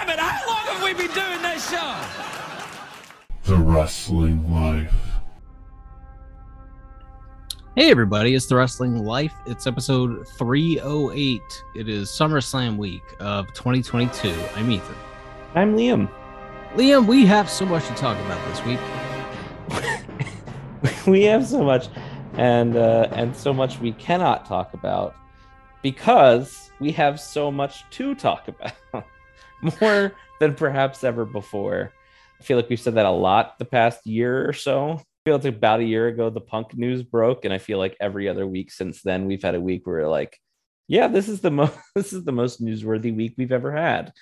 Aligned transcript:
damn 0.00 0.08
it! 0.08 0.18
How 0.18 0.46
long 0.46 0.66
have 0.66 0.82
we 0.82 0.94
been 0.94 1.12
doing 1.14 1.42
this 1.42 1.70
show? 1.70 1.96
The 3.44 3.56
Wrestling 3.56 4.50
Life. 4.52 4.94
Hey 7.76 7.90
everybody, 7.90 8.34
it's 8.34 8.46
the 8.46 8.56
Wrestling 8.56 9.04
Life. 9.04 9.34
It's 9.46 9.66
episode 9.66 10.26
308. 10.38 11.40
It 11.76 11.88
is 11.88 12.08
SummerSlam 12.08 12.76
week 12.76 13.02
of 13.20 13.46
2022. 13.52 14.34
I'm 14.56 14.70
Ethan. 14.70 14.94
I'm 15.54 15.76
Liam. 15.76 16.10
Liam, 16.74 17.06
we 17.06 17.26
have 17.26 17.50
so 17.50 17.66
much 17.66 17.86
to 17.88 17.94
talk 17.94 18.18
about 18.24 18.40
this 18.48 18.64
week. 18.64 18.80
we 21.06 21.22
have 21.24 21.46
so 21.46 21.62
much, 21.62 21.88
and 22.34 22.76
uh, 22.76 23.08
and 23.12 23.34
so 23.36 23.52
much 23.52 23.80
we 23.80 23.92
cannot 23.92 24.46
talk 24.46 24.72
about 24.74 25.14
because 25.82 26.70
we 26.80 26.90
have 26.92 27.20
so 27.20 27.50
much 27.50 27.88
to 27.90 28.14
talk 28.14 28.48
about, 28.92 29.04
more 29.80 30.12
than 30.40 30.54
perhaps 30.54 31.04
ever 31.04 31.24
before. 31.24 31.92
I 32.40 32.42
feel 32.42 32.56
like 32.56 32.68
we've 32.68 32.80
said 32.80 32.94
that 32.94 33.06
a 33.06 33.10
lot 33.10 33.58
the 33.58 33.64
past 33.64 34.06
year 34.06 34.48
or 34.48 34.52
so. 34.52 34.92
I 34.92 35.02
feel 35.24 35.36
like 35.36 35.44
about 35.44 35.80
a 35.80 35.84
year 35.84 36.08
ago 36.08 36.30
the 36.30 36.40
Punk 36.40 36.76
news 36.76 37.02
broke, 37.02 37.44
and 37.44 37.52
I 37.52 37.58
feel 37.58 37.78
like 37.78 37.96
every 38.00 38.28
other 38.28 38.46
week 38.46 38.72
since 38.72 39.02
then 39.02 39.26
we've 39.26 39.42
had 39.42 39.54
a 39.54 39.60
week 39.60 39.86
where 39.86 40.08
like, 40.08 40.38
yeah, 40.88 41.08
this 41.08 41.28
is 41.28 41.40
the 41.40 41.50
most 41.50 41.76
this 41.94 42.12
is 42.12 42.24
the 42.24 42.32
most 42.32 42.62
newsworthy 42.62 43.14
week 43.14 43.34
we've 43.36 43.52
ever 43.52 43.72
had. 43.72 44.12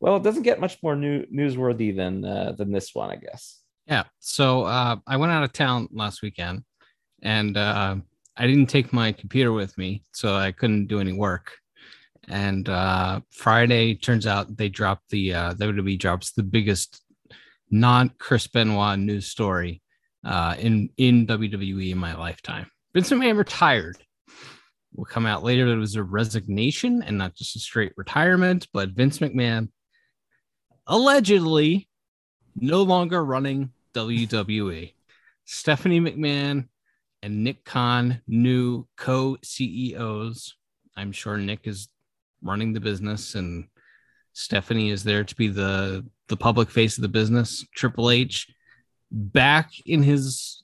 Well, 0.00 0.16
it 0.16 0.22
doesn't 0.22 0.42
get 0.42 0.60
much 0.60 0.78
more 0.82 0.96
new 0.96 1.24
newsworthy 1.26 1.94
than 1.94 2.24
uh, 2.24 2.52
than 2.52 2.72
this 2.72 2.94
one, 2.94 3.10
I 3.10 3.16
guess. 3.16 3.60
Yeah. 3.86 4.04
So 4.18 4.64
uh, 4.64 4.96
I 5.06 5.16
went 5.16 5.32
out 5.32 5.44
of 5.44 5.52
town 5.52 5.88
last 5.92 6.22
weekend, 6.22 6.64
and 7.22 7.56
uh, 7.56 7.96
I 8.36 8.46
didn't 8.46 8.66
take 8.66 8.92
my 8.92 9.12
computer 9.12 9.52
with 9.52 9.76
me, 9.78 10.04
so 10.12 10.34
I 10.34 10.52
couldn't 10.52 10.86
do 10.86 11.00
any 11.00 11.12
work. 11.12 11.52
And 12.28 12.68
uh, 12.68 13.20
Friday 13.30 13.94
turns 13.94 14.26
out 14.26 14.56
they 14.56 14.68
dropped 14.68 15.08
the 15.10 15.34
uh, 15.34 15.54
WWE 15.54 15.98
drops 15.98 16.32
the 16.32 16.42
biggest 16.42 17.02
non 17.70 18.10
Chris 18.18 18.46
Benoit 18.46 18.98
news 18.98 19.26
story 19.26 19.82
uh, 20.24 20.54
in 20.58 20.90
in 20.96 21.26
WWE 21.26 21.92
in 21.92 21.98
my 21.98 22.14
lifetime. 22.14 22.70
Vince 22.94 23.10
McMahon 23.10 23.38
retired. 23.38 23.96
Will 24.94 25.04
come 25.04 25.26
out 25.26 25.44
later 25.44 25.66
that 25.66 25.74
it 25.74 25.78
was 25.78 25.96
a 25.96 26.02
resignation 26.02 27.02
and 27.02 27.18
not 27.18 27.34
just 27.34 27.56
a 27.56 27.60
straight 27.60 27.92
retirement, 27.96 28.66
but 28.72 28.90
Vince 28.90 29.18
McMahon 29.18 29.68
allegedly 30.86 31.88
no 32.56 32.82
longer 32.82 33.24
running 33.24 33.70
WWE. 33.94 34.94
Stephanie 35.44 36.00
McMahon 36.00 36.68
and 37.22 37.44
Nick 37.44 37.64
Khan, 37.64 38.22
new 38.26 38.86
co 38.96 39.36
CEOs. 39.42 40.54
I'm 40.96 41.12
sure 41.12 41.36
Nick 41.36 41.66
is 41.66 41.88
running 42.42 42.72
the 42.72 42.80
business 42.80 43.34
and 43.34 43.66
Stephanie 44.32 44.90
is 44.90 45.02
there 45.02 45.24
to 45.24 45.34
be 45.34 45.48
the, 45.48 46.06
the 46.28 46.36
public 46.36 46.70
face 46.70 46.96
of 46.96 47.02
the 47.02 47.08
business. 47.08 47.66
Triple 47.74 48.10
H 48.10 48.46
back 49.10 49.70
in 49.84 50.02
his 50.02 50.62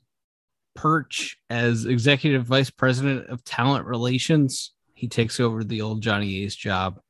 perch 0.74 1.38
as 1.50 1.86
executive 1.86 2.44
vice 2.44 2.70
president 2.70 3.28
of 3.28 3.44
talent 3.44 3.86
relations. 3.86 4.72
He 4.94 5.08
takes 5.08 5.40
over 5.40 5.64
the 5.64 5.80
old 5.80 6.02
Johnny 6.02 6.44
Ace 6.44 6.54
job. 6.54 7.00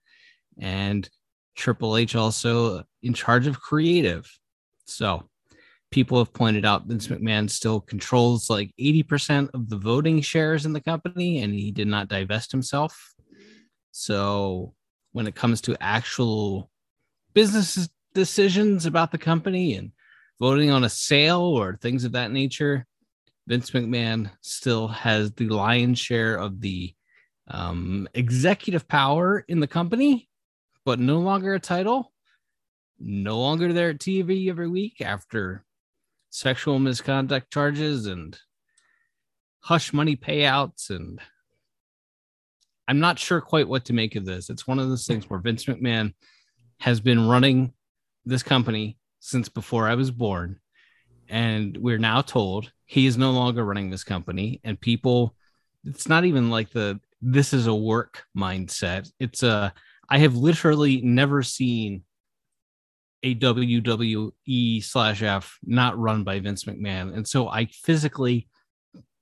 And 0.58 1.08
Triple 1.54 1.96
H 1.96 2.16
also 2.16 2.84
in 3.02 3.14
charge 3.14 3.46
of 3.46 3.60
creative. 3.60 4.30
So 4.86 5.28
people 5.90 6.18
have 6.18 6.32
pointed 6.32 6.64
out 6.64 6.86
Vince 6.86 7.08
McMahon 7.08 7.48
still 7.48 7.80
controls 7.80 8.50
like 8.50 8.72
80% 8.80 9.50
of 9.54 9.68
the 9.68 9.78
voting 9.78 10.20
shares 10.20 10.66
in 10.66 10.72
the 10.72 10.80
company 10.80 11.42
and 11.42 11.54
he 11.54 11.70
did 11.70 11.88
not 11.88 12.08
divest 12.08 12.50
himself. 12.50 13.13
So 13.96 14.74
when 15.12 15.28
it 15.28 15.36
comes 15.36 15.60
to 15.62 15.76
actual 15.80 16.68
business 17.32 17.88
decisions 18.12 18.86
about 18.86 19.12
the 19.12 19.18
company 19.18 19.76
and 19.76 19.92
voting 20.40 20.70
on 20.70 20.82
a 20.82 20.88
sale 20.88 21.42
or 21.42 21.76
things 21.76 22.02
of 22.02 22.10
that 22.10 22.32
nature, 22.32 22.86
Vince 23.46 23.70
McMahon 23.70 24.32
still 24.40 24.88
has 24.88 25.30
the 25.30 25.48
lion's 25.48 26.00
share 26.00 26.34
of 26.34 26.60
the 26.60 26.92
um, 27.46 28.08
executive 28.14 28.88
power 28.88 29.44
in 29.46 29.60
the 29.60 29.68
company, 29.68 30.28
but 30.84 30.98
no 30.98 31.20
longer 31.20 31.54
a 31.54 31.60
title, 31.60 32.12
no 32.98 33.38
longer 33.38 33.72
there 33.72 33.90
at 33.90 33.98
TV 33.98 34.50
every 34.50 34.68
week 34.68 35.02
after 35.02 35.64
sexual 36.30 36.80
misconduct 36.80 37.52
charges 37.52 38.06
and 38.06 38.36
hush 39.60 39.92
money 39.92 40.16
payouts 40.16 40.90
and 40.90 41.20
I'm 42.86 43.00
not 43.00 43.18
sure 43.18 43.40
quite 43.40 43.68
what 43.68 43.86
to 43.86 43.92
make 43.92 44.16
of 44.16 44.24
this. 44.24 44.50
It's 44.50 44.66
one 44.66 44.78
of 44.78 44.88
those 44.88 45.06
things 45.06 45.28
where 45.28 45.40
Vince 45.40 45.64
McMahon 45.64 46.14
has 46.80 47.00
been 47.00 47.28
running 47.28 47.72
this 48.24 48.42
company 48.42 48.98
since 49.20 49.48
before 49.48 49.88
I 49.88 49.94
was 49.94 50.10
born. 50.10 50.60
And 51.28 51.76
we're 51.78 51.98
now 51.98 52.20
told 52.20 52.70
he 52.84 53.06
is 53.06 53.16
no 53.16 53.30
longer 53.30 53.64
running 53.64 53.90
this 53.90 54.04
company. 54.04 54.60
And 54.64 54.78
people, 54.78 55.34
it's 55.84 56.08
not 56.08 56.24
even 56.24 56.50
like 56.50 56.70
the 56.70 57.00
this 57.22 57.54
is 57.54 57.66
a 57.66 57.74
work 57.74 58.24
mindset. 58.36 59.10
It's 59.18 59.42
a 59.42 59.72
I 60.10 60.18
have 60.18 60.36
literally 60.36 61.00
never 61.00 61.42
seen 61.42 62.04
a 63.22 63.34
WWE 63.34 64.84
slash 64.84 65.22
F 65.22 65.58
not 65.64 65.98
run 65.98 66.24
by 66.24 66.40
Vince 66.40 66.64
McMahon. 66.64 67.14
And 67.16 67.26
so 67.26 67.48
I 67.48 67.64
physically 67.66 68.48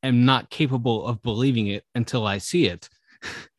am 0.02 0.24
not 0.24 0.50
capable 0.50 1.06
of 1.06 1.22
believing 1.22 1.68
it 1.68 1.84
until 1.94 2.26
I 2.26 2.38
see 2.38 2.66
it 2.66 2.88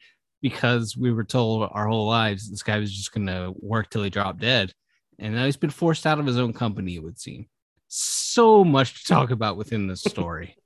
because 0.43 0.97
we 0.97 1.09
were 1.11 1.23
told 1.23 1.69
our 1.71 1.87
whole 1.87 2.05
lives 2.05 2.49
this 2.49 2.61
guy 2.61 2.77
was 2.77 2.93
just 2.93 3.13
going 3.13 3.25
to 3.27 3.53
work 3.61 3.89
till 3.89 4.03
he 4.03 4.09
dropped 4.09 4.41
dead. 4.41 4.73
And 5.17 5.33
now 5.33 5.45
he's 5.45 5.55
been 5.55 5.69
forced 5.69 6.05
out 6.05 6.19
of 6.19 6.25
his 6.25 6.37
own 6.37 6.51
company, 6.51 6.95
it 6.95 7.03
would 7.03 7.17
seem. 7.17 7.47
So 7.87 8.65
much 8.65 9.01
to 9.01 9.13
talk 9.13 9.31
about 9.31 9.55
within 9.55 9.87
this 9.87 10.03
story. 10.13 10.57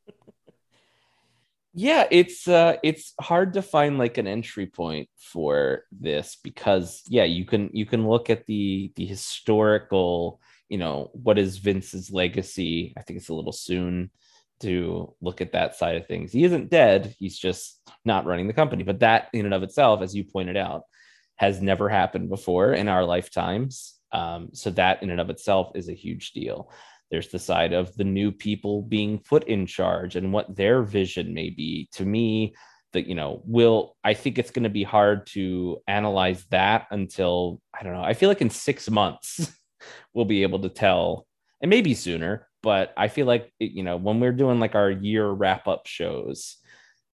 yeah 1.73 2.07
it's 2.09 2.47
uh 2.47 2.77
it's 2.81 3.13
hard 3.21 3.53
to 3.53 3.61
find 3.61 3.99
like 3.99 4.17
an 4.17 4.25
entry 4.25 4.65
point 4.65 5.07
for 5.15 5.83
this 5.91 6.37
because 6.43 7.03
yeah 7.07 7.25
you 7.25 7.45
can 7.45 7.69
you 7.71 7.85
can 7.85 8.07
look 8.07 8.31
at 8.31 8.47
the 8.47 8.91
the 8.95 9.05
historical 9.05 10.39
you 10.69 10.77
know 10.79 11.11
what 11.13 11.37
is 11.37 11.57
vince's 11.57 12.09
legacy 12.09 12.93
i 12.97 13.01
think 13.03 13.17
it's 13.19 13.29
a 13.29 13.33
little 13.33 13.51
soon 13.51 14.09
to 14.59 15.13
look 15.21 15.41
at 15.41 15.51
that 15.53 15.75
side 15.75 15.95
of 15.95 16.07
things 16.07 16.31
he 16.31 16.43
isn't 16.43 16.69
dead 16.69 17.15
he's 17.19 17.37
just 17.37 17.81
not 18.05 18.25
running 18.25 18.47
the 18.47 18.53
company 18.53 18.83
but 18.83 18.99
that 18.99 19.27
in 19.33 19.45
and 19.45 19.53
of 19.53 19.63
itself 19.63 20.01
as 20.01 20.15
you 20.15 20.23
pointed 20.23 20.57
out 20.57 20.83
has 21.35 21.61
never 21.61 21.87
happened 21.89 22.29
before 22.29 22.73
in 22.73 22.87
our 22.87 23.03
lifetimes 23.03 23.95
um, 24.13 24.49
so 24.53 24.69
that 24.71 25.03
in 25.03 25.09
and 25.09 25.19
of 25.19 25.29
itself 25.29 25.71
is 25.75 25.89
a 25.89 25.93
huge 25.93 26.31
deal 26.31 26.71
there's 27.09 27.29
the 27.29 27.39
side 27.39 27.73
of 27.73 27.95
the 27.95 28.03
new 28.03 28.31
people 28.31 28.81
being 28.81 29.19
put 29.19 29.45
in 29.45 29.65
charge 29.65 30.15
and 30.15 30.33
what 30.33 30.55
their 30.55 30.83
vision 30.83 31.33
may 31.33 31.49
be. 31.49 31.87
To 31.93 32.05
me, 32.05 32.55
that 32.93 33.07
you 33.07 33.15
know, 33.15 33.41
will 33.45 33.95
I 34.03 34.13
think 34.13 34.37
it's 34.37 34.51
going 34.51 34.63
to 34.63 34.69
be 34.69 34.83
hard 34.83 35.27
to 35.27 35.79
analyze 35.87 36.45
that 36.51 36.87
until 36.91 37.61
I 37.77 37.83
don't 37.83 37.93
know. 37.93 38.03
I 38.03 38.13
feel 38.13 38.29
like 38.29 38.41
in 38.41 38.49
six 38.49 38.89
months 38.89 39.51
we'll 40.13 40.25
be 40.25 40.43
able 40.43 40.59
to 40.59 40.69
tell, 40.69 41.25
and 41.61 41.69
maybe 41.69 41.93
sooner. 41.93 42.47
But 42.67 42.93
I 42.97 43.07
feel 43.07 43.25
like 43.25 43.53
you 43.59 43.81
know 43.81 43.95
when 43.95 44.19
we're 44.19 44.33
doing 44.33 44.59
like 44.59 44.75
our 44.75 44.91
year 44.91 45.25
wrap 45.25 45.69
up 45.69 45.87
shows, 45.87 46.57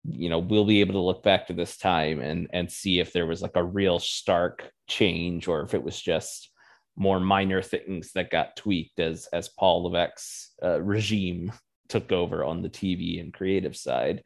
you 0.02 0.30
know 0.30 0.38
we'll 0.38 0.64
be 0.64 0.80
able 0.80 0.94
to 0.94 1.00
look 1.00 1.22
back 1.22 1.48
to 1.48 1.52
this 1.52 1.76
time 1.76 2.22
and 2.22 2.48
and 2.54 2.72
see 2.72 3.00
if 3.00 3.12
there 3.12 3.26
was 3.26 3.42
like 3.42 3.56
a 3.56 3.62
real 3.62 3.98
stark 3.98 4.72
change 4.88 5.48
or 5.48 5.60
if 5.60 5.74
it 5.74 5.84
was 5.84 6.00
just 6.00 6.48
more 6.96 7.20
minor 7.20 7.60
things 7.60 8.12
that 8.12 8.30
got 8.30 8.56
tweaked 8.56 8.98
as 8.98 9.28
as 9.30 9.50
Paul 9.50 9.82
Levesque's 9.82 10.52
uh, 10.62 10.80
regime 10.80 11.52
took 11.90 12.12
over 12.12 12.42
on 12.42 12.62
the 12.62 12.70
TV 12.70 13.20
and 13.20 13.30
creative 13.30 13.76
side. 13.76 14.22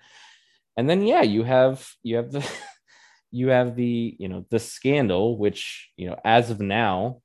And 0.76 0.88
then 0.88 1.02
yeah, 1.02 1.22
you 1.22 1.42
have 1.42 1.84
you 2.04 2.18
have 2.18 2.30
the 2.30 2.48
you 3.32 3.48
have 3.48 3.74
the 3.74 4.14
you 4.20 4.28
know 4.28 4.46
the 4.50 4.60
scandal 4.60 5.36
which 5.36 5.90
you 5.96 6.08
know 6.08 6.20
as 6.24 6.50
of 6.50 6.60
now 6.60 7.20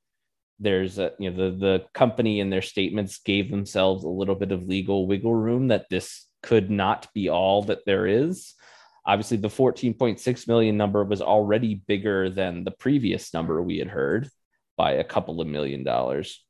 there's 0.62 1.00
a 1.00 1.12
you 1.20 1.32
know 1.32 1.50
the 1.50 1.58
the 1.58 1.86
company 1.94 2.40
in 2.40 2.50
their 2.50 2.62
statements 2.62 3.20
gave 3.20 3.50
themselves 3.50 4.04
a 4.04 4.10
little 4.10 4.36
bit 4.36 4.52
of 4.52 4.68
legal 4.68 5.08
wiggle 5.08 5.36
room 5.36 5.68
that 5.68 5.88
this 5.90 6.28
could 6.44 6.70
not 6.70 7.08
be 7.14 7.30
all 7.30 7.64
that 7.64 7.86
there 7.86 8.08
is 8.08 8.54
obviously 9.06 9.38
the 9.38 9.48
14.6 9.48 10.48
million 10.48 10.78
number 10.78 11.04
was 11.04 11.22
already 11.22 11.76
bigger 11.88 12.30
than 12.30 12.64
the 12.64 12.72
previous 12.72 13.34
number 13.34 13.62
we 13.62 13.78
had 13.78 13.88
heard 13.88 14.30
by 14.78 14.94
a 14.94 15.04
couple 15.04 15.42
of 15.42 15.48
million 15.48 15.84
dollars. 15.84 16.44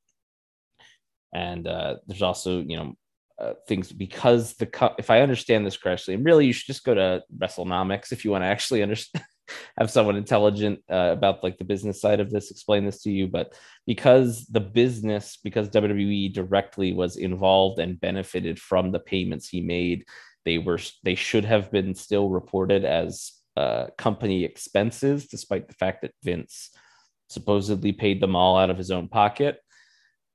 And 1.33 1.65
uh, 1.67 1.95
there's 2.07 2.21
also, 2.21 2.59
you 2.59 2.77
know, 2.77 2.93
uh, 3.39 3.53
things 3.67 3.91
because 3.91 4.53
the 4.55 4.67
co- 4.67 4.93
if 4.99 5.09
I 5.09 5.21
understand 5.21 5.65
this 5.65 5.77
correctly, 5.77 6.13
and 6.13 6.25
really 6.25 6.45
you 6.45 6.53
should 6.53 6.67
just 6.67 6.83
go 6.83 6.93
to 6.93 7.23
WrestleNomics 7.35 8.11
if 8.11 8.23
you 8.23 8.31
want 8.31 8.43
to 8.43 8.47
actually 8.47 8.83
understand, 8.83 9.25
have 9.77 9.91
someone 9.91 10.15
intelligent 10.15 10.79
uh, 10.89 11.11
about 11.11 11.43
like 11.43 11.57
the 11.57 11.63
business 11.63 12.01
side 12.01 12.19
of 12.19 12.29
this 12.29 12.51
explain 12.51 12.85
this 12.85 13.01
to 13.03 13.11
you. 13.11 13.27
But 13.27 13.53
because 13.85 14.45
the 14.47 14.59
business, 14.59 15.37
because 15.43 15.69
WWE 15.69 16.33
directly 16.33 16.93
was 16.93 17.17
involved 17.17 17.79
and 17.79 17.99
benefited 17.99 18.59
from 18.59 18.91
the 18.91 18.99
payments 18.99 19.49
he 19.49 19.61
made, 19.61 20.05
they 20.45 20.57
were 20.57 20.79
they 21.03 21.15
should 21.15 21.45
have 21.45 21.71
been 21.71 21.95
still 21.95 22.29
reported 22.29 22.85
as 22.85 23.33
uh, 23.57 23.87
company 23.97 24.43
expenses, 24.43 25.27
despite 25.27 25.67
the 25.67 25.73
fact 25.73 26.01
that 26.01 26.13
Vince 26.23 26.71
supposedly 27.29 27.91
paid 27.91 28.21
them 28.21 28.35
all 28.35 28.57
out 28.57 28.69
of 28.69 28.77
his 28.77 28.91
own 28.91 29.07
pocket. 29.07 29.59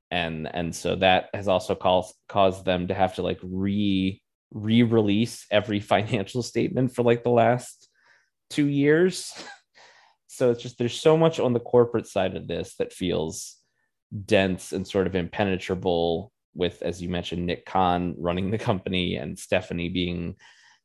And 0.09 0.47
and 0.53 0.73
so 0.73 0.95
that 0.97 1.29
has 1.33 1.47
also 1.47 1.75
caused 1.75 2.15
caused 2.29 2.65
them 2.65 2.87
to 2.87 2.93
have 2.93 3.15
to 3.15 3.21
like 3.21 3.39
re 3.43 4.21
re-release 4.53 5.45
every 5.51 5.79
financial 5.93 6.41
statement 6.41 6.95
for 6.95 7.03
like 7.03 7.23
the 7.23 7.29
last 7.29 7.86
two 8.49 8.67
years. 8.67 9.31
So 10.29 10.51
it's 10.51 10.61
just 10.61 10.77
there's 10.77 10.93
so 10.93 11.17
much 11.17 11.39
on 11.39 11.53
the 11.53 11.59
corporate 11.59 12.05
side 12.05 12.35
of 12.35 12.47
this 12.47 12.75
that 12.75 12.93
feels 12.93 13.55
dense 14.25 14.71
and 14.71 14.87
sort 14.87 15.07
of 15.07 15.15
impenetrable 15.15 16.31
with 16.53 16.81
as 16.81 17.01
you 17.01 17.09
mentioned 17.09 17.45
nick 17.45 17.65
khan 17.65 18.15
running 18.17 18.51
the 18.51 18.57
company 18.57 19.15
and 19.15 19.37
stephanie 19.37 19.89
being 19.89 20.35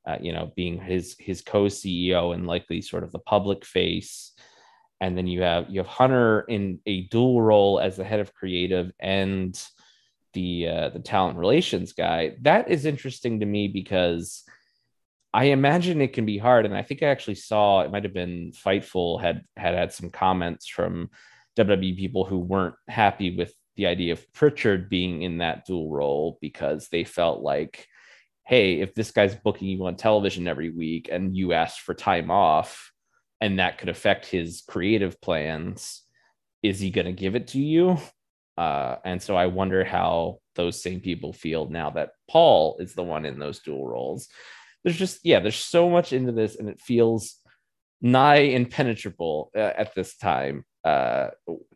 uh, 0.06 0.16
you 0.20 0.32
know 0.32 0.52
being 0.56 0.80
his 0.80 1.16
his 1.18 1.40
co-ceo 1.40 2.34
and 2.34 2.46
likely 2.46 2.80
sort 2.82 3.04
of 3.04 3.12
the 3.12 3.18
public 3.20 3.64
face 3.64 4.32
and 5.00 5.16
then 5.16 5.26
you 5.26 5.42
have 5.42 5.70
you 5.70 5.78
have 5.78 5.86
hunter 5.86 6.40
in 6.48 6.80
a 6.86 7.02
dual 7.08 7.40
role 7.40 7.78
as 7.78 7.96
the 7.96 8.04
head 8.04 8.20
of 8.20 8.34
creative 8.34 8.90
and 8.98 9.62
the 10.34 10.66
uh, 10.66 10.88
the 10.88 10.98
talent 10.98 11.38
relations 11.38 11.92
guy 11.92 12.34
that 12.40 12.68
is 12.68 12.86
interesting 12.86 13.40
to 13.40 13.46
me 13.46 13.68
because 13.68 14.44
i 15.34 15.44
imagine 15.46 16.00
it 16.00 16.12
can 16.12 16.26
be 16.26 16.38
hard 16.38 16.64
and 16.64 16.76
i 16.76 16.82
think 16.82 17.02
i 17.02 17.06
actually 17.06 17.34
saw 17.34 17.80
it 17.80 17.90
might 17.90 18.04
have 18.04 18.14
been 18.14 18.52
fightful 18.52 19.20
had 19.20 19.42
had 19.56 19.74
had 19.74 19.92
some 19.92 20.10
comments 20.10 20.68
from 20.68 21.08
wwe 21.56 21.96
people 21.96 22.24
who 22.24 22.38
weren't 22.38 22.74
happy 22.88 23.36
with 23.36 23.54
the 23.76 23.86
idea 23.86 24.12
of 24.12 24.32
Prichard 24.32 24.88
being 24.88 25.22
in 25.22 25.38
that 25.38 25.66
dual 25.66 25.90
role 25.90 26.38
because 26.40 26.88
they 26.88 27.04
felt 27.04 27.42
like, 27.42 27.86
hey, 28.44 28.80
if 28.80 28.94
this 28.94 29.10
guy's 29.10 29.34
booking 29.34 29.68
you 29.68 29.86
on 29.86 29.96
television 29.96 30.48
every 30.48 30.70
week 30.70 31.08
and 31.10 31.36
you 31.36 31.52
ask 31.52 31.80
for 31.80 31.94
time 31.94 32.30
off 32.30 32.92
and 33.40 33.58
that 33.58 33.78
could 33.78 33.88
affect 33.88 34.26
his 34.26 34.62
creative 34.68 35.20
plans, 35.20 36.02
is 36.62 36.78
he 36.80 36.90
going 36.90 37.06
to 37.06 37.12
give 37.12 37.34
it 37.34 37.48
to 37.48 37.58
you? 37.58 37.98
Uh, 38.58 38.96
and 39.04 39.22
so 39.22 39.36
I 39.36 39.46
wonder 39.46 39.84
how 39.84 40.38
those 40.54 40.82
same 40.82 41.00
people 41.00 41.32
feel 41.32 41.68
now 41.68 41.90
that 41.90 42.10
Paul 42.30 42.76
is 42.78 42.94
the 42.94 43.02
one 43.02 43.24
in 43.24 43.38
those 43.38 43.60
dual 43.60 43.88
roles. 43.88 44.28
There's 44.84 44.96
just, 44.96 45.20
yeah, 45.24 45.40
there's 45.40 45.56
so 45.56 45.88
much 45.88 46.12
into 46.12 46.32
this 46.32 46.56
and 46.56 46.68
it 46.68 46.80
feels 46.80 47.36
nigh 48.00 48.40
impenetrable 48.40 49.50
uh, 49.56 49.60
at 49.60 49.94
this 49.94 50.16
time 50.16 50.64
uh, 50.84 51.28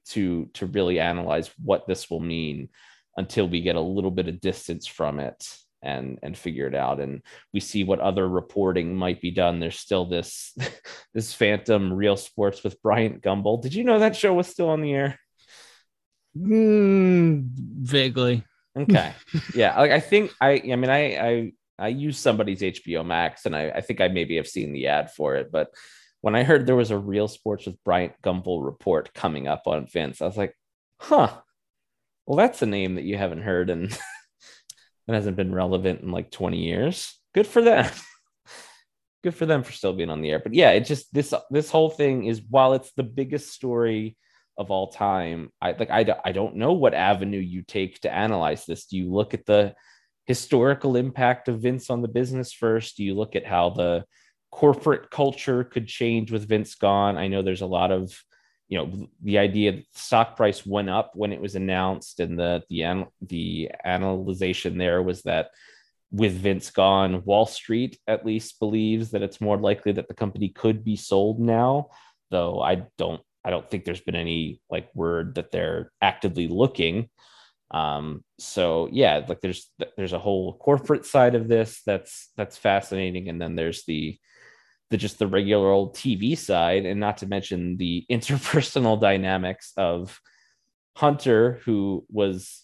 to 0.06 0.46
to 0.54 0.66
really 0.66 0.98
analyze 0.98 1.50
what 1.62 1.86
this 1.86 2.10
will 2.10 2.20
mean 2.20 2.68
until 3.16 3.48
we 3.48 3.60
get 3.60 3.76
a 3.76 3.80
little 3.80 4.10
bit 4.10 4.28
of 4.28 4.40
distance 4.40 4.86
from 4.86 5.20
it 5.20 5.56
and 5.82 6.18
and 6.22 6.36
figure 6.36 6.66
it 6.66 6.74
out. 6.74 7.00
And 7.00 7.22
we 7.52 7.60
see 7.60 7.84
what 7.84 8.00
other 8.00 8.28
reporting 8.28 8.96
might 8.96 9.20
be 9.20 9.30
done. 9.30 9.60
There's 9.60 9.78
still 9.78 10.04
this 10.04 10.56
this 11.14 11.32
phantom 11.32 11.92
real 11.92 12.16
sports 12.16 12.64
with 12.64 12.82
bryant 12.82 13.22
gumbel. 13.22 13.62
Did 13.62 13.74
you 13.74 13.84
know 13.84 14.00
that 14.00 14.16
show 14.16 14.34
was 14.34 14.48
still 14.48 14.68
on 14.68 14.82
the 14.82 14.92
air? 14.92 15.18
Mm, 16.36 17.48
vaguely. 17.54 18.44
okay. 18.76 19.12
Yeah 19.54 19.78
like 19.80 19.90
i 19.90 20.00
think 20.00 20.32
i 20.38 20.50
i 20.70 20.76
mean 20.76 20.90
i 20.90 21.16
i 21.16 21.52
i 21.78 21.88
use 21.88 22.18
somebody's 22.18 22.60
hbo 22.60 23.04
max 23.04 23.46
and 23.46 23.56
i 23.56 23.70
i 23.70 23.80
think 23.80 24.00
i 24.00 24.08
maybe 24.08 24.36
have 24.36 24.48
seen 24.48 24.72
the 24.72 24.86
ad 24.86 25.10
for 25.10 25.36
it 25.36 25.50
but 25.50 25.68
when 26.26 26.34
I 26.34 26.42
heard 26.42 26.66
there 26.66 26.74
was 26.74 26.90
a 26.90 26.98
real 26.98 27.28
sports 27.28 27.66
with 27.66 27.82
Bryant 27.84 28.14
Gumbel 28.20 28.64
report 28.64 29.14
coming 29.14 29.46
up 29.46 29.62
on 29.66 29.86
Vince, 29.86 30.20
I 30.20 30.26
was 30.26 30.36
like, 30.36 30.56
huh, 30.98 31.32
well, 32.26 32.36
that's 32.36 32.62
a 32.62 32.66
name 32.66 32.96
that 32.96 33.04
you 33.04 33.16
haven't 33.16 33.42
heard 33.42 33.70
and 33.70 33.84
it 35.08 35.14
hasn't 35.14 35.36
been 35.36 35.54
relevant 35.54 36.00
in 36.00 36.10
like 36.10 36.32
20 36.32 36.58
years. 36.58 37.16
Good 37.32 37.46
for 37.46 37.62
them. 37.62 37.88
Good 39.22 39.36
for 39.36 39.46
them 39.46 39.62
for 39.62 39.70
still 39.70 39.92
being 39.92 40.10
on 40.10 40.20
the 40.20 40.30
air. 40.30 40.40
But 40.40 40.54
yeah, 40.54 40.70
it 40.70 40.80
just 40.80 41.14
this 41.14 41.32
this 41.50 41.70
whole 41.70 41.90
thing 41.90 42.24
is 42.24 42.42
while 42.50 42.74
it's 42.74 42.92
the 42.92 43.04
biggest 43.04 43.52
story 43.52 44.16
of 44.58 44.72
all 44.72 44.90
time, 44.90 45.50
I 45.60 45.72
like 45.72 45.90
I, 45.90 46.06
I 46.24 46.32
don't 46.32 46.56
know 46.56 46.72
what 46.72 46.94
avenue 46.94 47.38
you 47.38 47.62
take 47.62 48.00
to 48.00 48.12
analyze 48.12 48.66
this. 48.66 48.86
Do 48.86 48.96
you 48.96 49.12
look 49.12 49.32
at 49.32 49.46
the 49.46 49.74
historical 50.26 50.96
impact 50.96 51.48
of 51.48 51.60
Vince 51.60 51.90
on 51.90 52.02
the 52.02 52.08
business 52.08 52.52
first? 52.52 52.96
Do 52.96 53.04
you 53.04 53.14
look 53.14 53.36
at 53.36 53.46
how 53.46 53.70
the 53.70 54.04
corporate 54.56 55.10
culture 55.10 55.64
could 55.64 55.86
change 55.86 56.32
with 56.32 56.48
Vince 56.48 56.74
gone. 56.76 57.18
I 57.18 57.28
know 57.28 57.42
there's 57.42 57.60
a 57.60 57.66
lot 57.66 57.92
of, 57.92 58.18
you 58.68 58.78
know, 58.78 59.08
the 59.22 59.36
idea 59.36 59.72
that 59.72 59.84
stock 59.92 60.34
price 60.34 60.64
went 60.64 60.88
up 60.88 61.12
when 61.14 61.32
it 61.32 61.40
was 61.42 61.54
announced, 61.54 62.20
and 62.20 62.38
the 62.38 62.62
the 62.70 63.04
the 63.20 63.70
analyzation 63.84 64.78
there 64.78 65.02
was 65.02 65.22
that 65.22 65.50
with 66.10 66.32
Vince 66.32 66.70
gone, 66.70 67.22
Wall 67.24 67.44
Street 67.44 67.98
at 68.06 68.24
least 68.24 68.58
believes 68.58 69.10
that 69.10 69.22
it's 69.22 69.42
more 69.42 69.58
likely 69.58 69.92
that 69.92 70.08
the 70.08 70.14
company 70.14 70.48
could 70.48 70.82
be 70.84 70.96
sold 70.96 71.38
now. 71.38 71.90
Though 72.30 72.60
I 72.60 72.86
don't, 72.96 73.20
I 73.44 73.50
don't 73.50 73.68
think 73.68 73.84
there's 73.84 74.00
been 74.00 74.16
any 74.16 74.62
like 74.70 74.88
word 74.94 75.34
that 75.34 75.50
they're 75.52 75.92
actively 76.00 76.48
looking. 76.48 77.10
Um, 77.70 78.22
so 78.38 78.88
yeah, 78.92 79.24
like 79.28 79.40
there's 79.40 79.70
there's 79.96 80.12
a 80.12 80.18
whole 80.18 80.56
corporate 80.58 81.04
side 81.04 81.34
of 81.34 81.48
this 81.48 81.82
that's 81.84 82.30
that's 82.36 82.56
fascinating, 82.56 83.28
and 83.28 83.40
then 83.40 83.56
there's 83.56 83.84
the 83.84 84.18
the 84.90 84.96
just 84.96 85.18
the 85.18 85.26
regular 85.26 85.70
old 85.70 85.94
TV 85.94 86.38
side, 86.38 86.86
and 86.86 87.00
not 87.00 87.18
to 87.18 87.26
mention 87.26 87.76
the 87.76 88.06
interpersonal 88.10 89.00
dynamics 89.00 89.72
of 89.76 90.20
Hunter, 90.96 91.60
who 91.64 92.04
was, 92.08 92.62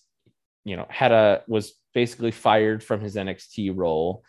you 0.64 0.76
know, 0.76 0.87
had 0.88 1.12
a 1.12 1.43
was 1.48 1.75
basically 1.94 2.31
fired 2.31 2.82
from 2.82 3.00
his 3.00 3.16
NXT 3.16 3.76
role, 3.76 4.25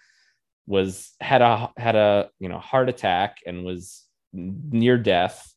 was 0.66 1.12
had 1.22 1.42
a 1.42 1.72
had 1.78 1.96
a 1.96 2.30
you 2.40 2.50
know 2.50 2.60
heart 2.60 2.90
attack 2.90 3.38
and 3.46 3.64
was 3.64 4.04
near 4.34 4.98
death, 4.98 5.54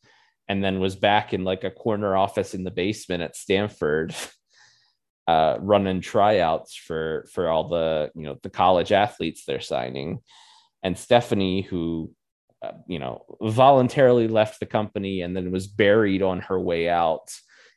and 0.46 0.62
then 0.62 0.78
was 0.78 0.94
back 0.94 1.32
in 1.32 1.42
like 1.42 1.64
a 1.64 1.70
corner 1.70 2.16
office 2.16 2.54
in 2.54 2.64
the 2.64 2.70
basement 2.70 3.22
at 3.22 3.36
Stamford. 3.36 4.14
Uh, 5.28 5.56
running 5.60 6.00
tryouts 6.00 6.76
for 6.76 7.26
for 7.32 7.48
all 7.48 7.68
the 7.68 8.12
you 8.14 8.22
know 8.22 8.38
the 8.44 8.50
college 8.50 8.92
athletes 8.92 9.44
they're 9.44 9.60
signing 9.60 10.20
and 10.86 10.96
Stephanie, 10.96 11.62
who 11.62 12.12
uh, 12.62 12.72
you 12.86 12.98
know, 12.98 13.24
voluntarily 13.42 14.28
left 14.28 14.60
the 14.60 14.66
company 14.66 15.20
and 15.20 15.36
then 15.36 15.50
was 15.50 15.66
buried 15.66 16.22
on 16.22 16.40
her 16.40 16.58
way 16.58 16.88
out. 16.88 17.34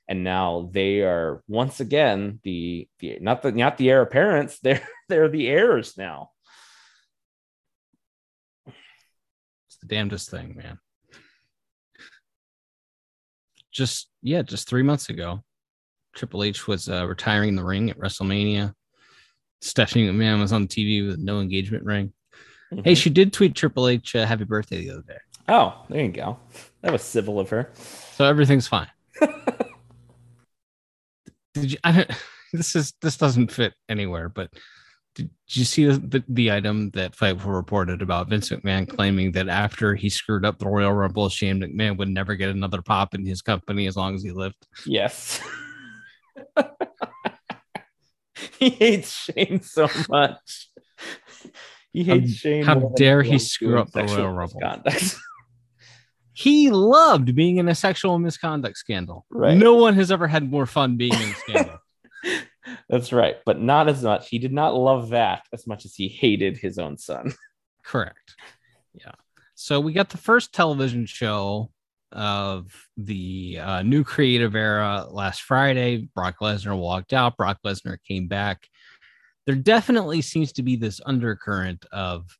And 0.07 0.23
now 0.23 0.69
they 0.71 1.01
are 1.01 1.43
once 1.47 1.79
again 1.79 2.39
the, 2.43 2.87
the 2.99 3.17
not 3.19 3.41
the 3.41 3.51
not 3.51 3.77
the 3.77 3.89
heir 3.89 4.01
apparents, 4.01 4.59
they're 4.63 4.87
they're 5.09 5.27
the 5.27 5.47
heirs 5.47 5.97
now. 5.97 6.29
It's 8.67 9.77
the 9.81 9.87
damnedest 9.87 10.29
thing, 10.29 10.55
man. 10.55 10.79
Just 13.71 14.09
yeah, 14.21 14.43
just 14.43 14.67
three 14.67 14.83
months 14.83 15.09
ago, 15.09 15.43
Triple 16.15 16.44
H 16.44 16.67
was 16.67 16.89
uh, 16.89 17.07
retiring 17.07 17.56
the 17.56 17.63
ring 17.63 17.89
at 17.89 17.97
WrestleMania. 17.97 18.73
Stephanie 19.61 20.07
McMahon 20.07 20.39
was 20.39 20.54
on 20.54 20.68
TV 20.68 21.06
with 21.06 21.19
no 21.19 21.39
engagement 21.39 21.83
ring. 21.83 22.13
Mm-hmm. 22.73 22.83
Hey, 22.83 22.95
she 22.95 23.09
did 23.09 23.33
tweet 23.33 23.56
Triple 23.56 23.87
H 23.87 24.16
uh, 24.16 24.25
happy 24.25 24.44
birthday 24.44 24.81
the 24.85 24.92
other 24.92 25.04
day. 25.04 25.18
Oh, 25.47 25.85
there 25.89 26.04
you 26.04 26.11
go. 26.11 26.37
That 26.81 26.92
was 26.92 27.01
civil 27.01 27.39
of 27.39 27.49
her. 27.49 27.71
So 28.13 28.25
everything's 28.25 28.68
fine. 28.68 28.87
did 31.54 31.71
you? 31.71 31.78
I 31.83 32.06
this 32.54 32.75
is 32.75 32.94
this 33.01 33.18
doesn't 33.18 33.51
fit 33.51 33.73
anywhere, 33.87 34.30
but 34.30 34.51
did, 35.16 35.30
you 35.49 35.66
see 35.66 35.85
the, 35.85 35.97
the, 35.97 36.23
the, 36.30 36.51
item 36.51 36.92
that 36.92 37.16
Fightful 37.16 37.54
reported 37.54 38.01
about 38.01 38.30
Vince 38.30 38.49
McMahon 38.49 38.87
claiming 38.87 39.31
that 39.33 39.49
after 39.49 39.95
he 39.95 40.09
screwed 40.09 40.45
up 40.45 40.59
the 40.59 40.68
Royal 40.68 40.94
Rumble, 40.94 41.30
Shane 41.30 41.59
McMahon 41.59 41.97
would 41.97 42.09
never 42.09 42.35
get 42.35 42.49
another 42.49 42.83
pop 42.83 43.16
in 43.16 43.25
his 43.25 43.42
company 43.42 43.87
as 43.87 43.97
long 43.97 44.13
as 44.13 44.21
he 44.21 44.31
lived? 44.31 44.68
Yes. 44.85 45.42
he 48.59 48.69
hates 48.69 49.12
Shane 49.12 49.62
so 49.62 49.88
much. 50.09 50.69
He 51.92 52.04
hates 52.04 52.33
Shane. 52.33 52.64
How 52.64 52.76
dare 52.95 53.21
he 53.21 53.40
screw 53.40 53.80
up 53.80 53.92
the 53.92 54.04
Royal 54.04 54.30
Rumble? 54.30 54.59
he 56.33 56.69
loved 56.69 57.36
being 57.36 57.57
in 57.57 57.68
a 57.68 57.76
sexual 57.76 58.19
misconduct 58.19 58.78
scandal. 58.78 59.26
Right. 59.30 59.57
No 59.57 59.76
one 59.76 59.95
has 59.95 60.12
ever 60.12 60.28
had 60.28 60.50
more 60.50 60.66
fun 60.66 60.98
being 60.98 61.14
in 61.14 61.30
a 61.30 61.33
scandal. 61.33 61.80
That's 62.90 63.12
right, 63.12 63.38
but 63.45 63.59
not 63.59 63.90
as 63.90 64.04
much. 64.04 64.30
He 64.30 64.40
did 64.40 64.54
not 64.54 64.76
love 64.76 65.09
that 65.09 65.44
as 65.54 65.66
much 65.66 65.86
as 65.86 65.95
he 65.95 66.07
hated 66.07 66.57
his 66.57 66.78
own 66.78 66.98
son. 66.98 67.33
Correct. 67.83 68.36
Yeah. 68.94 69.14
So 69.56 69.80
we 69.80 69.94
got 69.94 70.09
the 70.09 70.18
first 70.18 70.54
television 70.54 71.06
show 71.06 71.71
of 72.11 72.71
the 72.97 73.59
uh, 73.61 73.81
new 73.83 74.04
creative 74.04 74.56
era 74.56 75.06
last 75.09 75.42
Friday. 75.42 76.09
Brock 76.16 76.37
Lesnar 76.42 76.78
walked 76.78 77.13
out. 77.13 77.37
Brock 77.37 77.59
Lesnar 77.66 77.97
came 78.07 78.28
back 78.28 78.68
there 79.49 79.56
definitely 79.56 80.21
seems 80.21 80.51
to 80.51 80.61
be 80.61 80.75
this 80.75 81.01
undercurrent 81.07 81.83
of 81.92 82.37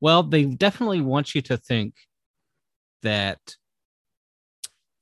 well 0.00 0.22
they 0.22 0.46
definitely 0.46 1.02
want 1.02 1.34
you 1.34 1.42
to 1.42 1.58
think 1.58 1.92
that 3.02 3.38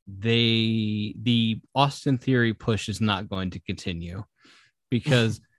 they 0.09 1.15
the 1.23 1.61
austin 1.73 2.19
theory 2.19 2.53
push 2.53 2.89
is 2.89 3.01
not 3.01 3.29
going 3.29 3.49
to 3.49 3.61
continue 3.61 4.25
because 4.91 5.41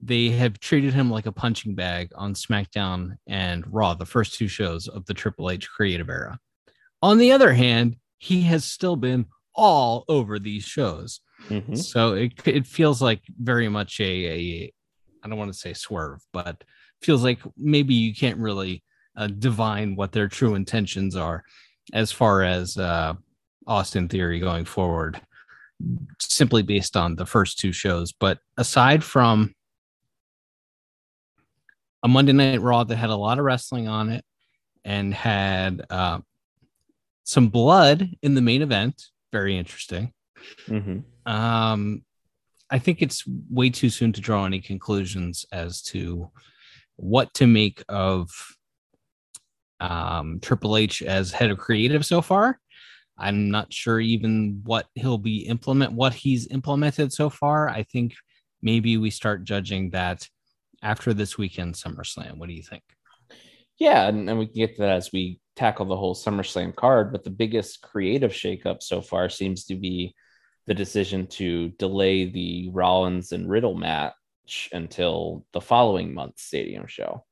they 0.00 0.30
have 0.30 0.58
treated 0.58 0.94
him 0.94 1.10
like 1.10 1.26
a 1.26 1.32
punching 1.32 1.74
bag 1.74 2.10
on 2.14 2.32
smackdown 2.32 3.18
and 3.26 3.70
raw 3.70 3.92
the 3.92 4.06
first 4.06 4.38
two 4.38 4.48
shows 4.48 4.88
of 4.88 5.04
the 5.04 5.12
triple 5.12 5.50
h 5.50 5.68
creative 5.68 6.08
era 6.08 6.38
on 7.02 7.18
the 7.18 7.32
other 7.32 7.52
hand 7.52 7.96
he 8.18 8.42
has 8.42 8.64
still 8.64 8.96
been 8.96 9.26
all 9.54 10.04
over 10.08 10.38
these 10.38 10.64
shows. 10.64 11.20
Mhm. 11.48 11.76
So 11.76 12.14
it 12.14 12.32
it 12.46 12.66
feels 12.66 13.00
like 13.00 13.22
very 13.38 13.68
much 13.68 13.98
a, 14.00 14.04
a 14.04 14.72
I 15.22 15.28
don't 15.28 15.38
want 15.38 15.52
to 15.52 15.58
say 15.58 15.72
swerve, 15.72 16.20
but 16.32 16.62
feels 17.02 17.24
like 17.24 17.40
maybe 17.56 17.94
you 17.94 18.14
can't 18.14 18.38
really 18.38 18.82
uh, 19.16 19.26
divine 19.26 19.96
what 19.96 20.12
their 20.12 20.28
true 20.28 20.54
intentions 20.54 21.16
are 21.16 21.44
as 21.92 22.12
far 22.12 22.42
as 22.42 22.76
uh, 22.76 23.14
Austin 23.66 24.08
Theory 24.08 24.38
going 24.38 24.64
forward, 24.64 25.20
simply 26.20 26.62
based 26.62 26.96
on 26.96 27.16
the 27.16 27.26
first 27.26 27.58
two 27.58 27.72
shows. 27.72 28.12
But 28.12 28.38
aside 28.56 29.02
from 29.02 29.54
a 32.02 32.08
Monday 32.08 32.32
Night 32.32 32.60
Raw 32.60 32.84
that 32.84 32.96
had 32.96 33.10
a 33.10 33.16
lot 33.16 33.38
of 33.38 33.44
wrestling 33.44 33.88
on 33.88 34.10
it 34.10 34.24
and 34.84 35.12
had 35.12 35.84
uh, 35.90 36.20
some 37.24 37.48
blood 37.48 38.08
in 38.22 38.34
the 38.34 38.40
main 38.40 38.62
event, 38.62 39.02
very 39.32 39.56
interesting. 39.56 40.12
Mhm. 40.66 41.04
Um, 41.26 42.04
I 42.70 42.78
think 42.78 43.02
it's 43.02 43.24
way 43.50 43.70
too 43.70 43.90
soon 43.90 44.12
to 44.12 44.20
draw 44.20 44.44
any 44.44 44.60
conclusions 44.60 45.44
as 45.52 45.82
to 45.82 46.30
what 46.96 47.32
to 47.34 47.46
make 47.46 47.82
of 47.88 48.30
um, 49.80 50.40
Triple 50.40 50.76
H 50.76 51.02
as 51.02 51.32
head 51.32 51.50
of 51.50 51.58
creative 51.58 52.04
so 52.04 52.20
far. 52.20 52.58
I'm 53.16 53.50
not 53.50 53.72
sure 53.72 54.00
even 54.00 54.60
what 54.64 54.86
he'll 54.94 55.18
be 55.18 55.40
implement 55.40 55.92
what 55.92 56.14
he's 56.14 56.46
implemented 56.48 57.12
so 57.12 57.28
far. 57.28 57.68
I 57.68 57.82
think 57.82 58.14
maybe 58.62 58.96
we 58.96 59.10
start 59.10 59.44
judging 59.44 59.90
that 59.90 60.28
after 60.82 61.12
this 61.12 61.36
weekend 61.36 61.74
SummerSlam. 61.74 62.38
What 62.38 62.48
do 62.48 62.54
you 62.54 62.62
think? 62.62 62.82
Yeah, 63.80 64.06
and, 64.08 64.28
and 64.28 64.38
we 64.38 64.46
can 64.46 64.54
get 64.54 64.76
to 64.76 64.82
that 64.82 64.96
as 64.96 65.10
we 65.12 65.40
tackle 65.56 65.86
the 65.86 65.96
whole 65.96 66.14
SummerSlam 66.14 66.76
card. 66.76 67.10
But 67.12 67.24
the 67.24 67.30
biggest 67.30 67.80
creative 67.82 68.30
shakeup 68.30 68.82
so 68.82 69.00
far 69.00 69.28
seems 69.28 69.64
to 69.66 69.74
be 69.74 70.14
the 70.66 70.74
decision 70.74 71.26
to 71.26 71.70
delay 71.70 72.30
the 72.30 72.68
Rollins 72.72 73.32
and 73.32 73.50
Riddle 73.50 73.74
match 73.74 74.14
until 74.72 75.46
the 75.52 75.62
following 75.62 76.14
month's 76.14 76.44
stadium 76.44 76.86
show. 76.86 77.24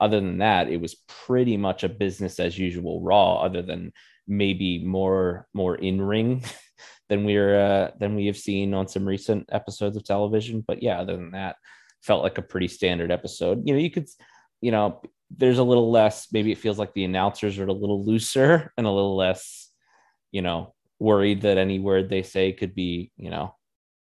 Other 0.00 0.20
than 0.20 0.38
that, 0.38 0.68
it 0.68 0.80
was 0.80 0.94
pretty 1.08 1.56
much 1.56 1.82
a 1.82 1.88
business 1.88 2.38
as 2.38 2.56
usual 2.56 3.02
Raw, 3.02 3.42
other 3.42 3.62
than 3.62 3.92
maybe 4.28 4.84
more 4.84 5.48
more 5.52 5.74
in 5.74 6.00
ring 6.00 6.44
than 7.08 7.24
we're 7.24 7.58
uh, 7.58 7.90
than 7.98 8.14
we 8.14 8.26
have 8.26 8.36
seen 8.36 8.72
on 8.74 8.86
some 8.86 9.04
recent 9.04 9.48
episodes 9.50 9.96
of 9.96 10.04
television. 10.04 10.62
But 10.64 10.80
yeah, 10.80 11.00
other 11.00 11.16
than 11.16 11.32
that, 11.32 11.56
felt 12.02 12.22
like 12.22 12.38
a 12.38 12.42
pretty 12.42 12.68
standard 12.68 13.10
episode. 13.10 13.62
You 13.66 13.74
know, 13.74 13.80
you 13.80 13.90
could, 13.90 14.08
you 14.60 14.70
know, 14.70 15.02
there's 15.30 15.58
a 15.58 15.64
little 15.64 15.90
less. 15.90 16.28
Maybe 16.32 16.52
it 16.52 16.58
feels 16.58 16.78
like 16.78 16.94
the 16.94 17.04
announcers 17.04 17.58
are 17.58 17.66
a 17.66 17.72
little 17.72 18.04
looser 18.04 18.72
and 18.76 18.86
a 18.86 18.90
little 18.90 19.16
less, 19.16 19.70
you 20.32 20.42
know, 20.42 20.74
worried 20.98 21.42
that 21.42 21.58
any 21.58 21.78
word 21.78 22.08
they 22.08 22.22
say 22.22 22.52
could 22.52 22.74
be, 22.74 23.12
you 23.16 23.30
know, 23.30 23.54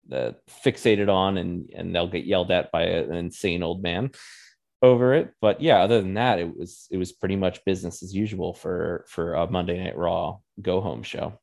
the 0.09 0.37
fixated 0.65 1.09
on 1.09 1.39
and 1.39 1.71
and 1.75 1.95
they'll 1.95 2.09
get 2.09 2.25
yelled 2.25 2.51
at 2.51 2.73
by 2.73 2.83
an 2.83 3.15
insane 3.15 3.63
old 3.63 3.83
man 3.83 4.11
over 4.83 5.15
it. 5.15 5.33
But 5.41 5.61
yeah, 5.61 5.79
other 5.83 6.01
than 6.01 6.15
that, 6.15 6.39
it 6.39 6.57
was 6.57 6.89
it 6.91 6.97
was 6.97 7.13
pretty 7.13 7.37
much 7.37 7.65
business 7.65 8.03
as 8.03 8.15
usual 8.15 8.53
for 8.53 9.05
for 9.09 9.35
a 9.35 9.51
Monday 9.51 9.83
Night 9.83 9.97
Raw 9.97 10.39
go 10.61 10.81
home 10.81 11.03
show. 11.03 11.39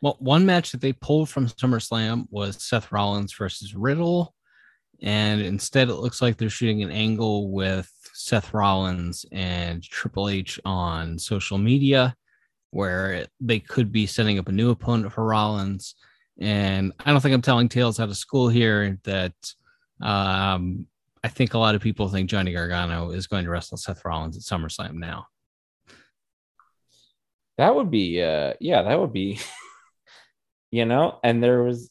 Well, 0.00 0.16
one 0.18 0.46
match 0.46 0.72
that 0.72 0.80
they 0.80 0.94
pulled 0.94 1.28
from 1.28 1.46
SummerSlam 1.46 2.26
was 2.30 2.62
Seth 2.62 2.90
Rollins 2.90 3.34
versus 3.34 3.74
Riddle. 3.74 4.34
And 5.02 5.40
instead, 5.40 5.88
it 5.88 5.94
looks 5.94 6.20
like 6.20 6.36
they're 6.36 6.50
shooting 6.50 6.82
an 6.82 6.90
angle 6.90 7.50
with 7.50 7.90
Seth 8.12 8.52
Rollins 8.52 9.24
and 9.32 9.82
Triple 9.82 10.28
H 10.28 10.60
on 10.64 11.18
social 11.18 11.58
media 11.58 12.14
where 12.70 13.26
they 13.40 13.58
could 13.58 13.90
be 13.90 14.06
setting 14.06 14.38
up 14.38 14.48
a 14.48 14.52
new 14.52 14.70
opponent 14.70 15.12
for 15.12 15.24
Rollins. 15.24 15.94
And 16.40 16.92
I 17.00 17.10
don't 17.10 17.20
think 17.20 17.34
I'm 17.34 17.42
telling 17.42 17.68
tales 17.68 17.98
out 17.98 18.08
of 18.08 18.16
school 18.16 18.48
here 18.48 18.98
that 19.04 19.34
um, 20.00 20.86
I 21.22 21.28
think 21.28 21.54
a 21.54 21.58
lot 21.58 21.74
of 21.74 21.82
people 21.82 22.08
think 22.08 22.30
Johnny 22.30 22.52
Gargano 22.52 23.10
is 23.10 23.26
going 23.26 23.44
to 23.44 23.50
wrestle 23.50 23.76
Seth 23.76 24.04
Rollins 24.04 24.36
at 24.36 24.42
SummerSlam 24.42 24.94
now. 24.94 25.26
That 27.58 27.74
would 27.74 27.90
be 27.90 28.22
uh 28.22 28.54
yeah, 28.58 28.82
that 28.82 28.98
would 28.98 29.12
be 29.12 29.38
you 30.70 30.86
know, 30.86 31.18
and 31.22 31.42
there 31.42 31.62
was 31.62 31.89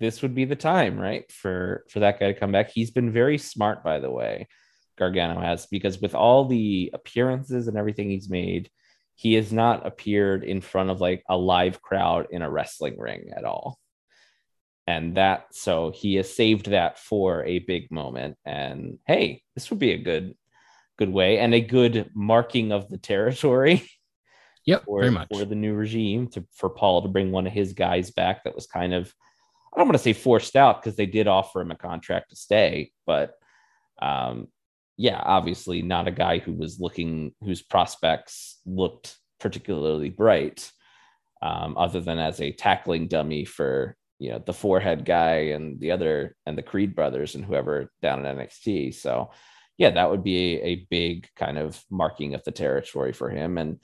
this 0.00 0.22
would 0.22 0.34
be 0.34 0.44
the 0.44 0.56
time, 0.56 0.98
right? 0.98 1.30
For 1.32 1.84
for 1.90 2.00
that 2.00 2.20
guy 2.20 2.32
to 2.32 2.38
come 2.38 2.52
back. 2.52 2.70
He's 2.70 2.90
been 2.90 3.12
very 3.12 3.38
smart 3.38 3.82
by 3.82 3.98
the 4.00 4.10
way. 4.10 4.46
Gargano 4.96 5.40
has 5.40 5.66
because 5.66 6.00
with 6.00 6.14
all 6.14 6.44
the 6.46 6.90
appearances 6.92 7.68
and 7.68 7.76
everything 7.76 8.10
he's 8.10 8.28
made, 8.28 8.68
he 9.14 9.34
has 9.34 9.52
not 9.52 9.86
appeared 9.86 10.44
in 10.44 10.60
front 10.60 10.90
of 10.90 11.00
like 11.00 11.22
a 11.28 11.36
live 11.36 11.80
crowd 11.80 12.26
in 12.30 12.42
a 12.42 12.50
wrestling 12.50 12.98
ring 12.98 13.30
at 13.36 13.44
all. 13.44 13.78
And 14.86 15.16
that 15.16 15.46
so 15.52 15.92
he 15.94 16.14
has 16.16 16.34
saved 16.34 16.70
that 16.70 16.98
for 16.98 17.44
a 17.44 17.58
big 17.60 17.90
moment 17.90 18.36
and 18.44 18.98
hey, 19.06 19.42
this 19.54 19.70
would 19.70 19.78
be 19.78 19.92
a 19.92 19.98
good 20.02 20.34
good 20.98 21.12
way 21.12 21.38
and 21.38 21.54
a 21.54 21.60
good 21.60 22.10
marking 22.14 22.72
of 22.72 22.88
the 22.88 22.98
territory 22.98 23.88
Yep, 24.66 24.84
for, 24.84 25.00
very 25.00 25.12
much. 25.12 25.28
for 25.32 25.44
the 25.44 25.54
new 25.54 25.74
regime 25.74 26.28
to 26.28 26.44
for 26.54 26.68
Paul 26.68 27.02
to 27.02 27.08
bring 27.08 27.30
one 27.30 27.46
of 27.46 27.52
his 27.52 27.72
guys 27.72 28.10
back 28.10 28.44
that 28.44 28.54
was 28.54 28.66
kind 28.66 28.92
of 28.92 29.12
I 29.78 29.80
don't 29.80 29.88
want 29.88 29.98
to 29.98 30.02
say 30.02 30.12
forced 30.12 30.56
out 30.56 30.82
because 30.82 30.96
they 30.96 31.06
did 31.06 31.28
offer 31.28 31.60
him 31.60 31.70
a 31.70 31.76
contract 31.76 32.30
to 32.30 32.36
stay, 32.36 32.90
but 33.06 33.34
um 34.02 34.48
yeah, 34.96 35.22
obviously 35.24 35.80
not 35.80 36.08
a 36.08 36.10
guy 36.10 36.38
who 36.38 36.52
was 36.52 36.80
looking 36.80 37.32
whose 37.40 37.62
prospects 37.62 38.58
looked 38.66 39.16
particularly 39.38 40.10
bright, 40.10 40.72
um, 41.40 41.78
other 41.78 42.00
than 42.00 42.18
as 42.18 42.40
a 42.40 42.50
tackling 42.50 43.06
dummy 43.06 43.44
for 43.44 43.96
you 44.18 44.30
know 44.30 44.42
the 44.44 44.52
forehead 44.52 45.04
guy 45.04 45.52
and 45.54 45.78
the 45.78 45.92
other 45.92 46.34
and 46.46 46.58
the 46.58 46.62
Creed 46.62 46.96
brothers 46.96 47.36
and 47.36 47.44
whoever 47.44 47.92
down 48.02 48.26
in 48.26 48.36
NXT. 48.36 48.92
So 48.96 49.30
yeah, 49.76 49.90
that 49.90 50.10
would 50.10 50.24
be 50.24 50.56
a, 50.56 50.64
a 50.64 50.86
big 50.90 51.28
kind 51.36 51.56
of 51.56 51.80
marking 51.88 52.34
of 52.34 52.42
the 52.42 52.50
territory 52.50 53.12
for 53.12 53.30
him. 53.30 53.56
And 53.56 53.78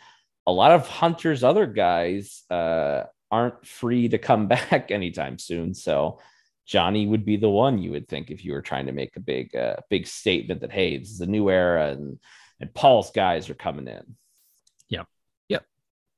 a 0.44 0.52
lot 0.52 0.72
of 0.72 0.88
Hunter's 0.88 1.44
other 1.44 1.66
guys 1.66 2.42
uh, 2.50 3.04
aren't 3.34 3.66
free 3.66 4.08
to 4.08 4.18
come 4.18 4.46
back 4.56 4.90
anytime 4.90 5.38
soon. 5.38 5.74
So 5.74 6.20
Johnny 6.66 7.06
would 7.06 7.24
be 7.24 7.36
the 7.36 7.48
one 7.48 7.82
you 7.82 7.90
would 7.90 8.08
think 8.08 8.30
if 8.30 8.44
you 8.44 8.52
were 8.52 8.62
trying 8.62 8.86
to 8.86 8.92
make 8.92 9.16
a 9.16 9.20
big, 9.20 9.54
uh, 9.56 9.76
big 9.90 10.06
statement 10.06 10.60
that 10.60 10.72
hey, 10.72 10.98
this 10.98 11.10
is 11.10 11.20
a 11.20 11.26
new 11.26 11.50
era 11.50 11.90
and 11.90 12.18
and 12.60 12.72
Paul's 12.72 13.10
guys 13.10 13.50
are 13.50 13.54
coming 13.54 13.88
in. 13.88 14.16
Yeah, 14.88 15.02
yep. 15.48 15.64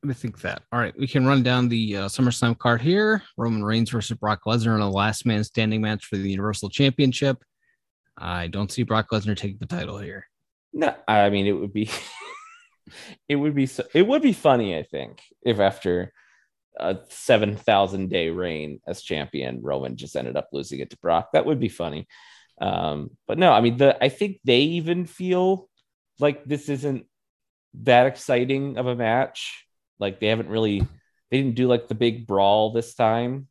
I 0.09 0.13
think 0.13 0.41
that. 0.43 0.63
All 0.71 0.79
right, 0.79 0.95
we 0.99 1.07
can 1.07 1.27
run 1.27 1.43
down 1.43 1.69
the 1.69 1.97
uh, 1.97 2.09
SummerSlam 2.09 2.59
card 2.59 2.83
here. 2.83 3.23
Roman 3.39 3.65
Reigns 3.65 3.91
versus 3.91 4.19
Brock 4.19 4.43
Lesnar 4.47 4.75
in 4.75 4.83
a 4.83 4.91
last 4.91 5.25
man 5.25 5.43
standing 5.45 5.81
match 5.81 6.05
for 6.05 6.17
the 6.17 6.31
Universal 6.31 6.69
Championship. 6.69 7.43
I 8.19 8.47
don't 8.49 8.71
see 8.71 8.83
Brock 8.83 9.09
Lesnar 9.11 9.37
taking 9.37 9.59
the 9.59 9.67
title 9.67 9.99
here. 9.99 10.27
No, 10.73 10.95
I 11.09 11.31
mean 11.31 11.47
it 11.47 11.53
would 11.53 11.73
be, 11.73 11.91
it 13.29 13.37
would 13.37 13.55
be 13.55 13.67
so, 13.67 13.85
it 13.95 14.07
would 14.07 14.23
be 14.23 14.35
funny. 14.35 14.77
I 14.77 14.83
think 14.83 15.23
if 15.43 15.59
after 15.59 16.13
a 16.79 16.99
seven 17.09 17.57
thousand 17.57 18.11
day 18.11 18.31
reign 18.31 18.81
as 18.87 19.03
champion, 19.03 19.61
Roman 19.63 19.97
just 19.97 20.17
ended 20.17 20.37
up 20.37 20.49
losing 20.53 20.81
it 20.81 20.91
to 20.91 20.99
Brock. 20.99 21.31
That 21.33 21.47
would 21.47 21.61
be 21.61 21.69
funny. 21.69 22.07
Um, 22.61 23.11
but 23.27 23.39
no, 23.39 23.53
I 23.53 23.61
mean 23.61 23.77
the 23.77 24.03
I 24.03 24.09
think 24.09 24.41
they 24.45 24.61
even 24.61 25.07
feel 25.07 25.69
like 26.19 26.45
this 26.45 26.69
isn't 26.69 27.07
that 27.83 28.07
exciting 28.07 28.79
of 28.79 28.87
a 28.87 28.97
match. 28.97 29.67
Like 29.99 30.21
they 30.21 30.29
haven't 30.29 30.49
really 30.49 30.81
they 31.31 31.39
didn't 31.39 31.57
do 31.57 31.69
like 31.69 31.89
the 31.89 31.95
big 31.95 32.27
brawl 32.27 32.73
this 32.73 32.95
time 32.95 33.49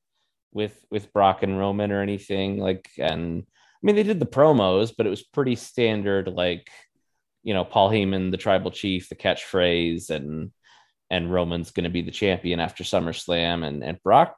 with 0.52 0.78
with 0.90 1.14
Brock 1.14 1.44
and 1.44 1.58
Roman 1.58 1.92
or 1.92 2.02
anything 2.02 2.58
like 2.58 2.90
and 2.98 3.44
I 3.46 3.80
mean 3.82 3.96
they 3.96 4.04
did 4.04 4.20
the 4.20 4.26
promos, 4.26 4.94
but 4.96 5.06
it 5.06 5.12
was 5.12 5.24
pretty 5.24 5.56
standard 5.56 6.28
like 6.28 6.70
you 7.44 7.54
know 7.54 7.66
Paul 7.66 7.92
Heyman 7.92 8.32
the 8.32 8.38
tribal 8.38 8.72
chief 8.72 9.10
the 9.10 9.16
catchphrase 9.16 10.10
and 10.10 10.52
and 11.16 11.32
Roman's 11.32 11.72
going 11.72 11.86
to 11.86 11.90
be 11.90 12.02
the 12.02 12.12
champion 12.12 12.60
after 12.60 12.84
SummerSlam 12.84 13.66
and 13.66 13.84
and 13.84 14.02
Brock 14.04 14.36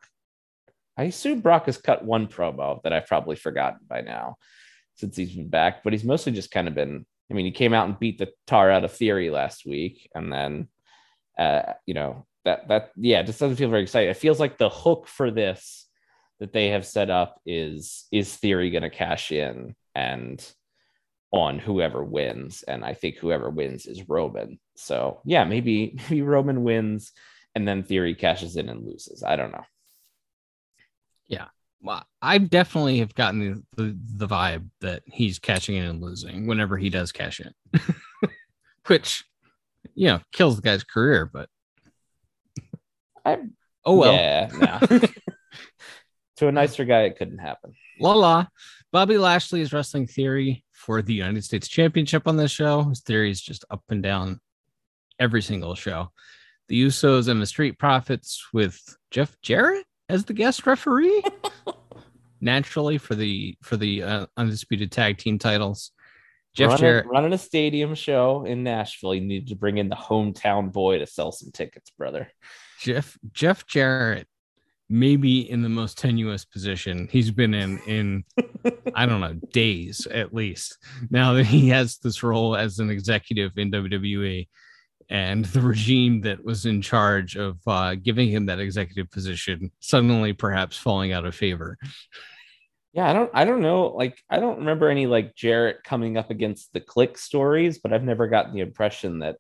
I 0.98 1.04
assume 1.04 1.42
Brock 1.42 1.68
has 1.68 1.78
cut 1.78 2.04
one 2.04 2.28
promo 2.28 2.82
that 2.82 2.92
I've 2.92 3.06
probably 3.06 3.36
forgotten 3.36 3.82
by 3.88 4.02
now 4.02 4.38
since 4.96 5.16
he's 5.16 5.36
been 5.36 5.48
back, 5.48 5.84
but 5.84 5.94
he's 5.94 6.04
mostly 6.04 6.32
just 6.32 6.52
kind 6.52 6.68
of 6.68 6.74
been 6.76 7.06
I 7.30 7.34
mean 7.34 7.46
he 7.46 7.52
came 7.52 7.74
out 7.74 7.88
and 7.88 8.00
beat 8.00 8.18
the 8.18 8.30
tar 8.46 8.72
out 8.72 8.84
of 8.84 8.92
Theory 8.92 9.30
last 9.30 9.66
week 9.66 10.10
and 10.16 10.32
then 10.32 10.68
uh, 11.38 11.74
you 11.86 11.94
know 11.94 12.26
that 12.46 12.68
that 12.70 12.92
yeah, 12.96 13.22
just 13.24 13.40
doesn't 13.40 13.58
feel 13.58 13.70
very 13.70 13.84
exciting. 13.84 14.10
It 14.10 14.18
feels 14.18 14.40
like 14.40 14.58
the 14.58 14.70
hook 14.70 15.08
for 15.08 15.32
this 15.32 15.86
that 16.40 16.54
they 16.54 16.70
have 16.70 16.86
set 16.86 17.10
up 17.10 17.42
is 17.46 18.06
is 18.12 18.36
Theory 18.36 18.70
going 18.70 18.84
to 18.84 18.90
cash 18.90 19.32
in 19.32 19.76
and 19.94 20.40
on 21.32 21.60
whoever 21.60 22.04
wins, 22.04 22.64
and 22.64 22.86
I 22.86 22.94
think 22.94 23.18
whoever 23.18 23.50
wins 23.50 23.86
is 23.86 24.08
Roman. 24.08 24.60
So 24.76 25.22
yeah, 25.26 25.44
maybe 25.44 25.98
maybe 26.10 26.22
Roman 26.22 26.64
wins 26.64 27.12
and 27.56 27.68
then 27.68 27.84
Theory 27.84 28.16
cashes 28.16 28.56
in 28.56 28.70
and 28.70 28.86
loses. 28.86 29.24
I 29.24 29.36
don't 29.36 29.52
know. 29.52 29.66
Yeah. 31.28 31.48
Well, 31.82 32.06
I 32.22 32.38
definitely 32.38 33.00
have 33.00 33.14
gotten 33.14 33.64
the, 33.76 33.84
the, 33.84 33.98
the 34.18 34.28
vibe 34.28 34.70
that 34.82 35.04
he's 35.06 35.40
cashing 35.40 35.76
in 35.76 35.86
and 35.86 36.02
losing 36.02 36.48
whenever 36.48 36.78
he 36.78 36.90
does 36.90 37.12
cash 37.12 37.40
in, 37.40 37.54
which, 38.88 39.24
you 39.94 40.08
know, 40.08 40.20
kills 40.32 40.56
the 40.56 40.62
guy's 40.64 40.84
career. 40.84 41.30
But 41.32 41.50
I 43.24 43.38
Oh 43.86 43.96
well. 43.96 44.14
yeah, 44.14 44.50
nah. 44.54 44.80
to 46.38 46.48
a 46.48 46.52
nicer 46.52 46.84
guy, 46.84 47.04
it 47.04 47.18
couldn't 47.18 47.38
happen. 47.38 47.74
La 48.00 48.14
la. 48.14 48.48
Bobby 48.92 49.18
Lashley 49.18 49.62
is 49.62 49.72
wrestling 49.72 50.08
theory 50.08 50.66
for 50.78 51.02
the 51.02 51.14
United 51.14 51.44
States 51.44 51.68
Championship 51.68 52.28
on 52.28 52.38
this 52.38 52.52
show. 52.52 52.84
His 52.84 53.02
theory 53.02 53.32
is 53.32 53.42
just 53.42 53.66
up 53.72 53.84
and 53.90 54.04
down 54.04 54.40
every 55.20 55.42
single 55.42 55.74
show. 55.74 56.12
The 56.68 56.86
Usos 56.86 57.28
and 57.28 57.42
the 57.42 57.48
Street 57.48 57.80
Profits 57.80 58.46
with 58.54 58.80
Jeff 59.10 59.36
Jarrett 59.42 59.86
as 60.08 60.26
the 60.26 60.34
guest 60.34 60.68
referee. 60.68 61.24
Naturally 62.42 63.00
for 63.00 63.16
the 63.16 63.58
for 63.64 63.76
the 63.76 64.04
uh, 64.04 64.26
undisputed 64.38 64.92
tag 64.92 65.18
team 65.18 65.40
titles. 65.40 65.92
Jeff 66.54 66.70
running, 66.70 66.80
Jarrett. 66.80 67.06
running 67.08 67.34
a 67.34 67.38
stadium 67.38 67.96
show 67.96 68.46
in 68.46 68.64
Nashville, 68.64 69.16
you 69.16 69.22
need 69.22 69.48
to 69.48 69.56
bring 69.56 69.80
in 69.80 69.90
the 69.90 69.96
hometown 69.96 70.72
boy 70.72 71.00
to 71.00 71.08
sell 71.08 71.32
some 71.32 71.52
tickets, 71.52 71.90
brother. 71.98 72.30
Jeff 72.80 73.18
Jeff 73.34 73.66
Jarrett 73.66 74.28
maybe 74.90 75.50
in 75.50 75.62
the 75.62 75.70
most 75.70 75.98
tenuous 75.98 76.46
position 76.46 77.10
he's 77.12 77.30
been 77.30 77.54
in 77.54 77.78
in 77.88 78.24
I 78.96 79.06
don't 79.06 79.20
know 79.20 79.34
days 79.52 80.08
at 80.08 80.34
least. 80.34 80.78
Now 81.10 81.34
that 81.34 81.46
he 81.46 81.70
has 81.70 81.98
this 81.98 82.24
role 82.24 82.56
as 82.56 82.80
an 82.80 82.90
executive 82.90 83.52
in 83.58 83.72
WWE 83.72 84.48
and 85.10 85.46
the 85.46 85.62
regime 85.62 86.22
that 86.22 86.44
was 86.44 86.66
in 86.66 86.82
charge 86.82 87.36
of 87.36 87.58
uh, 87.66 87.96
giving 87.96 88.30
him 88.30 88.46
that 88.48 88.60
executive 88.60 89.10
position 89.10 89.72
suddenly 89.80 90.34
perhaps 90.34 90.78
falling 90.78 91.14
out 91.14 91.26
of 91.26 91.36
favor. 91.36 91.78
Yeah, 92.94 93.10
I 93.10 93.14
don't 93.14 93.32
I 93.34 93.46
don't 93.46 93.62
know. 93.62 93.88
Like 93.88 94.18
I 94.30 94.40
don't 94.40 94.60
remember 94.60 94.90
any 94.90 95.06
like 95.06 95.36
Jarrett 95.36 95.84
coming 95.84 96.18
up 96.18 96.32
against 96.32 96.74
the 96.74 96.82
Kliq 96.82 97.18
stories, 97.18 97.80
but 97.80 97.94
I've 97.94 98.04
never 98.04 98.28
gotten 98.28 98.54
the 98.54 98.62
impression 98.62 99.20
that 99.20 99.38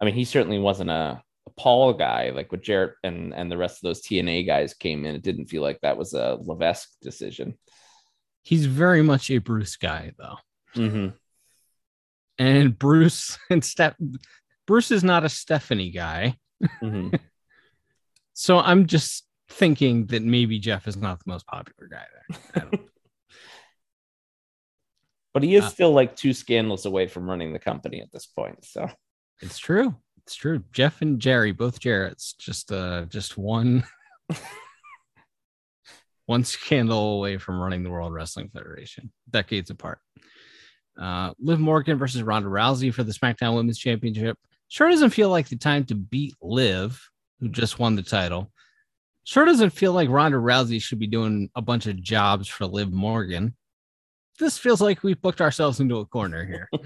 I 0.00 0.04
mean 0.04 0.14
he 0.14 0.24
certainly 0.24 0.58
wasn't 0.58 0.90
a, 0.90 0.92
a 0.92 1.22
Paul 1.56 1.94
guy, 1.94 2.30
like 2.30 2.52
with 2.52 2.62
Jarrett 2.62 2.94
and 3.02 3.34
and 3.34 3.50
the 3.50 3.56
rest 3.56 3.78
of 3.78 3.82
those 3.82 4.02
TNA 4.02 4.46
guys 4.46 4.74
came 4.74 5.04
in. 5.04 5.14
It 5.14 5.22
didn't 5.22 5.46
feel 5.46 5.62
like 5.62 5.80
that 5.80 5.96
was 5.98 6.14
a 6.14 6.38
Levesque 6.40 6.90
decision. 7.02 7.58
He's 8.42 8.66
very 8.66 9.02
much 9.02 9.30
a 9.30 9.38
Bruce 9.38 9.76
guy 9.76 10.12
though. 10.18 10.36
Mm-hmm. 10.76 11.08
And 12.38 12.78
Bruce 12.78 13.38
and 13.50 13.64
Steph 13.64 13.96
Bruce 14.66 14.90
is 14.90 15.04
not 15.04 15.24
a 15.24 15.28
Stephanie 15.28 15.90
guy. 15.90 16.36
Mm-hmm. 16.82 17.16
So 18.32 18.58
I'm 18.58 18.86
just 18.86 19.26
thinking 19.50 20.06
that 20.06 20.22
maybe 20.22 20.58
Jeff 20.58 20.88
is 20.88 20.96
not 20.96 21.18
the 21.18 21.30
most 21.30 21.46
popular 21.46 21.88
guy 21.90 22.06
there. 22.54 22.70
But 25.34 25.42
he 25.42 25.54
is 25.54 25.64
Uh, 25.64 25.68
still 25.68 25.92
like 25.92 26.16
two 26.16 26.32
scandals 26.32 26.86
away 26.86 27.06
from 27.06 27.28
running 27.28 27.52
the 27.52 27.58
company 27.58 28.00
at 28.00 28.10
this 28.12 28.26
point. 28.26 28.64
So 28.64 28.88
it's 29.40 29.58
true. 29.58 29.94
It's 30.22 30.34
true. 30.34 30.62
Jeff 30.72 31.02
and 31.02 31.20
Jerry, 31.20 31.52
both 31.52 31.80
Jarrett's, 31.80 32.34
just 32.34 32.72
uh 32.72 33.06
just 33.06 33.36
one 33.36 33.84
one 36.26 36.44
scandal 36.44 37.16
away 37.16 37.38
from 37.38 37.60
running 37.60 37.82
the 37.82 37.90
World 37.90 38.12
Wrestling 38.12 38.50
Federation, 38.52 39.10
decades 39.28 39.70
apart. 39.70 39.98
Uh 41.00 41.32
Liv 41.38 41.58
Morgan 41.58 41.98
versus 41.98 42.22
Ronda 42.22 42.48
Rousey 42.48 42.92
for 42.92 43.02
the 43.02 43.12
SmackDown 43.12 43.54
Women's 43.54 43.78
Championship. 43.78 44.38
Sure 44.68 44.88
doesn't 44.88 45.10
feel 45.10 45.30
like 45.30 45.48
the 45.48 45.56
time 45.56 45.84
to 45.86 45.94
beat 45.94 46.34
Liv, 46.40 47.00
who 47.40 47.48
just 47.48 47.78
won 47.78 47.96
the 47.96 48.02
title. 48.02 48.52
Sure 49.24 49.44
doesn't 49.44 49.70
feel 49.70 49.92
like 49.92 50.08
Ronda 50.08 50.38
Rousey 50.38 50.80
should 50.80 50.98
be 50.98 51.06
doing 51.06 51.50
a 51.54 51.62
bunch 51.62 51.86
of 51.86 52.00
jobs 52.00 52.46
for 52.46 52.66
Liv 52.66 52.92
Morgan. 52.92 53.56
This 54.38 54.58
feels 54.58 54.80
like 54.80 55.02
we've 55.02 55.20
booked 55.20 55.40
ourselves 55.40 55.80
into 55.80 55.98
a 55.98 56.06
corner 56.06 56.44
here. 56.44 56.68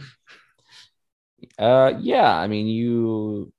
Uh, 1.59 1.93
yeah, 2.00 2.35
I 2.37 2.47
mean, 2.47 2.67
you 2.67 3.53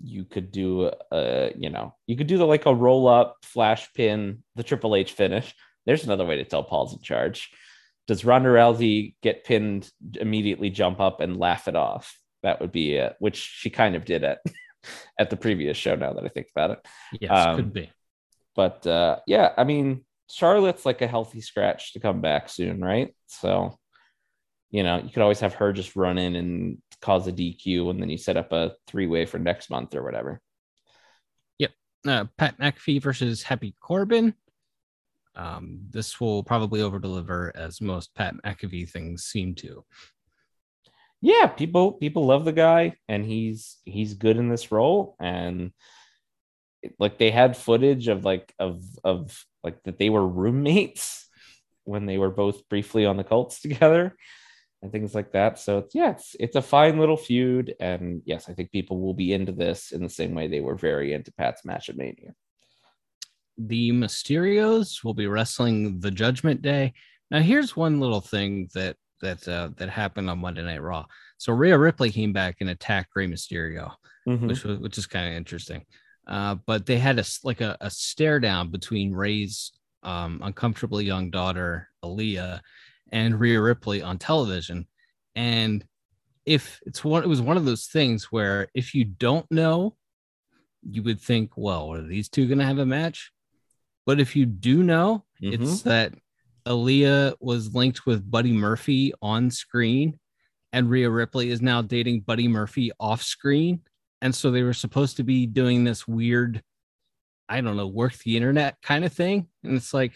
you 0.00 0.24
could 0.24 0.52
do 0.52 0.84
uh, 1.12 1.50
you 1.56 1.70
know, 1.70 1.94
you 2.06 2.16
could 2.16 2.26
do 2.28 2.38
the 2.38 2.46
like 2.46 2.66
a 2.66 2.74
roll 2.74 3.08
up 3.08 3.38
flash 3.42 3.92
pin, 3.94 4.42
the 4.56 4.62
Triple 4.62 4.94
H 4.96 5.12
finish. 5.12 5.54
There's 5.86 6.04
another 6.04 6.24
way 6.26 6.36
to 6.36 6.44
tell 6.44 6.62
Paul's 6.62 6.92
in 6.92 7.00
charge. 7.00 7.50
Does 8.06 8.24
Ronda 8.24 8.48
Rousey 8.48 9.14
get 9.22 9.44
pinned, 9.44 9.90
immediately 10.20 10.70
jump 10.70 11.00
up 11.00 11.20
and 11.20 11.38
laugh 11.38 11.68
it 11.68 11.76
off? 11.76 12.16
That 12.42 12.60
would 12.60 12.72
be 12.72 12.94
it, 12.94 13.16
which 13.18 13.36
she 13.36 13.70
kind 13.70 13.94
of 13.96 14.04
did 14.04 14.24
at 14.24 14.38
at 15.18 15.30
the 15.30 15.36
previous 15.36 15.76
show. 15.76 15.94
Now 15.94 16.12
that 16.14 16.24
I 16.24 16.28
think 16.28 16.48
about 16.54 16.70
it, 16.72 16.86
Yes, 17.20 17.30
Um, 17.46 17.56
could 17.56 17.72
be. 17.72 17.90
but 18.54 18.86
uh, 18.86 19.18
yeah, 19.26 19.52
I 19.56 19.64
mean, 19.64 20.04
Charlotte's 20.30 20.86
like 20.86 21.02
a 21.02 21.06
healthy 21.06 21.40
scratch 21.40 21.92
to 21.94 22.00
come 22.00 22.20
back 22.20 22.48
soon, 22.48 22.80
right? 22.80 23.14
So, 23.26 23.76
you 24.70 24.82
know, 24.82 24.98
you 24.98 25.10
could 25.10 25.22
always 25.22 25.40
have 25.40 25.54
her 25.54 25.72
just 25.72 25.96
run 25.96 26.18
in 26.18 26.36
and 26.36 26.78
cause 27.00 27.26
a 27.26 27.32
DQ, 27.32 27.90
and 27.90 28.00
then 28.00 28.10
you 28.10 28.18
set 28.18 28.36
up 28.36 28.52
a 28.52 28.72
three 28.86 29.06
way 29.06 29.24
for 29.24 29.38
next 29.38 29.70
month 29.70 29.94
or 29.94 30.02
whatever. 30.02 30.40
Yep. 31.58 31.70
Uh, 32.06 32.24
Pat 32.36 32.58
McAfee 32.58 33.02
versus 33.02 33.42
Happy 33.42 33.74
Corbin. 33.80 34.34
Um, 35.34 35.80
this 35.90 36.20
will 36.20 36.42
probably 36.42 36.82
over 36.82 36.98
deliver 36.98 37.52
as 37.54 37.80
most 37.80 38.14
Pat 38.14 38.34
McAfee 38.44 38.90
things 38.90 39.24
seem 39.24 39.54
to. 39.56 39.84
Yeah, 41.20 41.46
people 41.46 41.92
people 41.92 42.26
love 42.26 42.44
the 42.44 42.52
guy, 42.52 42.94
and 43.08 43.24
he's 43.24 43.78
he's 43.84 44.14
good 44.14 44.36
in 44.36 44.48
this 44.48 44.70
role, 44.70 45.16
and 45.18 45.72
like 46.98 47.18
they 47.18 47.30
had 47.30 47.56
footage 47.56 48.08
of 48.08 48.24
like 48.24 48.52
of 48.58 48.82
of 49.02 49.44
like 49.64 49.82
that 49.84 49.98
they 49.98 50.10
were 50.10 50.26
roommates 50.26 51.26
when 51.84 52.04
they 52.04 52.18
were 52.18 52.30
both 52.30 52.68
briefly 52.68 53.06
on 53.06 53.16
the 53.16 53.24
Colts 53.24 53.60
together 53.62 54.14
and 54.82 54.92
things 54.92 55.14
like 55.14 55.32
that. 55.32 55.58
So 55.58 55.78
it's 55.78 55.94
yeah, 55.94 56.10
it's 56.10 56.36
it's 56.38 56.56
a 56.56 56.62
fine 56.62 56.98
little 56.98 57.16
feud, 57.16 57.74
and 57.80 58.22
yes, 58.24 58.48
I 58.48 58.54
think 58.54 58.70
people 58.70 59.00
will 59.00 59.14
be 59.14 59.32
into 59.32 59.52
this 59.52 59.92
in 59.92 60.02
the 60.02 60.08
same 60.08 60.34
way 60.34 60.46
they 60.48 60.60
were 60.60 60.76
very 60.76 61.12
into 61.12 61.32
Pat's 61.32 61.64
match 61.64 61.88
at 61.88 61.96
Mania. 61.96 62.34
The 63.56 63.90
Mysterios 63.92 65.02
will 65.02 65.14
be 65.14 65.26
wrestling 65.26 66.00
the 66.00 66.12
Judgment 66.12 66.62
Day. 66.62 66.92
Now, 67.30 67.40
here's 67.40 67.76
one 67.76 68.00
little 68.00 68.20
thing 68.20 68.68
that 68.74 68.96
that 69.20 69.46
uh, 69.48 69.70
that 69.76 69.88
happened 69.88 70.30
on 70.30 70.38
Monday 70.38 70.62
Night 70.62 70.82
Raw. 70.82 71.06
So 71.38 71.52
Rhea 71.52 71.76
Ripley 71.76 72.10
came 72.10 72.32
back 72.32 72.56
and 72.60 72.70
attacked 72.70 73.10
Rey 73.14 73.26
Mysterio. 73.26 73.94
Mhm. 74.28 74.46
which 74.48 74.64
was 74.64 74.78
which 74.78 74.98
is 74.98 75.06
kind 75.06 75.28
of 75.28 75.34
interesting. 75.34 75.84
Uh, 76.26 76.56
but 76.66 76.84
they 76.84 76.98
had 76.98 77.18
a 77.18 77.24
like 77.44 77.60
a, 77.62 77.76
a 77.80 77.90
stare 77.90 78.38
down 78.38 78.70
between 78.70 79.14
Rey's 79.14 79.72
um, 80.02 80.40
uncomfortably 80.44 81.04
young 81.04 81.30
daughter 81.30 81.88
Aalyah 82.04 82.60
and 83.10 83.38
Rhea 83.38 83.60
Ripley 83.60 84.02
on 84.02 84.18
television, 84.18 84.86
and 85.34 85.84
if 86.46 86.80
it's 86.86 87.04
one, 87.04 87.22
it 87.22 87.28
was 87.28 87.42
one 87.42 87.56
of 87.56 87.64
those 87.64 87.86
things 87.86 88.32
where 88.32 88.68
if 88.74 88.94
you 88.94 89.04
don't 89.04 89.50
know, 89.50 89.96
you 90.82 91.02
would 91.02 91.20
think, 91.20 91.52
well, 91.56 91.92
are 91.92 92.02
these 92.02 92.28
two 92.28 92.46
going 92.46 92.58
to 92.58 92.64
have 92.64 92.78
a 92.78 92.86
match? 92.86 93.30
But 94.06 94.20
if 94.20 94.34
you 94.34 94.46
do 94.46 94.82
know, 94.82 95.24
mm-hmm. 95.42 95.62
it's 95.62 95.82
that 95.82 96.14
Aalyah 96.66 97.34
was 97.40 97.74
linked 97.74 98.06
with 98.06 98.30
Buddy 98.30 98.52
Murphy 98.52 99.12
on 99.20 99.50
screen, 99.50 100.18
and 100.72 100.88
Rhea 100.88 101.10
Ripley 101.10 101.50
is 101.50 101.60
now 101.60 101.82
dating 101.82 102.20
Buddy 102.20 102.48
Murphy 102.48 102.90
off 102.98 103.22
screen. 103.22 103.80
And 104.20 104.34
so 104.34 104.50
they 104.50 104.62
were 104.62 104.72
supposed 104.74 105.16
to 105.18 105.22
be 105.22 105.46
doing 105.46 105.84
this 105.84 106.08
weird, 106.08 106.62
I 107.48 107.60
don't 107.60 107.76
know, 107.76 107.86
work 107.86 108.14
the 108.18 108.36
internet 108.36 108.76
kind 108.82 109.04
of 109.04 109.12
thing. 109.12 109.46
And 109.62 109.76
it's 109.76 109.94
like, 109.94 110.14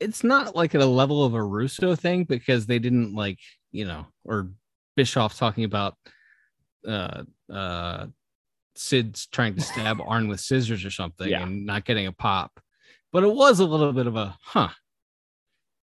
it's 0.00 0.24
not 0.24 0.56
like 0.56 0.74
at 0.74 0.80
a 0.80 0.86
level 0.86 1.24
of 1.24 1.34
a 1.34 1.42
Russo 1.42 1.94
thing 1.94 2.24
because 2.24 2.66
they 2.66 2.78
didn't 2.78 3.14
like, 3.14 3.38
you 3.70 3.84
know, 3.84 4.06
or 4.24 4.50
Bischoff 4.96 5.36
talking 5.38 5.64
about 5.64 5.94
uh 6.88 7.22
uh 7.52 8.06
Sid's 8.74 9.26
trying 9.26 9.54
to 9.56 9.60
stab 9.60 10.00
Arn 10.06 10.28
with 10.28 10.40
scissors 10.40 10.84
or 10.84 10.90
something 10.90 11.28
Yeah. 11.28 11.42
and 11.42 11.66
not 11.66 11.84
getting 11.84 12.06
a 12.06 12.12
pop. 12.12 12.58
But 13.12 13.24
it 13.24 13.32
was 13.34 13.60
a 13.60 13.66
little 13.66 13.92
bit 13.92 14.06
of 14.06 14.16
a 14.16 14.36
huh. 14.42 14.70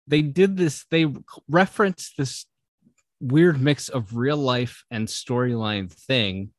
They 0.06 0.22
did 0.22 0.56
this, 0.56 0.84
they 0.90 1.06
referenced 1.48 2.16
this 2.16 2.46
weird 3.20 3.60
mix 3.60 3.88
of 3.88 4.16
real 4.16 4.36
life 4.36 4.84
and 4.90 5.08
storyline 5.08 5.90
thing, 5.90 6.50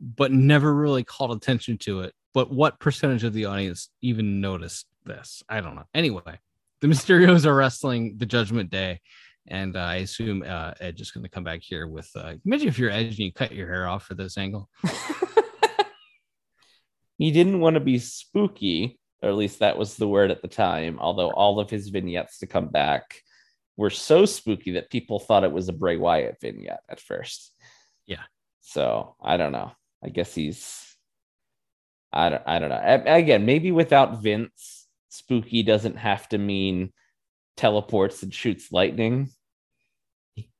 but 0.00 0.32
never 0.32 0.74
really 0.74 1.04
called 1.04 1.30
attention 1.36 1.78
to 1.78 2.00
it. 2.00 2.14
But 2.34 2.50
what 2.50 2.80
percentage 2.80 3.22
of 3.22 3.32
the 3.32 3.44
audience 3.44 3.90
even 4.02 4.40
noticed 4.40 4.86
this? 5.06 5.42
I 5.48 5.60
don't 5.60 5.74
know. 5.74 5.86
Anyway, 5.94 6.40
the 6.80 6.86
Mysterios 6.88 7.46
are 7.46 7.54
wrestling 7.54 8.16
the 8.18 8.26
Judgment 8.26 8.70
Day, 8.70 9.00
and 9.48 9.76
uh, 9.76 9.80
I 9.80 9.96
assume 9.96 10.44
uh, 10.46 10.72
Edge 10.80 11.00
is 11.00 11.10
going 11.10 11.24
to 11.24 11.30
come 11.30 11.44
back 11.44 11.60
here 11.62 11.86
with. 11.86 12.10
Uh, 12.14 12.34
imagine 12.44 12.68
if 12.68 12.78
you're 12.78 12.90
Edge 12.90 13.10
and 13.10 13.18
you 13.18 13.32
cut 13.32 13.52
your 13.52 13.68
hair 13.68 13.86
off 13.86 14.04
for 14.04 14.14
this 14.14 14.36
angle. 14.36 14.68
he 17.18 17.30
didn't 17.30 17.60
want 17.60 17.74
to 17.74 17.80
be 17.80 17.98
spooky, 17.98 18.98
or 19.22 19.30
at 19.30 19.36
least 19.36 19.60
that 19.60 19.78
was 19.78 19.96
the 19.96 20.08
word 20.08 20.30
at 20.30 20.42
the 20.42 20.48
time. 20.48 20.98
Although 21.00 21.30
all 21.30 21.60
of 21.60 21.70
his 21.70 21.88
vignettes 21.88 22.38
to 22.38 22.46
come 22.46 22.68
back 22.68 23.22
were 23.76 23.90
so 23.90 24.24
spooky 24.24 24.72
that 24.72 24.90
people 24.90 25.18
thought 25.20 25.44
it 25.44 25.52
was 25.52 25.68
a 25.68 25.72
Bray 25.72 25.96
Wyatt 25.96 26.36
vignette 26.40 26.80
at 26.88 27.00
first. 27.00 27.52
Yeah. 28.06 28.22
So 28.60 29.16
I 29.22 29.36
don't 29.36 29.52
know. 29.52 29.72
I 30.02 30.08
guess 30.08 30.34
he's. 30.34 30.82
I 32.12 32.30
don't. 32.30 32.42
I 32.46 32.58
don't 32.58 32.70
know. 32.70 33.02
Again, 33.06 33.44
maybe 33.46 33.72
without 33.72 34.22
Vince, 34.22 34.85
spooky 35.16 35.62
doesn't 35.62 35.96
have 35.96 36.28
to 36.30 36.38
mean 36.38 36.92
teleports 37.56 38.22
and 38.22 38.32
shoots 38.32 38.72
lightning. 38.72 39.30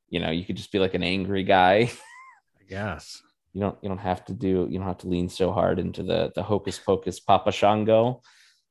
You 0.09 0.21
know, 0.21 0.31
you 0.31 0.45
could 0.45 0.57
just 0.57 0.73
be 0.73 0.79
like 0.79 0.95
an 0.95 1.03
angry 1.03 1.42
guy. 1.42 1.90
I 2.61 2.64
guess. 2.69 3.23
you 3.53 3.61
don't 3.61 3.79
you 3.83 3.88
don't 3.88 3.99
have 3.99 4.25
to 4.27 4.33
do 4.33 4.66
you 4.71 4.79
don't 4.79 4.87
have 4.87 4.99
to 4.99 5.09
lean 5.09 5.29
so 5.29 5.53
hard 5.53 5.79
into 5.79 6.03
the 6.03 6.33
the 6.35 6.42
hocus 6.42 6.79
pocus 6.79 7.21
Papa 7.21 7.53
Shango 7.53 8.23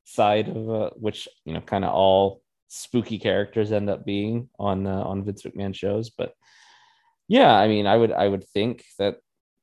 side 0.04 0.48
of 0.48 0.70
uh, 0.70 0.90
which 0.94 1.28
you 1.44 1.52
know 1.52 1.60
kind 1.60 1.84
of 1.84 1.92
all 1.92 2.42
spooky 2.68 3.18
characters 3.18 3.72
end 3.72 3.90
up 3.90 4.04
being 4.04 4.48
on 4.58 4.86
uh, 4.86 5.02
on 5.02 5.24
Vince 5.24 5.42
McMahon 5.42 5.74
shows. 5.74 6.10
But 6.10 6.32
yeah, 7.28 7.52
I 7.52 7.68
mean, 7.68 7.86
I 7.86 7.96
would 7.96 8.12
I 8.12 8.28
would 8.28 8.44
think 8.48 8.84
that 8.98 9.18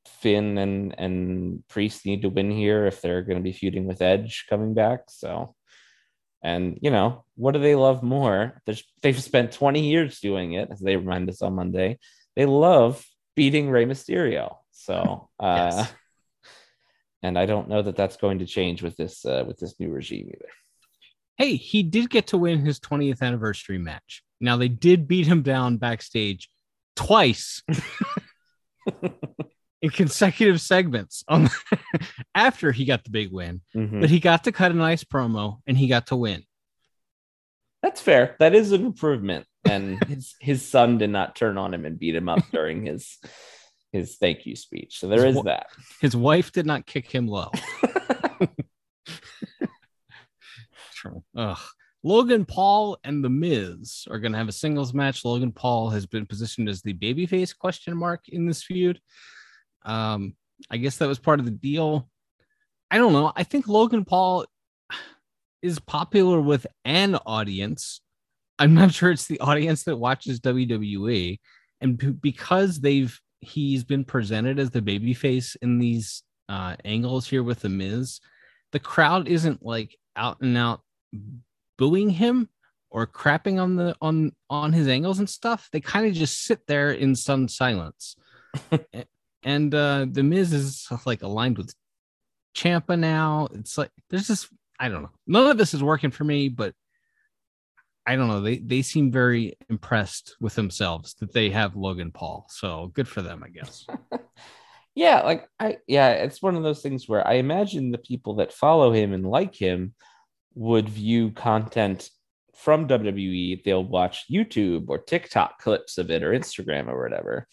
Finn 0.06 0.58
and 0.58 0.94
and 0.98 1.66
Priest 1.68 2.06
need 2.06 2.22
to 2.22 2.28
win 2.28 2.50
here 2.50 2.86
if 2.86 3.00
they're 3.00 3.22
going 3.22 3.38
to 3.38 3.42
be 3.42 3.52
feuding 3.52 3.86
with 3.86 4.02
Edge 4.02 4.46
coming 4.48 4.74
back. 4.74 5.04
So, 5.08 5.54
and 6.44 6.78
you 6.82 6.90
know, 6.90 7.24
what 7.36 7.52
do 7.52 7.58
they 7.58 7.74
love 7.74 8.02
more? 8.02 8.60
There's, 8.66 8.84
they've 9.00 9.20
spent 9.20 9.52
20 9.52 9.88
years 9.88 10.20
doing 10.20 10.52
it, 10.52 10.68
as 10.70 10.78
they 10.78 10.96
remind 10.96 11.28
us 11.30 11.40
on 11.40 11.54
Monday. 11.54 11.98
They 12.36 12.44
love 12.44 13.04
beating 13.34 13.70
Rey 13.70 13.86
Mysterio. 13.86 14.56
So, 14.70 15.30
uh, 15.40 15.72
yes. 15.72 15.92
and 17.22 17.38
I 17.38 17.46
don't 17.46 17.70
know 17.70 17.80
that 17.80 17.96
that's 17.96 18.18
going 18.18 18.40
to 18.40 18.46
change 18.46 18.82
with 18.82 18.96
this 18.96 19.24
uh, 19.24 19.44
with 19.46 19.58
this 19.58 19.80
new 19.80 19.90
regime 19.90 20.28
either. 20.28 20.50
Hey, 21.38 21.56
he 21.56 21.82
did 21.82 22.10
get 22.10 22.28
to 22.28 22.38
win 22.38 22.60
his 22.60 22.78
20th 22.78 23.22
anniversary 23.22 23.78
match. 23.78 24.22
Now 24.40 24.56
they 24.56 24.68
did 24.68 25.08
beat 25.08 25.26
him 25.26 25.42
down 25.42 25.78
backstage 25.78 26.50
twice. 26.94 27.62
in 29.84 29.90
consecutive 29.90 30.62
segments 30.62 31.22
on 31.28 31.50
after 32.34 32.72
he 32.72 32.86
got 32.86 33.04
the 33.04 33.10
big 33.10 33.30
win, 33.30 33.60
mm-hmm. 33.76 34.00
but 34.00 34.08
he 34.08 34.18
got 34.18 34.44
to 34.44 34.50
cut 34.50 34.72
a 34.72 34.74
nice 34.74 35.04
promo 35.04 35.58
and 35.66 35.76
he 35.76 35.88
got 35.88 36.06
to 36.06 36.16
win. 36.16 36.42
That's 37.82 38.00
fair. 38.00 38.34
That 38.38 38.54
is 38.54 38.72
an 38.72 38.86
improvement. 38.86 39.46
And 39.66 40.02
his 40.08 40.36
his 40.40 40.66
son 40.66 40.96
did 40.96 41.10
not 41.10 41.36
turn 41.36 41.58
on 41.58 41.74
him 41.74 41.84
and 41.84 41.98
beat 41.98 42.14
him 42.14 42.30
up 42.30 42.42
during 42.50 42.86
his 42.86 43.18
his 43.92 44.16
thank 44.16 44.46
you 44.46 44.56
speech. 44.56 44.98
So 44.98 45.06
there 45.06 45.26
his, 45.26 45.36
is 45.36 45.42
that. 45.42 45.66
His 46.00 46.16
wife 46.16 46.50
did 46.50 46.64
not 46.64 46.86
kick 46.86 47.10
him 47.10 47.28
low. 47.28 47.50
Ugh. 51.36 51.58
Logan 52.02 52.46
Paul 52.46 52.98
and 53.04 53.22
The 53.22 53.28
Miz 53.28 54.06
are 54.10 54.18
going 54.18 54.32
to 54.32 54.38
have 54.38 54.48
a 54.48 54.52
singles 54.52 54.94
match. 54.94 55.26
Logan 55.26 55.52
Paul 55.52 55.90
has 55.90 56.06
been 56.06 56.24
positioned 56.24 56.70
as 56.70 56.80
the 56.80 56.94
babyface 56.94 57.54
question 57.56 57.94
mark 57.94 58.30
in 58.30 58.46
this 58.46 58.62
feud. 58.62 58.98
Um, 59.84 60.34
I 60.70 60.76
guess 60.76 60.98
that 60.98 61.08
was 61.08 61.18
part 61.18 61.40
of 61.40 61.44
the 61.44 61.50
deal. 61.50 62.08
I 62.90 62.98
don't 62.98 63.12
know. 63.12 63.32
I 63.34 63.42
think 63.42 63.68
Logan 63.68 64.04
Paul 64.04 64.46
is 65.62 65.78
popular 65.80 66.40
with 66.40 66.66
an 66.84 67.16
audience. 67.26 68.00
I'm 68.58 68.74
not 68.74 68.92
sure 68.92 69.10
it's 69.10 69.26
the 69.26 69.40
audience 69.40 69.84
that 69.84 69.96
watches 69.96 70.40
WWE, 70.40 71.40
and 71.80 72.20
because 72.20 72.80
they've 72.80 73.18
he's 73.40 73.84
been 73.84 74.04
presented 74.04 74.58
as 74.58 74.70
the 74.70 74.80
babyface 74.80 75.56
in 75.60 75.78
these 75.78 76.22
uh, 76.48 76.76
angles 76.84 77.28
here 77.28 77.42
with 77.42 77.60
the 77.60 77.68
Miz, 77.68 78.20
the 78.72 78.78
crowd 78.78 79.28
isn't 79.28 79.62
like 79.62 79.96
out 80.16 80.40
and 80.40 80.56
out 80.56 80.80
booing 81.76 82.10
him 82.10 82.48
or 82.90 83.06
crapping 83.06 83.60
on 83.60 83.76
the 83.76 83.96
on 84.00 84.32
on 84.48 84.72
his 84.72 84.88
angles 84.88 85.18
and 85.18 85.28
stuff. 85.28 85.68
They 85.72 85.80
kind 85.80 86.06
of 86.06 86.14
just 86.14 86.44
sit 86.44 86.66
there 86.66 86.92
in 86.92 87.16
some 87.16 87.48
silence. 87.48 88.16
and 89.44 89.74
uh 89.74 90.06
the 90.10 90.22
Miz 90.22 90.52
is 90.52 90.88
like 91.06 91.22
aligned 91.22 91.58
with 91.58 91.74
Ciampa 92.56 92.98
now. 92.98 93.48
It's 93.52 93.76
like 93.78 93.90
there's 94.10 94.28
just 94.28 94.48
I 94.78 94.88
don't 94.88 95.02
know. 95.02 95.10
None 95.26 95.50
of 95.50 95.58
this 95.58 95.74
is 95.74 95.82
working 95.82 96.10
for 96.10 96.24
me, 96.24 96.48
but 96.48 96.74
I 98.06 98.16
don't 98.16 98.28
know. 98.28 98.40
They 98.40 98.58
they 98.58 98.82
seem 98.82 99.10
very 99.10 99.56
impressed 99.70 100.36
with 100.40 100.54
themselves 100.54 101.14
that 101.20 101.32
they 101.32 101.50
have 101.50 101.76
Logan 101.76 102.10
Paul. 102.10 102.46
So 102.50 102.90
good 102.94 103.08
for 103.08 103.22
them, 103.22 103.42
I 103.44 103.48
guess. 103.48 103.86
yeah, 104.94 105.22
like 105.22 105.48
I 105.58 105.78
yeah, 105.86 106.10
it's 106.10 106.42
one 106.42 106.56
of 106.56 106.62
those 106.62 106.82
things 106.82 107.08
where 107.08 107.26
I 107.26 107.34
imagine 107.34 107.90
the 107.90 107.98
people 107.98 108.36
that 108.36 108.52
follow 108.52 108.92
him 108.92 109.12
and 109.12 109.26
like 109.26 109.54
him 109.54 109.94
would 110.54 110.88
view 110.88 111.30
content 111.30 112.10
from 112.54 112.88
WWE. 112.88 113.64
They'll 113.64 113.84
watch 113.84 114.26
YouTube 114.30 114.88
or 114.88 114.98
TikTok 114.98 115.58
clips 115.58 115.98
of 115.98 116.10
it 116.10 116.22
or 116.22 116.32
Instagram 116.32 116.88
or 116.88 117.02
whatever. 117.02 117.48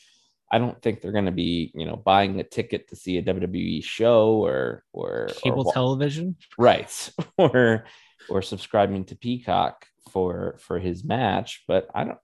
I 0.52 0.60
don't 0.60 0.80
think 0.82 1.00
they're 1.00 1.14
going 1.14 1.26
to 1.26 1.32
be, 1.32 1.72
you 1.74 1.86
know, 1.86 1.96
buying 1.96 2.40
a 2.40 2.44
ticket 2.44 2.90
to 2.90 2.96
see 2.98 3.18
a 3.18 3.24
WWE 3.24 3.82
show 3.84 4.34
or 4.46 4.84
or 4.92 5.30
cable 5.42 5.68
or, 5.68 5.74
television, 5.74 6.36
right? 6.58 7.12
or 7.38 7.86
or 8.30 8.42
subscribing 8.42 9.06
to 9.06 9.16
Peacock 9.16 9.86
for 10.12 10.58
for 10.60 10.78
his 10.78 11.06
match. 11.06 11.64
But 11.68 11.88
I 11.96 12.04
don't. 12.04 12.20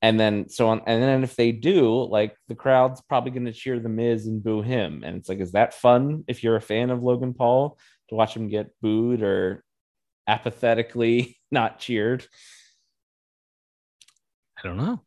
And 0.00 0.18
then 0.18 0.48
so 0.48 0.68
on, 0.68 0.82
and 0.86 1.02
then 1.02 1.24
if 1.24 1.34
they 1.34 1.50
do, 1.50 2.04
like 2.04 2.36
the 2.46 2.54
crowd's 2.54 3.00
probably 3.00 3.32
going 3.32 3.46
to 3.46 3.52
cheer 3.52 3.80
the 3.80 3.88
Miz 3.88 4.26
and 4.26 4.42
boo 4.42 4.62
him. 4.62 5.02
And 5.04 5.16
it's 5.16 5.28
like, 5.28 5.40
is 5.40 5.52
that 5.52 5.74
fun 5.74 6.24
if 6.28 6.44
you're 6.44 6.54
a 6.54 6.60
fan 6.60 6.90
of 6.90 7.02
Logan 7.02 7.34
Paul 7.34 7.78
to 8.08 8.14
watch 8.14 8.36
him 8.36 8.48
get 8.48 8.70
booed 8.80 9.22
or 9.22 9.64
apathetically 10.28 11.38
not 11.50 11.80
cheered? 11.80 12.24
I 14.56 14.66
don't 14.66 14.76
know. 14.76 15.00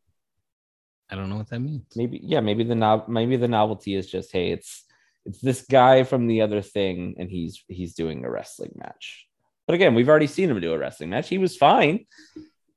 I 1.12 1.16
don't 1.16 1.30
know 1.30 1.38
what 1.38 1.50
that 1.50 1.60
means. 1.60 1.84
Maybe 1.96 2.22
yeah, 2.24 2.40
maybe 2.40 2.64
the 2.64 2.76
no- 2.76 3.04
maybe 3.08 3.36
the 3.36 3.48
novelty 3.48 3.96
is 3.96 4.10
just 4.10 4.32
hey, 4.32 4.52
it's 4.52 4.86
it's 5.26 5.42
this 5.42 5.64
guy 5.64 6.04
from 6.04 6.28
the 6.28 6.42
other 6.42 6.62
thing, 6.62 7.16
and 7.20 7.30
he's 7.30 7.64
he's 7.68 7.94
doing 7.94 8.24
a 8.24 8.32
wrestling 8.32 8.72
match. 8.76 9.28
But 9.68 9.76
again, 9.76 9.94
we've 9.94 10.10
already 10.10 10.28
seen 10.28 10.50
him 10.50 10.60
do 10.60 10.74
a 10.74 10.78
wrestling 10.78 11.10
match. 11.10 11.28
He 11.30 11.38
was 11.38 11.58
fine 11.58 12.06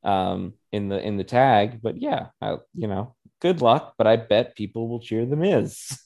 um, 0.02 0.54
in 0.72 0.88
the 0.88 1.00
in 1.00 1.16
the 1.16 1.24
tag, 1.24 1.80
but 1.80 2.00
yeah, 2.00 2.26
I, 2.40 2.56
you 2.74 2.88
know, 2.88 3.14
good 3.40 3.62
luck. 3.62 3.94
But 3.96 4.08
I 4.08 4.16
bet 4.16 4.56
people 4.56 4.88
will 4.88 5.00
cheer 5.00 5.24
the 5.26 5.36
Miz. 5.36 5.98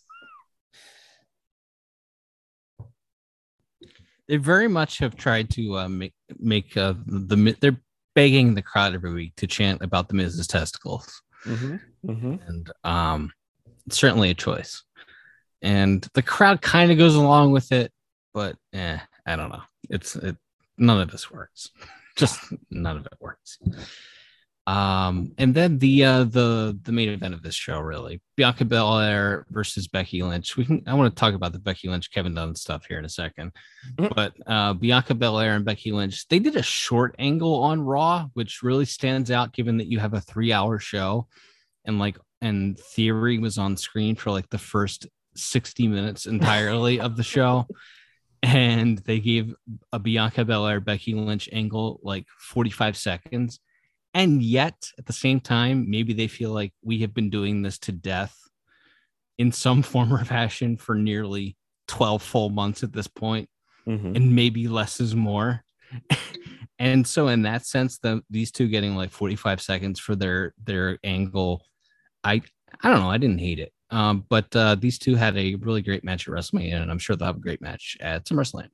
they 4.29 4.37
very 4.37 4.69
much 4.69 4.99
have 4.99 5.17
tried 5.17 5.51
to 5.51 5.79
uh, 5.79 5.89
make 5.89 6.15
make 6.39 6.77
uh, 6.77 6.95
the 7.07 7.57
they're 7.61 7.81
begging 8.15 8.55
the 8.55 8.63
crowd 8.63 8.95
every 8.95 9.13
week 9.13 9.35
to 9.37 9.47
chant 9.47 9.83
about 9.83 10.09
the 10.09 10.15
Miz's 10.15 10.47
testicles. 10.47 11.23
Mm-hmm. 11.45 12.11
Mm-hmm. 12.11 12.35
And 12.47 12.71
um, 12.85 13.33
certainly 13.91 14.31
a 14.31 14.35
choice. 14.35 14.83
And 15.63 16.07
the 16.15 16.23
crowd 16.23 16.63
kind 16.63 16.91
of 16.91 16.99
goes 16.99 17.15
along 17.15 17.53
with 17.53 17.73
it, 17.73 17.93
but 18.33 18.57
eh, 18.73 18.99
I 19.27 19.37
don't 19.37 19.51
know. 19.51 19.63
It's 19.91 20.15
it, 20.17 20.37
none 20.77 21.01
of 21.01 21.11
this 21.11 21.31
works. 21.31 21.71
Just 22.17 22.41
none 22.71 22.97
of 22.97 23.07
it 23.07 23.13
works. 23.21 23.59
Um, 24.69 25.33
and 25.39 25.55
then 25.55 25.79
the 25.79 26.05
uh, 26.05 26.25
the 26.25 26.79
the 26.83 26.93
main 26.93 27.09
event 27.09 27.33
of 27.33 27.43
this 27.43 27.55
show, 27.55 27.81
really, 27.81 28.21
Bianca 28.37 28.67
Belair 28.67 29.47
versus 29.49 29.89
Becky 29.89 30.23
Lynch. 30.23 30.59
We 30.59 30.67
can 30.67 30.83
I 30.87 30.93
want 30.93 31.11
to 31.11 31.19
talk 31.19 31.33
about 31.33 31.55
the 31.55 31.59
Becky 31.59 31.89
Lynch 31.89 32.11
Kevin 32.11 32.35
Dunn 32.35 32.55
stuff 32.55 32.85
here 32.87 32.99
in 32.99 33.05
a 33.07 33.09
2nd 33.09 33.51
mm-hmm. 33.97 34.09
but 34.15 34.35
uh, 34.47 34.75
Bianca 34.75 35.15
Belair 35.15 35.55
and 35.55 35.65
Becky 35.65 35.91
Lynch 35.91 36.29
they 36.29 36.39
did 36.39 36.55
a 36.55 36.63
short 36.63 37.15
angle 37.19 37.63
on 37.63 37.81
Raw, 37.81 38.27
which 38.35 38.63
really 38.63 38.85
stands 38.85 39.31
out 39.31 39.55
given 39.55 39.79
that 39.79 39.87
you 39.87 40.01
have 40.01 40.13
a 40.13 40.21
three 40.21 40.53
hour 40.53 40.79
show, 40.79 41.29
and 41.87 41.99
like 41.99 42.19
and 42.43 42.79
Theory 42.79 43.39
was 43.39 43.57
on 43.57 43.75
screen 43.79 44.17
for 44.17 44.33
like 44.33 44.51
the 44.51 44.59
first 44.59 45.07
sixty 45.35 45.89
minutes 45.89 46.27
entirely 46.27 47.01
of 47.01 47.17
the 47.17 47.25
show. 47.25 47.67
And 48.41 48.99
they 48.99 49.19
gave 49.19 49.53
a 49.93 49.99
Bianca 49.99 50.45
Belair 50.45 50.79
Becky 50.79 51.13
Lynch 51.13 51.49
angle 51.53 51.99
like 52.05 52.25
45 52.39 52.97
seconds 52.97 53.59
and 54.15 54.43
yet, 54.43 54.91
at 54.99 55.07
the 55.07 55.13
same 55.13 55.41
time, 55.41 55.89
maybe 55.89 56.13
they 56.13 56.29
feel 56.29 56.51
like 56.51 56.73
we 56.83 56.99
have 57.01 57.15
been 57.15 57.31
doing 57.31 57.63
this 57.63 57.79
to 57.81 57.93
death 57.93 58.37
in 59.39 59.53
some 59.53 59.83
form 59.93 60.13
or 60.13 60.25
fashion 60.25 60.77
for 60.77 60.95
nearly 60.95 61.57
12 61.89 62.23
full 62.23 62.51
months 62.51 62.83
at 62.83 62.93
this 62.93 63.09
point, 63.09 63.49
mm-hmm. 63.87 64.17
and 64.17 64.35
maybe 64.35 64.69
less 64.69 65.01
is 65.01 65.15
more. 65.15 65.65
and 66.79 67.07
so, 67.07 67.29
in 67.29 67.43
that 67.43 67.67
sense, 67.67 67.99
the, 67.99 68.23
these 68.31 68.51
two 68.51 68.69
getting 68.69 68.97
like 68.97 69.11
45 69.11 69.61
seconds 69.61 70.01
for 70.01 70.15
their 70.17 70.55
their 70.65 70.99
angle, 71.05 71.65
I 72.25 72.43
I 72.83 72.91
don't 72.91 73.01
know, 73.01 73.11
I 73.11 73.19
didn't 73.19 73.39
hate 73.39 73.59
it. 73.59 73.73
Um, 73.91 74.25
but 74.29 74.55
uh, 74.55 74.75
these 74.75 74.99
two 74.99 75.15
had 75.15 75.37
a 75.37 75.55
really 75.57 75.81
great 75.81 76.05
match 76.05 76.29
at 76.29 76.35
WrestleMania, 76.35 76.83
and 76.83 76.91
I'm 76.91 76.99
sure 76.99 77.17
they'll 77.17 77.27
have 77.27 77.37
a 77.37 77.41
great 77.41 77.63
match 77.63 77.97
at 78.01 78.27
SummerSlam. 78.27 78.69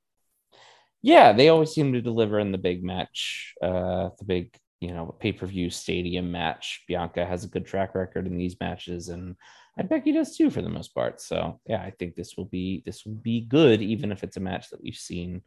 Yeah, 1.03 1.33
they 1.33 1.51
always 1.51 1.70
seem 1.70 1.92
to 1.92 2.01
deliver 2.01 2.40
in 2.40 2.51
the 2.51 2.59
big 2.59 2.83
match, 2.83 3.55
uh, 3.62 4.09
the 4.18 4.25
big 4.25 4.57
you 4.85 4.92
know 4.92 5.14
pay 5.18 5.33
per 5.33 5.47
view 5.47 5.70
stadium 5.70 6.31
match. 6.31 6.85
Bianca 6.87 7.25
has 7.25 7.44
a 7.44 7.49
good 7.49 7.64
track 7.64 7.94
record 7.94 8.27
in 8.27 8.37
these 8.37 8.57
matches, 8.61 9.09
and 9.09 9.35
I 9.79 9.83
Becky 9.83 10.12
does 10.12 10.37
too 10.37 10.51
for 10.51 10.61
the 10.61 10.68
most 10.68 10.94
part. 10.94 11.20
So 11.20 11.59
yeah, 11.66 11.81
I 11.81 11.90
think 11.90 12.14
this 12.14 12.37
will 12.37 12.44
be 12.44 12.83
this 12.85 13.07
will 13.07 13.14
be 13.14 13.40
good, 13.40 13.81
even 13.81 14.12
if 14.12 14.23
it's 14.23 14.37
a 14.37 14.40
match 14.40 14.68
that 14.70 14.83
we've 14.83 14.94
seen 14.94 15.40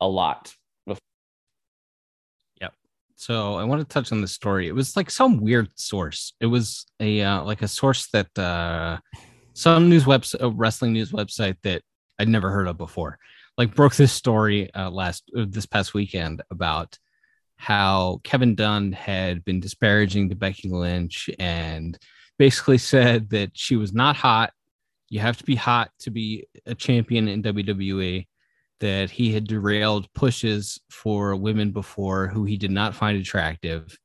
a 0.00 0.06
lot. 0.08 0.54
Before. 0.86 1.00
Yep. 2.60 2.72
So 3.16 3.56
I 3.56 3.64
want 3.64 3.80
to 3.80 3.92
touch 3.92 4.12
on 4.12 4.20
the 4.20 4.28
story. 4.28 4.68
It 4.68 4.74
was 4.74 4.96
like 4.96 5.10
some 5.10 5.40
weird 5.40 5.68
source. 5.74 6.34
It 6.40 6.46
was 6.46 6.86
a 7.00 7.22
uh, 7.22 7.42
like 7.42 7.62
a 7.62 7.68
source 7.68 8.08
that 8.12 8.38
uh, 8.38 8.98
some 9.54 9.88
news 9.88 10.04
website, 10.04 10.40
a 10.40 10.50
wrestling 10.50 10.92
news 10.92 11.10
website 11.10 11.56
that 11.64 11.82
I'd 12.20 12.28
never 12.28 12.50
heard 12.50 12.68
of 12.68 12.78
before, 12.78 13.18
like 13.56 13.74
broke 13.74 13.96
this 13.96 14.12
story 14.12 14.72
uh, 14.72 14.88
last 14.88 15.24
uh, 15.36 15.46
this 15.48 15.66
past 15.66 15.94
weekend 15.94 16.42
about 16.52 16.96
how 17.58 18.20
Kevin 18.24 18.54
Dunn 18.54 18.92
had 18.92 19.44
been 19.44 19.60
disparaging 19.60 20.28
to 20.28 20.36
Becky 20.36 20.68
Lynch 20.68 21.28
and 21.38 21.98
basically 22.38 22.78
said 22.94 23.30
that 23.30 23.50
she 23.54 23.76
was 23.76 23.92
not 23.92 24.16
hot, 24.16 24.52
you 25.10 25.20
have 25.20 25.36
to 25.38 25.44
be 25.44 25.56
hot 25.56 25.90
to 26.00 26.10
be 26.10 26.46
a 26.66 26.74
champion 26.74 27.28
in 27.28 27.42
WWE. 27.42 28.26
That 28.80 29.10
he 29.10 29.32
had 29.32 29.48
derailed 29.48 30.06
pushes 30.14 30.78
for 30.88 31.34
women 31.34 31.72
before 31.72 32.28
who 32.28 32.44
he 32.44 32.56
did 32.56 32.70
not 32.70 32.94
find 32.94 33.18
attractive, 33.18 33.98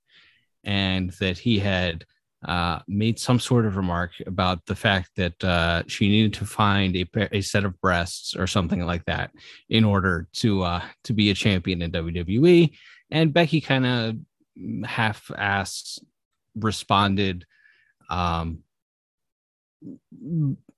and 0.63 1.11
that 1.19 1.37
he 1.37 1.59
had 1.59 2.05
uh, 2.45 2.79
made 2.87 3.19
some 3.19 3.39
sort 3.39 3.65
of 3.65 3.77
remark 3.77 4.11
about 4.25 4.65
the 4.65 4.75
fact 4.75 5.11
that 5.15 5.43
uh, 5.43 5.83
she 5.87 6.09
needed 6.09 6.33
to 6.33 6.45
find 6.45 6.95
a, 6.95 7.05
a 7.31 7.41
set 7.41 7.65
of 7.65 7.79
breasts 7.81 8.35
or 8.35 8.47
something 8.47 8.85
like 8.85 9.05
that 9.05 9.31
in 9.69 9.85
order 9.85 10.27
to 10.33 10.63
uh, 10.63 10.81
to 11.03 11.13
be 11.13 11.29
a 11.29 11.35
champion 11.35 11.81
in 11.83 11.91
WWE. 11.91 12.71
And 13.13 13.31
Becky 13.31 13.61
kind 13.61 13.85
of 13.85 14.89
half-ass 14.89 15.99
responded, 16.55 17.45
um, 18.09 18.63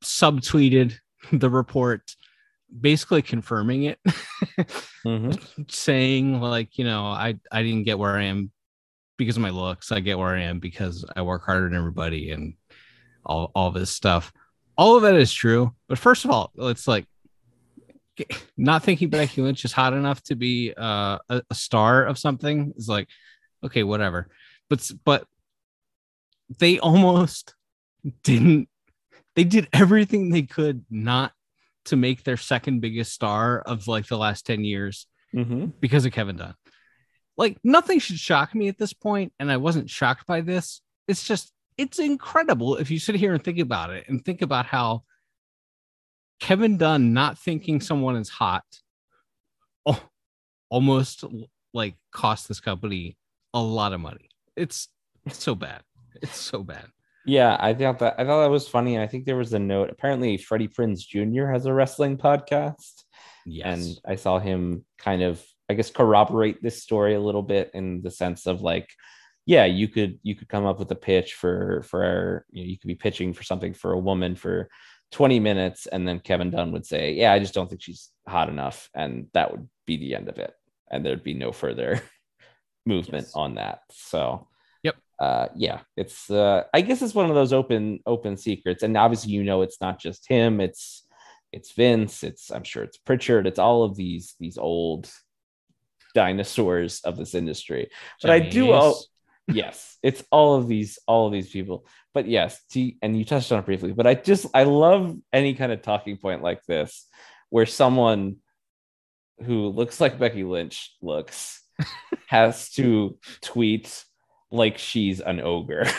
subtweeted 0.03 0.93
the 1.31 1.49
report, 1.49 2.15
basically 2.79 3.21
confirming 3.23 3.83
it, 3.83 3.99
Mm-hmm. 5.05 5.63
saying 5.69 6.41
like, 6.41 6.77
you 6.77 6.83
know, 6.83 7.05
I 7.05 7.35
I 7.51 7.61
didn't 7.61 7.83
get 7.83 7.99
where 7.99 8.17
I 8.17 8.23
am 8.23 8.51
because 9.17 9.37
of 9.37 9.43
my 9.43 9.51
looks. 9.51 9.91
I 9.91 9.99
get 9.99 10.17
where 10.17 10.35
I 10.35 10.41
am 10.41 10.59
because 10.59 11.05
I 11.15 11.21
work 11.21 11.45
harder 11.45 11.69
than 11.69 11.77
everybody 11.77 12.31
and 12.31 12.55
all 13.23 13.51
all 13.55 13.71
this 13.71 13.91
stuff. 13.91 14.33
All 14.77 14.97
of 14.97 15.03
that 15.03 15.15
is 15.15 15.31
true, 15.31 15.73
but 15.87 15.99
first 15.99 16.25
of 16.25 16.31
all, 16.31 16.51
it's 16.57 16.87
like 16.87 17.05
not 18.57 18.83
thinking 18.83 19.09
Becky 19.09 19.41
Lynch 19.41 19.65
is 19.65 19.71
hot 19.71 19.93
enough 19.93 20.21
to 20.23 20.35
be 20.35 20.73
uh, 20.75 21.19
a, 21.29 21.41
a 21.49 21.55
star 21.55 22.03
of 22.05 22.17
something 22.17 22.73
is 22.77 22.87
like 22.87 23.07
okay, 23.63 23.83
whatever. 23.83 24.29
But 24.69 24.89
but 25.03 25.25
they 26.59 26.79
almost 26.79 27.55
didn't. 28.23 28.69
They 29.35 29.43
did 29.43 29.67
everything 29.73 30.29
they 30.29 30.43
could 30.43 30.85
not 30.89 31.33
to 31.85 31.95
make 31.95 32.23
their 32.23 32.37
second 32.37 32.79
biggest 32.79 33.11
star 33.11 33.59
of 33.59 33.87
like 33.87 34.07
the 34.07 34.17
last 34.17 34.45
ten 34.45 34.63
years 34.63 35.07
Mm-hmm. 35.35 35.65
because 35.81 36.05
of 36.05 36.13
Kevin 36.13 36.37
Dunn. 36.37 36.55
Like 37.35 37.57
nothing 37.61 37.99
should 37.99 38.17
shock 38.17 38.55
me 38.55 38.69
at 38.69 38.77
this 38.77 38.93
point, 38.93 39.33
and 39.37 39.51
I 39.51 39.57
wasn't 39.57 39.89
shocked 39.89 40.25
by 40.25 40.39
this. 40.39 40.79
It's 41.09 41.25
just 41.27 41.51
it's 41.77 41.99
incredible 41.99 42.77
if 42.77 42.89
you 42.89 42.99
sit 42.99 43.15
here 43.15 43.33
and 43.33 43.43
think 43.43 43.59
about 43.59 43.89
it 43.89 44.07
and 44.07 44.23
think 44.23 44.41
about 44.41 44.65
how 44.65 45.03
Kevin 46.39 46.77
Dunn 46.77 47.13
not 47.13 47.37
thinking 47.37 47.79
someone 47.81 48.15
is 48.17 48.29
hot 48.29 48.63
oh, 49.85 50.01
almost 50.69 51.23
like 51.73 51.95
cost 52.11 52.47
this 52.47 52.59
company 52.59 53.17
a 53.53 53.61
lot 53.61 53.93
of 53.93 54.01
money. 54.01 54.29
It's, 54.55 54.89
it's 55.25 55.43
so 55.43 55.55
bad. 55.55 55.81
It's 56.21 56.39
so 56.39 56.63
bad. 56.63 56.85
Yeah, 57.25 57.57
I 57.59 57.73
thought 57.73 57.99
that 57.99 58.15
I 58.19 58.23
thought 58.23 58.43
that 58.43 58.51
was 58.51 58.67
funny. 58.67 58.99
I 58.99 59.07
think 59.07 59.25
there 59.25 59.35
was 59.35 59.53
a 59.53 59.59
note. 59.59 59.89
Apparently, 59.89 60.37
Freddie 60.37 60.67
Prinz 60.67 61.03
Jr. 61.03 61.47
has 61.47 61.65
a 61.65 61.73
wrestling 61.73 62.17
podcast, 62.17 63.03
Yes. 63.47 63.65
and 63.65 63.99
I 64.05 64.15
saw 64.15 64.37
him 64.37 64.85
kind 64.99 65.23
of, 65.23 65.43
I 65.67 65.73
guess, 65.73 65.89
corroborate 65.89 66.61
this 66.61 66.83
story 66.83 67.15
a 67.15 67.19
little 67.19 67.41
bit 67.41 67.71
in 67.73 68.03
the 68.03 68.11
sense 68.11 68.45
of 68.45 68.61
like, 68.61 68.89
yeah, 69.47 69.65
you 69.65 69.87
could 69.87 70.19
you 70.21 70.35
could 70.35 70.47
come 70.49 70.65
up 70.67 70.77
with 70.77 70.91
a 70.91 70.95
pitch 70.95 71.33
for 71.33 71.81
for 71.83 72.45
you 72.51 72.63
know 72.63 72.69
you 72.69 72.77
could 72.77 72.87
be 72.87 72.95
pitching 72.95 73.33
for 73.33 73.43
something 73.43 73.73
for 73.73 73.93
a 73.93 73.99
woman 73.99 74.35
for 74.35 74.69
20 75.11 75.39
minutes, 75.39 75.87
and 75.87 76.07
then 76.07 76.19
Kevin 76.19 76.51
Dunn 76.51 76.71
would 76.71 76.85
say, 76.85 77.13
yeah, 77.13 77.31
I 77.33 77.39
just 77.39 77.53
don't 77.53 77.69
think 77.69 77.81
she's 77.81 78.09
hot 78.27 78.49
enough, 78.49 78.89
and 78.93 79.27
that 79.33 79.51
would 79.51 79.67
be 79.85 79.97
the 79.97 80.15
end 80.15 80.29
of 80.29 80.37
it, 80.37 80.53
and 80.91 81.05
there'd 81.05 81.23
be 81.23 81.33
no 81.33 81.51
further 81.51 82.01
movement 82.85 83.27
Yes. 83.27 83.35
on 83.35 83.55
that. 83.55 83.81
So 83.91 84.47
Yep. 84.83 84.95
uh 85.19 85.47
yeah 85.55 85.79
it's 85.97 86.29
uh 86.29 86.63
i 86.73 86.81
guess 86.81 87.01
it's 87.01 87.15
one 87.15 87.29
of 87.29 87.35
those 87.35 87.53
open 87.53 87.99
open 88.05 88.35
secrets 88.37 88.83
and 88.83 88.95
obviously 88.97 89.31
you 89.31 89.43
know 89.43 89.61
it's 89.63 89.79
not 89.81 89.97
just 89.97 90.27
him 90.27 90.59
it's 90.59 91.07
it's 91.53 91.71
vince 91.71 92.21
it's 92.21 92.51
i'm 92.51 92.63
sure 92.65 92.83
it's 92.83 92.97
prichard 92.97 93.47
it's 93.47 93.57
all 93.57 93.83
of 93.83 93.95
these 93.95 94.35
these 94.39 94.57
old 94.57 95.09
dinosaurs 96.13 97.01
of 97.01 97.17
this 97.17 97.33
industry 97.33 97.89
but 98.21 98.29
i 98.29 98.39
do 98.39 98.71
all 98.73 99.05
yes 99.47 99.97
it's 100.01 100.23
all 100.31 100.55
of 100.55 100.67
these 100.67 100.99
all 101.07 101.27
of 101.27 101.33
these 101.33 101.49
people. 101.49 101.85
But 102.13 102.27
yes 102.27 102.61
see, 102.69 102.97
and 103.01 103.17
you 103.17 103.25
touched 103.25 103.51
on 103.51 103.59
it 103.59 103.65
briefly 103.65 103.91
but 103.91 104.07
i 104.07 104.13
just 104.13 104.45
i 104.53 104.63
love 104.63 105.15
any 105.33 105.53
kind 105.53 105.71
of 105.71 105.81
talking 105.81 106.17
point 106.17 106.41
like 106.41 106.63
this 106.65 107.07
where 107.49 107.65
someone 107.65 108.37
who 109.43 109.67
looks 109.67 109.99
like 109.99 110.17
becky 110.17 110.43
lynch 110.43 110.95
looks 111.01 111.61
has 112.27 112.71
to 112.71 113.17
tweet 113.41 114.05
like 114.51 114.77
she's 114.77 115.19
an 115.19 115.41
ogre. 115.41 115.85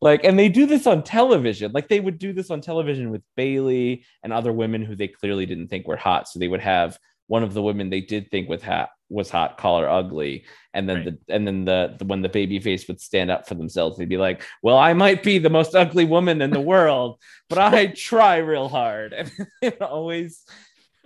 Like 0.00 0.24
and 0.24 0.38
they 0.38 0.48
do 0.48 0.66
this 0.66 0.86
on 0.86 1.02
television. 1.02 1.72
Like 1.72 1.88
they 1.88 2.00
would 2.00 2.18
do 2.18 2.32
this 2.32 2.50
on 2.50 2.60
television 2.60 3.10
with 3.10 3.22
bailey 3.34 4.04
and 4.22 4.32
other 4.32 4.52
women 4.52 4.84
who 4.84 4.94
they 4.94 5.08
clearly 5.08 5.46
didn't 5.46 5.68
think 5.68 5.86
were 5.86 5.96
hot. 5.96 6.28
So 6.28 6.38
they 6.38 6.48
would 6.48 6.60
have 6.60 6.98
one 7.28 7.42
of 7.42 7.54
the 7.54 7.62
women 7.62 7.90
they 7.90 8.00
did 8.00 8.30
think 8.30 8.48
was 8.48 8.62
hot 8.62 8.90
was 9.08 9.30
hot 9.30 9.56
collar 9.56 9.88
ugly. 9.88 10.44
And 10.74 10.88
then 10.88 10.96
Right. 10.96 11.04
the 11.26 11.34
and 11.34 11.46
then 11.46 11.64
the, 11.64 11.96
the 11.98 12.04
when 12.04 12.22
the 12.22 12.28
baby 12.28 12.58
face 12.60 12.86
would 12.88 13.00
stand 13.00 13.30
up 13.30 13.46
for 13.48 13.54
themselves 13.54 13.96
they'd 13.96 14.08
be 14.08 14.16
like 14.18 14.42
well 14.62 14.76
i 14.76 14.92
might 14.92 15.22
be 15.22 15.38
the 15.38 15.48
most 15.50 15.74
ugly 15.74 16.04
woman 16.04 16.42
in 16.42 16.50
the 16.50 16.60
world 16.74 17.20
but 17.48 17.58
i 17.58 17.86
try 17.86 18.36
real 18.38 18.68
hard. 18.68 19.12
And 19.18 19.30
it 19.62 19.80
always 19.80 20.44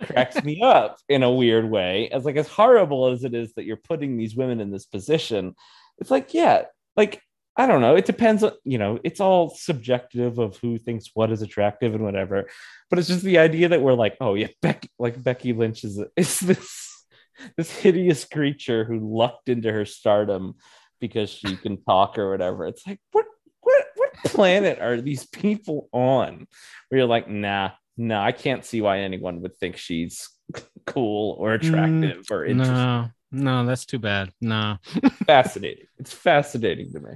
cracks 0.03 0.43
me 0.43 0.61
up 0.63 0.97
in 1.07 1.21
a 1.23 1.31
weird 1.31 1.69
way. 1.69 2.09
As 2.09 2.25
like 2.25 2.35
as 2.37 2.47
horrible 2.47 3.07
as 3.07 3.23
it 3.23 3.33
is 3.35 3.53
that 3.53 3.65
you're 3.65 3.77
putting 3.77 4.17
these 4.17 4.35
women 4.35 4.59
in 4.59 4.71
this 4.71 4.85
position 4.85 5.53
it's 5.99 6.09
like 6.11 6.33
yeah 6.33 6.63
like 6.97 7.21
i 7.57 7.65
don't 7.65 7.81
know 7.81 7.95
it 7.95 8.05
depends 8.05 8.43
on 8.43 8.51
you 8.63 8.77
know 8.77 8.99
it's 9.03 9.19
all 9.19 9.49
subjective 9.49 10.39
of 10.39 10.57
who 10.57 10.77
thinks 10.77 11.11
what 11.13 11.31
is 11.31 11.41
attractive 11.41 11.93
and 11.93 12.03
whatever 12.03 12.47
but 12.89 12.99
it's 12.99 13.07
just 13.07 13.23
the 13.23 13.37
idea 13.37 13.69
that 13.69 13.81
we're 13.81 13.93
like 13.93 14.15
oh 14.21 14.35
yeah 14.35 14.47
becky 14.61 14.89
like 14.99 15.21
becky 15.21 15.53
lynch 15.53 15.83
is 15.83 16.01
is 16.15 16.39
this 16.39 17.05
this 17.57 17.71
hideous 17.71 18.25
creature 18.25 18.83
who 18.83 18.99
lucked 18.99 19.49
into 19.49 19.71
her 19.71 19.85
stardom 19.85 20.55
because 20.99 21.29
she 21.29 21.55
can 21.55 21.81
talk 21.83 22.17
or 22.17 22.29
whatever 22.29 22.65
it's 22.65 22.85
like 22.85 22.99
what 23.11 23.25
what 23.61 23.85
what 23.95 24.13
planet 24.25 24.79
are 24.79 25.01
these 25.01 25.25
people 25.25 25.89
on 25.91 26.47
where 26.89 26.99
you're 26.99 27.07
like 27.07 27.27
nah 27.27 27.71
no, 27.97 28.19
I 28.19 28.31
can't 28.31 28.65
see 28.65 28.81
why 28.81 28.99
anyone 28.99 29.41
would 29.41 29.55
think 29.57 29.77
she's 29.77 30.29
cool 30.85 31.35
or 31.39 31.51
mm, 31.51 31.55
attractive 31.55 32.25
or 32.31 32.45
interesting. 32.45 32.75
No, 32.75 33.09
no, 33.31 33.65
that's 33.65 33.85
too 33.85 33.99
bad. 33.99 34.31
No, 34.41 34.77
Fascinating. 35.25 35.85
It's 35.99 36.13
fascinating 36.13 36.91
to 36.93 36.99
me. 36.99 37.11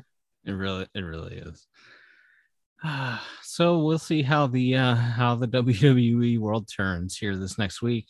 It 0.45 0.51
really, 0.51 0.87
it 0.93 1.01
really 1.01 1.35
is. 1.37 1.67
so 3.43 3.79
we'll 3.83 3.99
see 3.99 4.21
how 4.21 4.47
the 4.47 4.75
uh, 4.75 4.95
how 4.95 5.35
the 5.35 5.47
WWE 5.57 6.39
world 6.39 6.69
turns 6.73 7.17
here 7.17 7.35
this 7.35 7.57
next 7.57 7.81
week. 7.81 8.07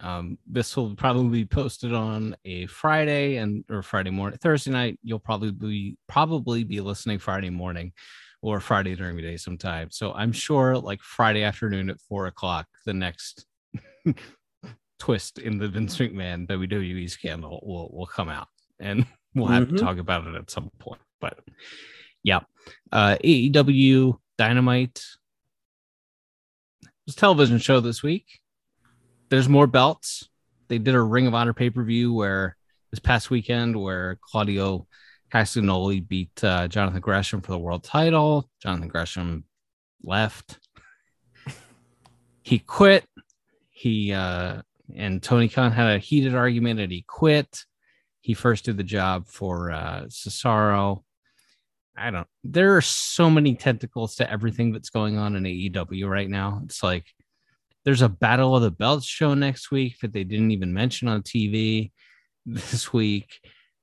Um, 0.00 0.38
this 0.46 0.76
will 0.76 0.94
probably 0.96 1.42
be 1.42 1.44
posted 1.46 1.94
on 1.94 2.34
a 2.44 2.66
Friday 2.66 3.36
and 3.36 3.64
or 3.70 3.82
Friday 3.82 4.10
morning, 4.10 4.38
Thursday 4.42 4.70
night. 4.72 4.98
You'll 5.02 5.20
probably 5.20 5.52
be 5.52 5.96
probably 6.08 6.64
be 6.64 6.80
listening 6.80 7.18
Friday 7.18 7.50
morning 7.50 7.92
or 8.42 8.60
Friday 8.60 8.94
during 8.96 9.16
the 9.16 9.22
day 9.22 9.36
sometime. 9.36 9.90
So 9.90 10.12
I'm 10.12 10.32
sure 10.32 10.76
like 10.76 11.00
Friday 11.00 11.44
afternoon 11.44 11.90
at 11.90 12.00
four 12.00 12.26
o'clock, 12.26 12.66
the 12.84 12.92
next 12.92 13.46
twist 14.98 15.38
in 15.38 15.58
the 15.58 15.68
Vince 15.68 15.96
McMahon 15.98 16.46
WWE 16.48 17.08
scandal 17.08 17.60
will 17.64 17.90
will 17.92 18.06
come 18.06 18.28
out, 18.28 18.48
and 18.80 19.06
we'll 19.34 19.46
have 19.46 19.68
Mhm. 19.68 19.76
to 19.76 19.78
talk 19.78 19.98
about 19.98 20.26
it 20.26 20.34
at 20.34 20.50
some 20.50 20.70
point. 20.80 21.00
But 21.24 21.38
yeah, 22.22 22.40
uh, 22.92 23.16
AEW 23.24 24.18
Dynamite 24.36 25.02
was 27.06 27.14
television 27.14 27.58
show 27.58 27.80
this 27.80 28.02
week. 28.02 28.26
There's 29.30 29.48
more 29.48 29.66
belts. 29.66 30.28
They 30.68 30.76
did 30.76 30.94
a 30.94 31.00
Ring 31.00 31.26
of 31.26 31.34
Honor 31.34 31.54
pay 31.54 31.70
per 31.70 31.82
view 31.82 32.12
where 32.12 32.56
this 32.90 33.00
past 33.00 33.30
weekend 33.30 33.80
where 33.80 34.18
Claudio 34.20 34.86
Castagnoli 35.32 36.06
beat 36.06 36.44
uh, 36.44 36.68
Jonathan 36.68 37.00
Gresham 37.00 37.40
for 37.40 37.52
the 37.52 37.58
world 37.58 37.84
title. 37.84 38.50
Jonathan 38.62 38.88
Gresham 38.88 39.44
left. 40.02 40.58
he 42.42 42.58
quit. 42.58 43.06
He 43.70 44.12
uh, 44.12 44.60
and 44.94 45.22
Tony 45.22 45.48
Khan 45.48 45.72
had 45.72 45.90
a 45.90 45.98
heated 45.98 46.34
argument 46.34 46.80
and 46.80 46.92
he 46.92 47.02
quit. 47.08 47.64
He 48.20 48.34
first 48.34 48.66
did 48.66 48.76
the 48.76 48.84
job 48.84 49.26
for 49.26 49.70
uh, 49.70 50.02
Cesaro. 50.08 51.03
I 51.96 52.10
don't. 52.10 52.26
There 52.42 52.76
are 52.76 52.82
so 52.82 53.30
many 53.30 53.54
tentacles 53.54 54.16
to 54.16 54.30
everything 54.30 54.72
that's 54.72 54.90
going 54.90 55.16
on 55.16 55.36
in 55.36 55.44
AEW 55.44 56.08
right 56.08 56.28
now. 56.28 56.60
It's 56.64 56.82
like 56.82 57.06
there's 57.84 58.02
a 58.02 58.08
Battle 58.08 58.56
of 58.56 58.62
the 58.62 58.70
Belts 58.70 59.06
show 59.06 59.34
next 59.34 59.70
week 59.70 60.00
that 60.00 60.12
they 60.12 60.24
didn't 60.24 60.50
even 60.50 60.72
mention 60.72 61.08
on 61.08 61.22
TV 61.22 61.92
this 62.46 62.92
week. 62.92 63.40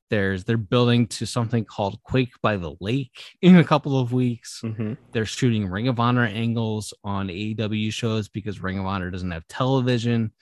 There's 0.09 0.43
they're 0.43 0.57
building 0.57 1.07
to 1.07 1.25
something 1.25 1.63
called 1.63 2.03
Quake 2.03 2.33
by 2.41 2.57
the 2.57 2.75
Lake 2.81 3.23
in 3.41 3.55
a 3.55 3.63
couple 3.63 3.97
of 3.97 4.11
weeks. 4.11 4.61
Mm-hmm. 4.63 4.93
They're 5.13 5.25
shooting 5.25 5.67
Ring 5.67 5.87
of 5.87 5.99
Honor 5.99 6.25
angles 6.25 6.93
on 7.03 7.29
AEW 7.29 7.93
shows 7.93 8.27
because 8.27 8.61
Ring 8.61 8.77
of 8.77 8.85
Honor 8.85 9.09
doesn't 9.09 9.31
have 9.31 9.47
television. 9.47 10.33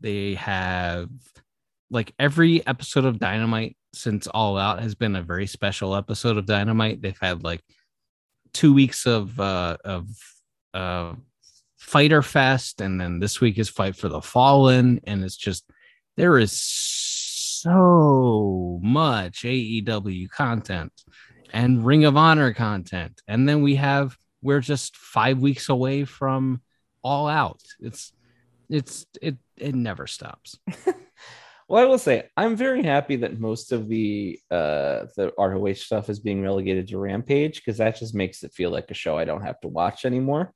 They 0.00 0.34
have 0.36 1.10
like 1.90 2.14
every 2.18 2.66
episode 2.66 3.04
of 3.04 3.18
Dynamite 3.18 3.76
since 3.94 4.26
All 4.26 4.56
Out 4.56 4.82
has 4.82 4.94
been 4.94 5.16
a 5.16 5.22
very 5.22 5.46
special 5.46 5.94
episode 5.94 6.36
of 6.36 6.46
Dynamite. 6.46 7.02
They've 7.02 7.18
had 7.20 7.44
like 7.44 7.62
two 8.52 8.72
weeks 8.72 9.06
of 9.06 9.38
uh 9.38 9.76
of 9.84 10.08
uh 10.74 11.14
Fyter 11.78 12.22
Fest, 12.22 12.80
and 12.80 13.00
then 13.00 13.18
this 13.18 13.40
week 13.40 13.58
is 13.58 13.68
Fight 13.68 13.96
for 13.96 14.08
the 14.08 14.22
Fallen, 14.22 15.00
and 15.04 15.24
it's 15.24 15.36
just 15.36 15.68
there 16.16 16.38
is 16.38 16.52
so 16.52 18.80
much 18.82 19.42
AEW 19.42 20.30
content 20.30 20.92
and 21.52 21.84
Ring 21.84 22.04
of 22.04 22.16
Honor 22.16 22.54
content, 22.54 23.20
and 23.28 23.48
then 23.48 23.62
we 23.62 23.76
have 23.76 24.16
we're 24.42 24.60
just 24.60 24.96
five 24.96 25.38
weeks 25.38 25.68
away 25.68 26.04
from 26.04 26.62
All 27.02 27.28
Out. 27.28 27.60
It's 27.80 28.12
it's 28.68 29.06
it 29.20 29.36
it 29.56 29.74
never 29.74 30.06
stops. 30.06 30.58
Well, 31.72 31.82
I 31.82 31.86
will 31.86 31.96
say 31.96 32.28
I'm 32.36 32.54
very 32.54 32.82
happy 32.82 33.16
that 33.16 33.40
most 33.40 33.72
of 33.72 33.88
the 33.88 34.38
uh 34.50 35.06
the 35.16 35.32
ROH 35.38 35.72
stuff 35.72 36.10
is 36.10 36.20
being 36.20 36.42
relegated 36.42 36.88
to 36.88 36.98
Rampage 36.98 37.64
because 37.64 37.78
that 37.78 37.96
just 37.96 38.14
makes 38.14 38.42
it 38.42 38.52
feel 38.52 38.68
like 38.68 38.90
a 38.90 38.94
show 38.94 39.16
I 39.16 39.24
don't 39.24 39.40
have 39.40 39.58
to 39.60 39.68
watch 39.68 40.04
anymore. 40.04 40.52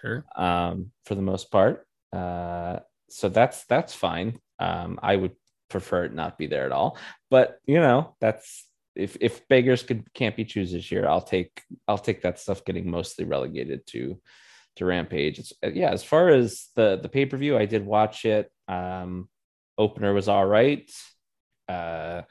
Sure. 0.00 0.24
Um, 0.36 0.92
for 1.04 1.16
the 1.16 1.20
most 1.22 1.50
part. 1.50 1.84
Uh, 2.12 2.78
so 3.10 3.28
that's 3.28 3.64
that's 3.64 3.92
fine. 3.92 4.38
Um, 4.60 5.00
I 5.02 5.16
would 5.16 5.34
prefer 5.68 6.04
it 6.04 6.14
not 6.14 6.38
be 6.38 6.46
there 6.46 6.64
at 6.64 6.70
all. 6.70 6.96
But 7.28 7.58
you 7.66 7.80
know, 7.80 8.14
that's 8.20 8.68
if 8.94 9.16
if 9.20 9.48
beggars 9.48 9.82
could 9.82 10.14
can't 10.14 10.36
be 10.36 10.44
choosers 10.44 10.88
here, 10.88 11.08
I'll 11.08 11.22
take 11.22 11.60
I'll 11.88 11.98
take 11.98 12.22
that 12.22 12.38
stuff 12.38 12.64
getting 12.64 12.88
mostly 12.88 13.24
relegated 13.24 13.84
to 13.88 14.20
to 14.76 14.84
Rampage. 14.84 15.40
It's, 15.40 15.52
yeah, 15.60 15.90
as 15.90 16.04
far 16.04 16.28
as 16.28 16.68
the 16.76 17.00
the 17.02 17.08
pay 17.08 17.26
per 17.26 17.36
view, 17.36 17.58
I 17.58 17.66
did 17.66 17.84
watch 17.84 18.24
it. 18.24 18.48
Um, 18.68 19.28
opener 19.78 20.12
was 20.14 20.28
all 20.28 20.46
right. 20.46 20.90
Uh, 21.68 22.22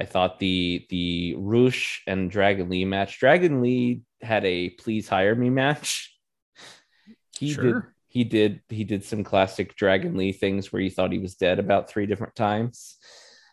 I 0.00 0.04
thought 0.04 0.38
the 0.38 0.86
the 0.90 1.34
Rush 1.38 2.02
and 2.06 2.30
Dragon 2.30 2.68
Lee 2.68 2.84
match. 2.84 3.18
Dragon 3.18 3.60
Lee 3.60 4.02
had 4.22 4.44
a 4.44 4.70
please 4.70 5.08
hire 5.08 5.34
me 5.34 5.50
match. 5.50 6.14
He 7.38 7.52
Sure. 7.52 7.64
did 7.64 7.82
he 8.08 8.24
did 8.24 8.62
he 8.68 8.82
did 8.84 9.04
some 9.04 9.22
classic 9.22 9.76
Dragon 9.76 10.16
Lee 10.16 10.32
things 10.32 10.72
where 10.72 10.82
you 10.82 10.90
thought 10.90 11.12
he 11.12 11.18
was 11.20 11.36
dead 11.36 11.58
about 11.60 11.88
three 11.88 12.06
different 12.06 12.34
times. 12.34 12.96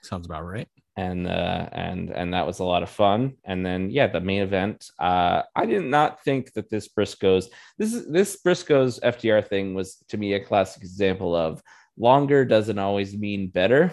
Sounds 0.02 0.26
about 0.26 0.44
right. 0.46 0.68
And 0.98 1.28
uh 1.28 1.70
and 1.72 2.10
and 2.10 2.34
that 2.34 2.48
was 2.48 2.60
a 2.60 2.64
lot 2.64 2.82
of 2.82 2.90
fun. 2.90 3.36
And 3.44 3.64
then 3.66 3.92
yeah, 3.92 4.08
the 4.08 4.22
main 4.22 4.42
event. 4.42 4.90
Uh 4.98 5.44
I 5.56 5.66
did 5.68 5.84
not 5.84 6.24
think 6.24 6.54
that 6.54 6.70
this 6.72 6.88
Briscoes 6.88 7.46
this 7.78 7.94
is 7.94 8.08
this 8.12 8.42
Briscoes 8.44 9.00
FTR 9.02 9.46
thing 9.48 9.76
was 9.76 9.98
to 10.10 10.18
me 10.18 10.34
a 10.34 10.44
classic 10.44 10.82
example 10.82 11.36
of 11.36 11.62
longer 11.98 12.46
doesn't 12.46 12.80
always 12.80 13.16
mean 13.16 13.48
better. 13.48 13.92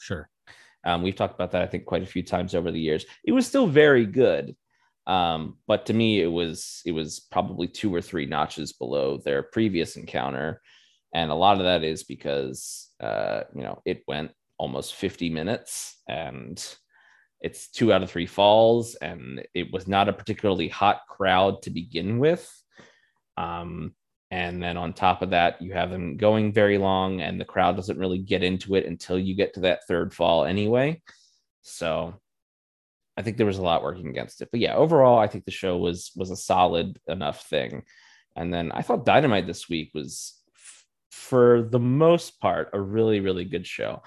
Sure. 0.00 0.28
Um, 0.84 1.02
we've 1.02 1.14
talked 1.14 1.34
about 1.34 1.50
that, 1.52 1.62
I 1.62 1.66
think, 1.66 1.84
quite 1.84 2.02
a 2.02 2.06
few 2.06 2.22
times 2.22 2.54
over 2.54 2.70
the 2.70 2.80
years. 2.80 3.04
It 3.24 3.32
was 3.32 3.46
still 3.46 3.66
very 3.66 4.06
good, 4.06 4.56
um, 5.06 5.58
but 5.66 5.86
to 5.86 5.92
me, 5.92 6.20
it 6.22 6.30
was 6.30 6.82
it 6.86 6.92
was 6.92 7.20
probably 7.20 7.68
two 7.68 7.94
or 7.94 8.00
three 8.00 8.26
notches 8.26 8.72
below 8.72 9.18
their 9.18 9.42
previous 9.42 9.96
encounter, 9.96 10.62
and 11.14 11.30
a 11.30 11.34
lot 11.34 11.58
of 11.58 11.64
that 11.64 11.84
is 11.84 12.04
because 12.04 12.88
uh, 13.00 13.42
you 13.54 13.62
know 13.62 13.82
it 13.84 14.02
went 14.08 14.30
almost 14.58 14.94
50 14.94 15.30
minutes, 15.30 15.96
and 16.08 16.64
it's 17.40 17.70
two 17.70 17.92
out 17.92 18.02
of 18.02 18.10
three 18.10 18.26
falls, 18.26 18.94
and 18.94 19.42
it 19.54 19.72
was 19.72 19.86
not 19.88 20.08
a 20.08 20.12
particularly 20.12 20.68
hot 20.68 21.00
crowd 21.08 21.62
to 21.62 21.70
begin 21.70 22.18
with. 22.18 22.50
Um, 23.36 23.94
and 24.30 24.62
then 24.62 24.76
on 24.76 24.92
top 24.92 25.22
of 25.22 25.30
that, 25.30 25.60
you 25.60 25.72
have 25.72 25.90
them 25.90 26.16
going 26.16 26.52
very 26.52 26.78
long, 26.78 27.20
and 27.20 27.40
the 27.40 27.44
crowd 27.44 27.76
doesn't 27.76 27.98
really 27.98 28.18
get 28.18 28.42
into 28.42 28.76
it 28.76 28.86
until 28.86 29.18
you 29.18 29.34
get 29.34 29.54
to 29.54 29.60
that 29.60 29.86
third 29.88 30.14
fall 30.14 30.44
anyway. 30.44 31.02
So 31.62 32.14
I 33.16 33.22
think 33.22 33.36
there 33.36 33.46
was 33.46 33.58
a 33.58 33.62
lot 33.62 33.82
working 33.82 34.08
against 34.08 34.40
it. 34.40 34.48
But 34.50 34.60
yeah, 34.60 34.76
overall, 34.76 35.18
I 35.18 35.26
think 35.26 35.44
the 35.44 35.50
show 35.50 35.76
was 35.76 36.12
was 36.16 36.30
a 36.30 36.36
solid 36.36 36.98
enough 37.08 37.46
thing. 37.48 37.82
And 38.36 38.54
then 38.54 38.70
I 38.72 38.82
thought 38.82 39.04
Dynamite 39.04 39.46
this 39.46 39.68
week 39.68 39.90
was, 39.92 40.40
f- 40.54 40.86
for 41.10 41.62
the 41.62 41.80
most 41.80 42.40
part, 42.40 42.70
a 42.72 42.80
really, 42.80 43.18
really 43.20 43.44
good 43.44 43.66
show. 43.66 44.02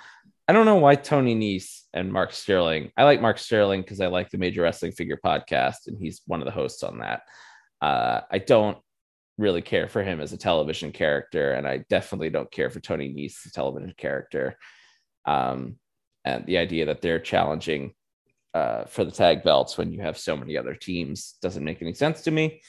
I 0.47 0.53
don't 0.53 0.65
know 0.65 0.77
why 0.77 0.95
Tony 0.95 1.35
Nese 1.35 1.81
and 1.93 2.11
Mark 2.11 2.31
Sterling. 2.31 2.91
I 2.97 3.03
like 3.03 3.21
Mark 3.21 3.37
Sterling 3.37 3.81
because 3.81 3.99
I 3.99 4.07
like 4.07 4.29
the 4.29 4.37
Major 4.37 4.61
Wrestling 4.61 4.93
Figure 4.93 5.19
podcast, 5.23 5.87
and 5.87 5.97
he's 5.99 6.21
one 6.25 6.41
of 6.41 6.45
the 6.45 6.51
hosts 6.51 6.83
on 6.83 6.99
that. 6.99 7.23
Uh, 7.81 8.21
I 8.31 8.39
don't 8.39 8.77
really 9.37 9.61
care 9.61 9.87
for 9.87 10.03
him 10.03 10.19
as 10.19 10.33
a 10.33 10.37
television 10.37 10.91
character, 10.91 11.53
and 11.53 11.67
I 11.67 11.83
definitely 11.89 12.29
don't 12.29 12.51
care 12.51 12.69
for 12.69 12.79
Tony 12.79 13.13
Nese 13.13 13.45
a 13.45 13.51
television 13.51 13.93
character. 13.97 14.57
Um, 15.25 15.77
and 16.25 16.45
the 16.45 16.57
idea 16.57 16.85
that 16.85 17.01
they're 17.01 17.19
challenging 17.19 17.93
uh, 18.53 18.85
for 18.85 19.03
the 19.03 19.11
tag 19.11 19.43
belts 19.43 19.77
when 19.77 19.91
you 19.91 20.01
have 20.01 20.17
so 20.17 20.37
many 20.37 20.57
other 20.57 20.75
teams 20.75 21.35
doesn't 21.41 21.63
make 21.63 21.81
any 21.81 21.93
sense 21.93 22.21
to 22.21 22.31
me. 22.31 22.61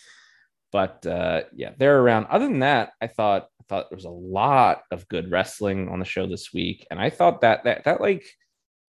But 0.73 1.07
uh, 1.07 1.43
yeah, 1.55 1.73
they're 1.79 2.01
around. 2.01 2.27
Other 2.27 2.47
than 2.47 2.61
that, 2.61 2.93
I 3.01 3.07
thought 3.07 3.49
I 3.61 3.65
thought 3.69 3.91
there 3.91 3.97
was 3.97 4.07
a 4.07 4.11
lot 4.11 4.83
of 4.91 5.09
good 5.09 5.31
wrestling 5.31 5.89
on 5.89 5.99
the 5.99 6.05
show 6.05 6.27
this 6.27 6.53
week, 6.53 6.87
and 6.91 7.01
I 7.01 7.11
thought 7.11 7.43
that 7.43 7.65
that 7.65 7.85
that 7.85 8.01
like 8.01 8.25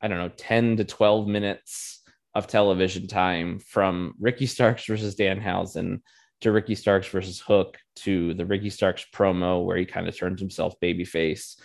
I 0.02 0.08
don't 0.08 0.18
know, 0.18 0.32
ten 0.36 0.78
to 0.78 0.84
twelve 0.84 1.28
minutes 1.28 2.02
of 2.34 2.48
television 2.48 3.08
time 3.08 3.60
from 3.60 4.14
Ricky 4.20 4.46
Starks 4.46 4.86
versus 4.88 5.16
Danhausen 5.16 6.02
to 6.46 6.52
Ricky 6.52 6.76
Starks 6.76 7.08
versus 7.08 7.40
Hook 7.40 7.78
to 7.98 8.34
the 8.34 8.46
Ricky 8.46 8.70
Starks 8.70 9.06
promo 9.14 9.64
where 9.66 9.78
he 9.78 9.86
kind 9.86 10.08
of 10.08 10.18
turns 10.18 10.40
himself 10.40 10.74
babyface 10.82 11.60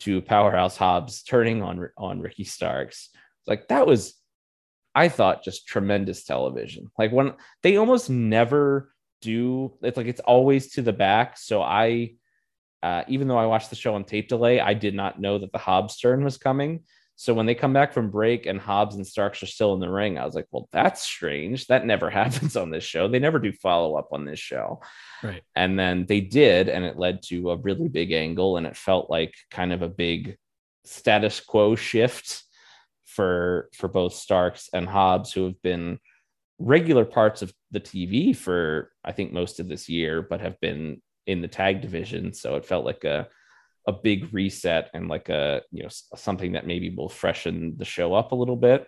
to 0.00 0.20
Powerhouse 0.22 0.76
Hobbs 0.76 1.22
turning 1.22 1.62
on 1.62 1.88
on 1.96 2.20
Ricky 2.20 2.44
Starks. 2.44 3.10
Like 3.46 3.68
that 3.68 3.86
was, 3.86 4.14
I 4.94 5.08
thought, 5.08 5.44
just 5.44 5.66
tremendous 5.66 6.24
television. 6.24 6.90
Like 6.98 7.12
when 7.12 7.34
they 7.62 7.76
almost 7.76 8.10
never 8.10 8.90
do. 9.20 9.74
It's 9.82 9.96
like 9.96 10.06
it's 10.06 10.20
always 10.20 10.72
to 10.72 10.82
the 10.82 10.92
back. 10.92 11.38
So 11.38 11.62
I, 11.62 12.14
uh, 12.82 13.02
even 13.08 13.28
though 13.28 13.38
I 13.38 13.46
watched 13.46 13.70
the 13.70 13.76
show 13.76 13.94
on 13.94 14.04
tape 14.04 14.28
delay, 14.28 14.60
I 14.60 14.74
did 14.74 14.94
not 14.94 15.20
know 15.20 15.38
that 15.38 15.52
the 15.52 15.58
Hobbs 15.58 15.98
turn 15.98 16.24
was 16.24 16.38
coming. 16.38 16.84
So 17.18 17.32
when 17.32 17.46
they 17.46 17.54
come 17.54 17.72
back 17.72 17.94
from 17.94 18.10
break 18.10 18.44
and 18.44 18.60
Hobbs 18.60 18.94
and 18.96 19.06
Starks 19.06 19.42
are 19.42 19.46
still 19.46 19.72
in 19.72 19.80
the 19.80 19.90
ring, 19.90 20.18
I 20.18 20.26
was 20.26 20.34
like, 20.34 20.46
well, 20.50 20.68
that's 20.70 21.02
strange. 21.02 21.66
That 21.66 21.86
never 21.86 22.10
happens 22.22 22.56
on 22.56 22.70
this 22.70 22.84
show. 22.84 23.08
They 23.08 23.18
never 23.18 23.38
do 23.38 23.52
follow 23.52 23.96
up 23.96 24.08
on 24.12 24.26
this 24.26 24.38
show. 24.38 24.82
Right. 25.22 25.42
And 25.54 25.78
then 25.78 26.04
they 26.06 26.20
did, 26.20 26.68
and 26.68 26.84
it 26.84 26.98
led 26.98 27.22
to 27.28 27.50
a 27.50 27.56
really 27.56 27.88
big 27.88 28.12
angle, 28.12 28.58
and 28.58 28.66
it 28.66 28.76
felt 28.76 29.08
like 29.08 29.34
kind 29.50 29.72
of 29.72 29.80
a 29.80 29.88
big 29.88 30.36
status 30.84 31.40
quo 31.40 31.74
shift 31.74 32.44
for 33.04 33.70
for 33.74 33.88
both 33.88 34.12
Starks 34.12 34.68
and 34.74 34.86
Hobbs, 34.86 35.32
who 35.32 35.44
have 35.44 35.60
been 35.62 35.98
regular 36.58 37.06
parts 37.06 37.40
of 37.40 37.52
the 37.70 37.80
TV 37.80 38.36
for 38.36 38.90
I 39.02 39.12
think 39.12 39.32
most 39.32 39.58
of 39.58 39.68
this 39.68 39.88
year, 39.88 40.20
but 40.20 40.42
have 40.42 40.60
been 40.60 41.00
in 41.26 41.40
the 41.40 41.48
tag 41.48 41.80
division. 41.80 42.34
So 42.34 42.56
it 42.56 42.66
felt 42.66 42.84
like 42.84 43.04
a 43.04 43.28
a 43.86 43.92
big 43.92 44.32
reset 44.32 44.90
and 44.94 45.08
like 45.08 45.28
a 45.28 45.62
you 45.70 45.82
know 45.82 45.88
something 46.16 46.52
that 46.52 46.66
maybe 46.66 46.90
will 46.90 47.08
freshen 47.08 47.76
the 47.76 47.84
show 47.84 48.14
up 48.14 48.32
a 48.32 48.36
little 48.36 48.56
bit. 48.56 48.86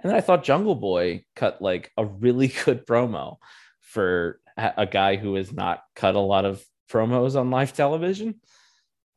And 0.00 0.10
then 0.10 0.16
I 0.16 0.20
thought 0.20 0.44
Jungle 0.44 0.74
Boy 0.74 1.24
cut 1.34 1.62
like 1.62 1.92
a 1.96 2.04
really 2.04 2.48
good 2.64 2.86
promo 2.86 3.36
for 3.80 4.40
a 4.56 4.86
guy 4.86 5.16
who 5.16 5.34
has 5.34 5.52
not 5.52 5.82
cut 5.94 6.14
a 6.14 6.20
lot 6.20 6.44
of 6.44 6.64
promos 6.90 7.38
on 7.38 7.50
live 7.50 7.74
television. 7.74 8.40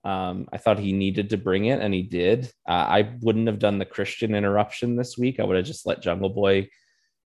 Um, 0.03 0.47
I 0.51 0.57
thought 0.57 0.79
he 0.79 0.93
needed 0.93 1.29
to 1.31 1.37
bring 1.37 1.65
it, 1.65 1.81
and 1.81 1.93
he 1.93 2.03
did. 2.03 2.51
Uh, 2.67 2.71
I 2.71 3.15
wouldn't 3.21 3.47
have 3.47 3.59
done 3.59 3.79
the 3.79 3.85
Christian 3.85 4.33
interruption 4.35 4.95
this 4.95 5.17
week. 5.17 5.39
I 5.39 5.43
would 5.43 5.57
have 5.57 5.65
just 5.65 5.85
let 5.85 6.01
Jungle 6.01 6.29
Boy 6.29 6.69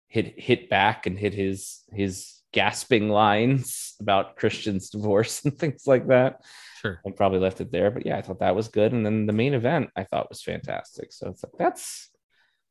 hit 0.08 0.40
hit 0.40 0.70
back 0.70 1.08
and 1.08 1.18
hit 1.18 1.34
his 1.34 1.84
his 1.92 2.42
gasping 2.54 3.10
lines 3.10 3.96
about 4.00 4.38
Christian's 4.38 4.90
divorce 4.90 5.42
and 5.46 5.58
things 5.58 5.84
like 5.86 6.08
that 6.08 6.42
Sure. 6.86 7.02
and 7.04 7.16
probably 7.16 7.40
left 7.40 7.62
it 7.62 7.72
there. 7.72 7.90
But 7.90 8.06
yeah, 8.06 8.18
I 8.18 8.22
thought 8.22 8.40
that 8.40 8.56
was 8.56 8.68
good. 8.68 8.94
And 8.94 9.04
then 9.04 9.26
the 9.26 9.34
main 9.34 9.56
event 9.56 9.90
I 9.96 10.04
thought 10.04 10.30
was 10.30 10.44
fantastic. 10.44 11.12
So 11.12 11.30
it's 11.30 11.44
like 11.44 11.54
that's 11.58 12.12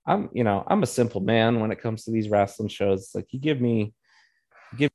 I'm 0.07 0.29
you 0.33 0.44
know 0.44 0.62
I'm 0.68 0.85
a 0.85 0.87
simple 0.87 1.20
man 1.20 1.59
when 1.59 1.72
it 1.72 1.81
comes 1.81 2.05
to 2.05 2.12
these 2.12 2.29
wrestling 2.29 2.68
shows. 2.68 3.00
It's 3.03 3.14
like 3.14 3.33
you 3.33 3.40
give 3.40 3.61
me 3.61 3.92
give 4.77 4.90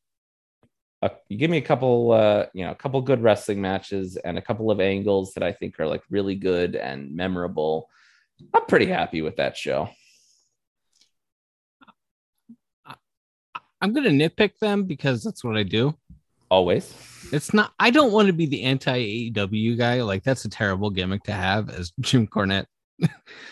a, 1.01 1.11
you 1.27 1.37
give 1.37 1.51
me 1.51 1.57
a 1.57 1.61
couple 1.61 2.11
uh 2.13 2.45
you 2.53 2.63
know 2.63 2.71
a 2.71 2.75
couple 2.75 3.01
good 3.01 3.21
wrestling 3.21 3.61
matches 3.61 4.15
and 4.15 4.37
a 4.37 4.41
couple 4.41 4.71
of 4.71 4.79
angles 4.79 5.33
that 5.33 5.43
I 5.43 5.51
think 5.51 5.79
are 5.79 5.87
like 5.87 6.03
really 6.09 6.35
good 6.35 6.77
and 6.77 7.13
memorable. 7.13 7.89
I'm 8.53 8.65
pretty 8.67 8.85
happy 8.85 9.21
with 9.21 9.35
that 9.35 9.57
show. 9.57 9.89
I'm 13.81 13.93
gonna 13.93 14.09
nitpick 14.09 14.59
them 14.59 14.83
because 14.83 15.23
that's 15.23 15.43
what 15.43 15.57
I 15.57 15.63
do. 15.63 15.95
Always. 16.49 16.93
It's 17.31 17.53
not. 17.53 17.73
I 17.79 17.91
don't 17.91 18.11
want 18.11 18.27
to 18.27 18.33
be 18.33 18.45
the 18.45 18.63
anti 18.63 19.31
AEW 19.31 19.77
guy. 19.77 20.01
Like 20.01 20.23
that's 20.23 20.45
a 20.45 20.49
terrible 20.49 20.89
gimmick 20.89 21.23
to 21.23 21.33
have 21.33 21.69
as 21.69 21.91
Jim 21.99 22.27
Cornette. 22.27 22.65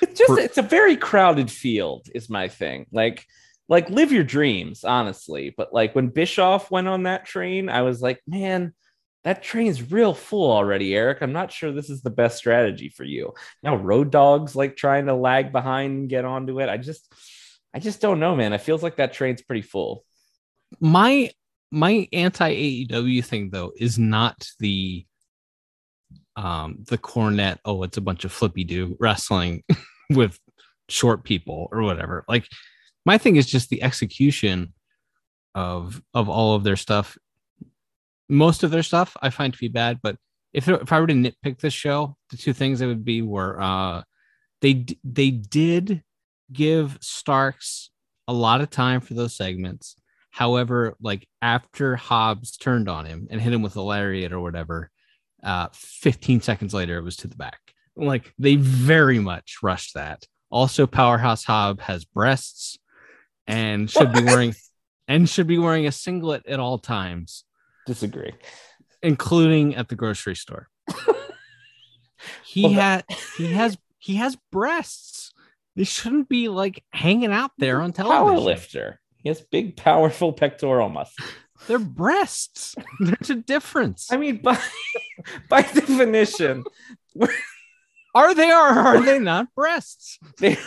It's 0.01 0.19
just 0.19 0.39
it's 0.39 0.57
a 0.57 0.63
very 0.63 0.97
crowded 0.97 1.49
field 1.49 2.07
is 2.13 2.29
my 2.29 2.47
thing. 2.47 2.87
Like 2.91 3.25
like 3.69 3.89
live 3.89 4.11
your 4.11 4.23
dreams, 4.23 4.83
honestly. 4.83 5.53
But 5.55 5.73
like 5.73 5.93
when 5.95 6.07
Bischoff 6.07 6.71
went 6.71 6.87
on 6.87 7.03
that 7.03 7.25
train, 7.25 7.69
I 7.69 7.81
was 7.83 8.01
like, 8.01 8.21
man, 8.27 8.73
that 9.23 9.43
train's 9.43 9.91
real 9.91 10.13
full 10.13 10.51
already, 10.51 10.95
Eric. 10.95 11.21
I'm 11.21 11.33
not 11.33 11.51
sure 11.51 11.71
this 11.71 11.89
is 11.89 12.01
the 12.01 12.09
best 12.09 12.37
strategy 12.37 12.89
for 12.89 13.03
you. 13.03 13.33
Now 13.61 13.75
Road 13.75 14.11
Dogg's 14.11 14.55
like 14.55 14.75
trying 14.75 15.05
to 15.07 15.13
lag 15.13 15.51
behind 15.51 15.97
and 15.97 16.09
get 16.09 16.25
onto 16.25 16.59
it. 16.61 16.69
I 16.69 16.77
just 16.77 17.13
I 17.73 17.79
just 17.79 18.01
don't 18.01 18.19
know, 18.19 18.35
man. 18.35 18.53
It 18.53 18.61
feels 18.61 18.81
like 18.81 18.97
that 18.97 19.13
train's 19.13 19.41
pretty 19.41 19.61
full. 19.61 20.03
My 20.79 21.31
my 21.71 22.07
anti 22.13 22.53
AEW 22.53 23.23
thing 23.25 23.49
though 23.49 23.71
is 23.75 23.99
not 23.99 24.47
the 24.59 25.05
um 26.35 26.83
the 26.87 26.97
Cornette. 26.97 27.59
Oh, 27.65 27.83
it's 27.83 27.97
a 27.97 28.01
bunch 28.01 28.25
of 28.25 28.31
flippy 28.31 28.63
do 28.63 28.95
wrestling 28.99 29.63
with 30.09 30.39
short 30.89 31.23
people 31.23 31.67
or 31.71 31.81
whatever. 31.81 32.23
Like 32.27 32.47
my 33.05 33.17
thing 33.17 33.35
is 33.35 33.45
just 33.45 33.69
the 33.69 33.83
execution 33.83 34.73
of 35.55 36.01
of 36.13 36.29
all 36.29 36.55
of 36.55 36.63
their 36.63 36.75
stuff. 36.75 37.17
Most 38.29 38.63
of 38.63 38.71
their 38.71 38.83
stuff 38.83 39.15
I 39.21 39.29
find 39.29 39.53
to 39.53 39.59
be 39.59 39.69
bad, 39.69 39.99
but 40.01 40.17
if 40.53 40.67
if 40.67 40.91
I 40.91 40.99
were 40.99 41.07
to 41.07 41.13
nitpick 41.13 41.59
this 41.59 41.73
show, 41.73 42.15
the 42.29 42.37
two 42.37 42.53
things 42.53 42.81
it 42.81 42.87
would 42.87 43.05
be 43.05 43.21
were 43.21 43.61
uh 43.61 44.03
they 44.61 44.85
they 45.03 45.31
did 45.31 46.03
give 46.51 46.97
Starks 47.01 47.89
a 48.27 48.33
lot 48.33 48.61
of 48.61 48.69
time 48.69 49.01
for 49.01 49.13
those 49.13 49.35
segments. 49.35 49.95
However, 50.37 50.95
like 51.01 51.27
after 51.41 51.95
Hobbs 51.95 52.57
turned 52.57 52.87
on 52.87 53.05
him 53.07 53.27
and 53.31 53.41
hit 53.41 53.51
him 53.51 53.63
with 53.63 53.75
a 53.75 53.81
lariat 53.81 54.31
or 54.31 54.39
whatever, 54.39 54.91
uh, 55.43 55.69
15 55.73 56.41
seconds 56.41 56.75
later 56.75 56.99
it 56.99 57.03
was 57.03 57.15
to 57.17 57.27
the 57.27 57.35
back. 57.35 57.59
Like 57.95 58.31
they 58.37 58.55
very 58.55 59.17
much 59.17 59.57
rushed 59.63 59.95
that. 59.95 60.27
Also, 60.51 60.85
Powerhouse 60.85 61.43
Hobbs 61.43 61.81
has 61.81 62.05
breasts 62.05 62.77
and 63.47 63.89
should 63.89 64.13
be 64.13 64.21
wearing 64.23 64.53
and 65.07 65.27
should 65.27 65.47
be 65.47 65.57
wearing 65.57 65.87
a 65.87 65.91
singlet 65.91 66.45
at 66.45 66.59
all 66.59 66.77
times, 66.77 67.43
Disagree. 67.87 68.33
including 69.01 69.73
at 69.75 69.89
the 69.89 69.95
grocery 69.95 70.35
store. 70.35 70.69
he 72.45 72.61
Well, 72.61 72.73
had 72.73 73.05
he 73.37 73.53
has 73.53 73.75
he 73.97 74.17
has 74.17 74.37
breasts. 74.51 75.33
They 75.75 75.83
shouldn't 75.83 76.29
be 76.29 76.47
like 76.47 76.83
hanging 76.91 77.31
out 77.31 77.51
there 77.57 77.81
on 77.81 77.91
Power 77.91 78.05
television. 78.29 78.45
lifter. 78.45 78.99
He 79.27 79.29
has 79.29 79.41
big, 79.41 79.75
powerful 79.75 80.31
pectoral 80.31 80.87
muscles. 80.87 81.27
They're 81.67 81.79
breasts. 81.79 82.75
There's 83.01 83.29
a 83.29 83.35
difference. 83.35 84.07
I 84.09 84.15
mean, 84.15 84.37
by 84.37 84.57
by 85.49 85.63
definition, 85.63 86.63
Are 88.15 88.33
they 88.33 88.49
or 88.49 88.55
are 88.55 89.01
they 89.01 89.19
not 89.19 89.53
breasts? 89.53 90.17
they, 90.39 90.57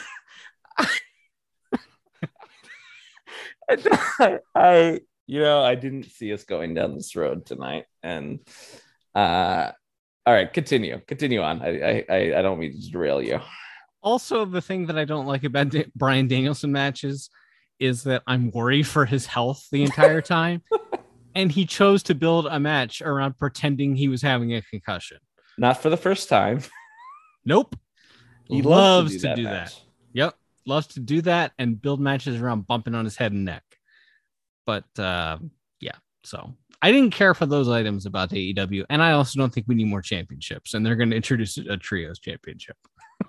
I, 3.70 4.38
I, 4.54 5.00
you 5.26 5.40
know, 5.40 5.62
I 5.62 5.74
didn't 5.74 6.04
see 6.04 6.30
us 6.34 6.44
going 6.44 6.74
down 6.74 6.94
this 6.94 7.16
road 7.16 7.46
tonight, 7.46 7.86
and 8.02 8.40
uh, 9.14 9.70
all 10.26 10.34
right, 10.34 10.52
continue, 10.52 11.00
continue 11.06 11.40
on. 11.40 11.62
I, 11.62 11.80
I, 11.80 12.04
I, 12.10 12.16
I 12.38 12.42
don't 12.42 12.58
mean 12.58 12.72
to 12.78 12.90
derail 12.90 13.22
you. 13.22 13.40
Also, 14.02 14.44
the 14.44 14.60
thing 14.60 14.84
that 14.88 14.98
I 14.98 15.06
don't 15.06 15.26
like 15.26 15.44
about 15.44 15.70
Da- 15.70 15.86
Bryan 15.96 16.28
Danielson 16.28 16.72
matches 16.72 17.30
is 17.80 18.04
that 18.04 18.22
I'm 18.26 18.50
worried 18.50 18.86
for 18.86 19.06
his 19.06 19.26
health 19.26 19.66
the 19.72 19.82
entire 19.82 20.20
time. 20.20 20.62
and 21.34 21.50
he 21.50 21.64
chose 21.64 22.02
to 22.04 22.14
build 22.14 22.46
a 22.46 22.60
match 22.60 23.02
around 23.02 23.38
pretending 23.38 23.96
he 23.96 24.08
was 24.08 24.22
having 24.22 24.54
a 24.54 24.62
concussion. 24.62 25.18
Not 25.58 25.82
for 25.82 25.90
the 25.90 25.96
first 25.96 26.28
time. 26.28 26.60
Nope. 27.44 27.76
He 28.44 28.62
loves 28.62 29.12
loves 29.12 29.22
to 29.22 29.34
do 29.34 29.44
that. 29.44 29.50
match. 29.50 29.80
Yep. 30.12 30.34
Loves 30.66 30.86
to 30.88 31.00
do 31.00 31.22
that 31.22 31.52
and 31.58 31.80
build 31.80 32.00
matches 32.00 32.40
around 32.40 32.66
bumping 32.66 32.94
on 32.94 33.04
his 33.04 33.16
head 33.16 33.32
and 33.32 33.44
neck. 33.44 33.64
But 34.66 34.84
uh, 34.98 35.38
yeah, 35.80 35.96
so 36.24 36.54
I 36.82 36.92
didn't 36.92 37.14
care 37.14 37.34
for 37.34 37.46
those 37.46 37.68
items 37.68 38.06
about 38.06 38.30
AEW. 38.30 38.84
And 38.90 39.02
I 39.02 39.12
also 39.12 39.38
don't 39.38 39.52
think 39.52 39.66
we 39.68 39.74
need 39.74 39.86
more 39.86 40.02
championships. 40.02 40.74
And 40.74 40.84
they're 40.84 40.96
going 40.96 41.10
to 41.10 41.16
introduce 41.16 41.56
a 41.58 41.76
trios 41.76 42.18
championship. 42.18 42.76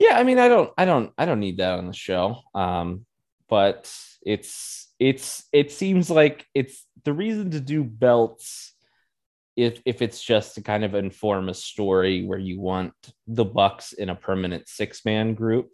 Yeah, 0.00 0.18
I 0.18 0.24
mean, 0.24 0.38
I 0.38 0.48
don't, 0.48 0.72
I 0.78 0.86
don't, 0.86 1.12
I 1.18 1.26
don't 1.26 1.40
need 1.40 1.58
that 1.58 1.78
on 1.78 1.86
the 1.86 1.92
show. 1.92 2.38
Um, 2.54 3.04
but 3.50 3.92
it's, 4.22 4.88
it's, 4.98 5.44
it 5.52 5.72
seems 5.72 6.08
like 6.08 6.46
it's 6.54 6.86
the 7.04 7.12
reason 7.12 7.50
to 7.50 7.60
do 7.60 7.84
belts. 7.84 8.72
If 9.56 9.82
if 9.84 10.00
it's 10.00 10.22
just 10.22 10.54
to 10.54 10.62
kind 10.62 10.84
of 10.84 10.94
inform 10.94 11.48
a 11.48 11.54
story 11.54 12.24
where 12.24 12.38
you 12.38 12.60
want 12.60 12.94
the 13.26 13.44
Bucks 13.44 13.92
in 13.92 14.08
a 14.08 14.14
permanent 14.14 14.68
six 14.68 15.04
man 15.04 15.34
group, 15.34 15.70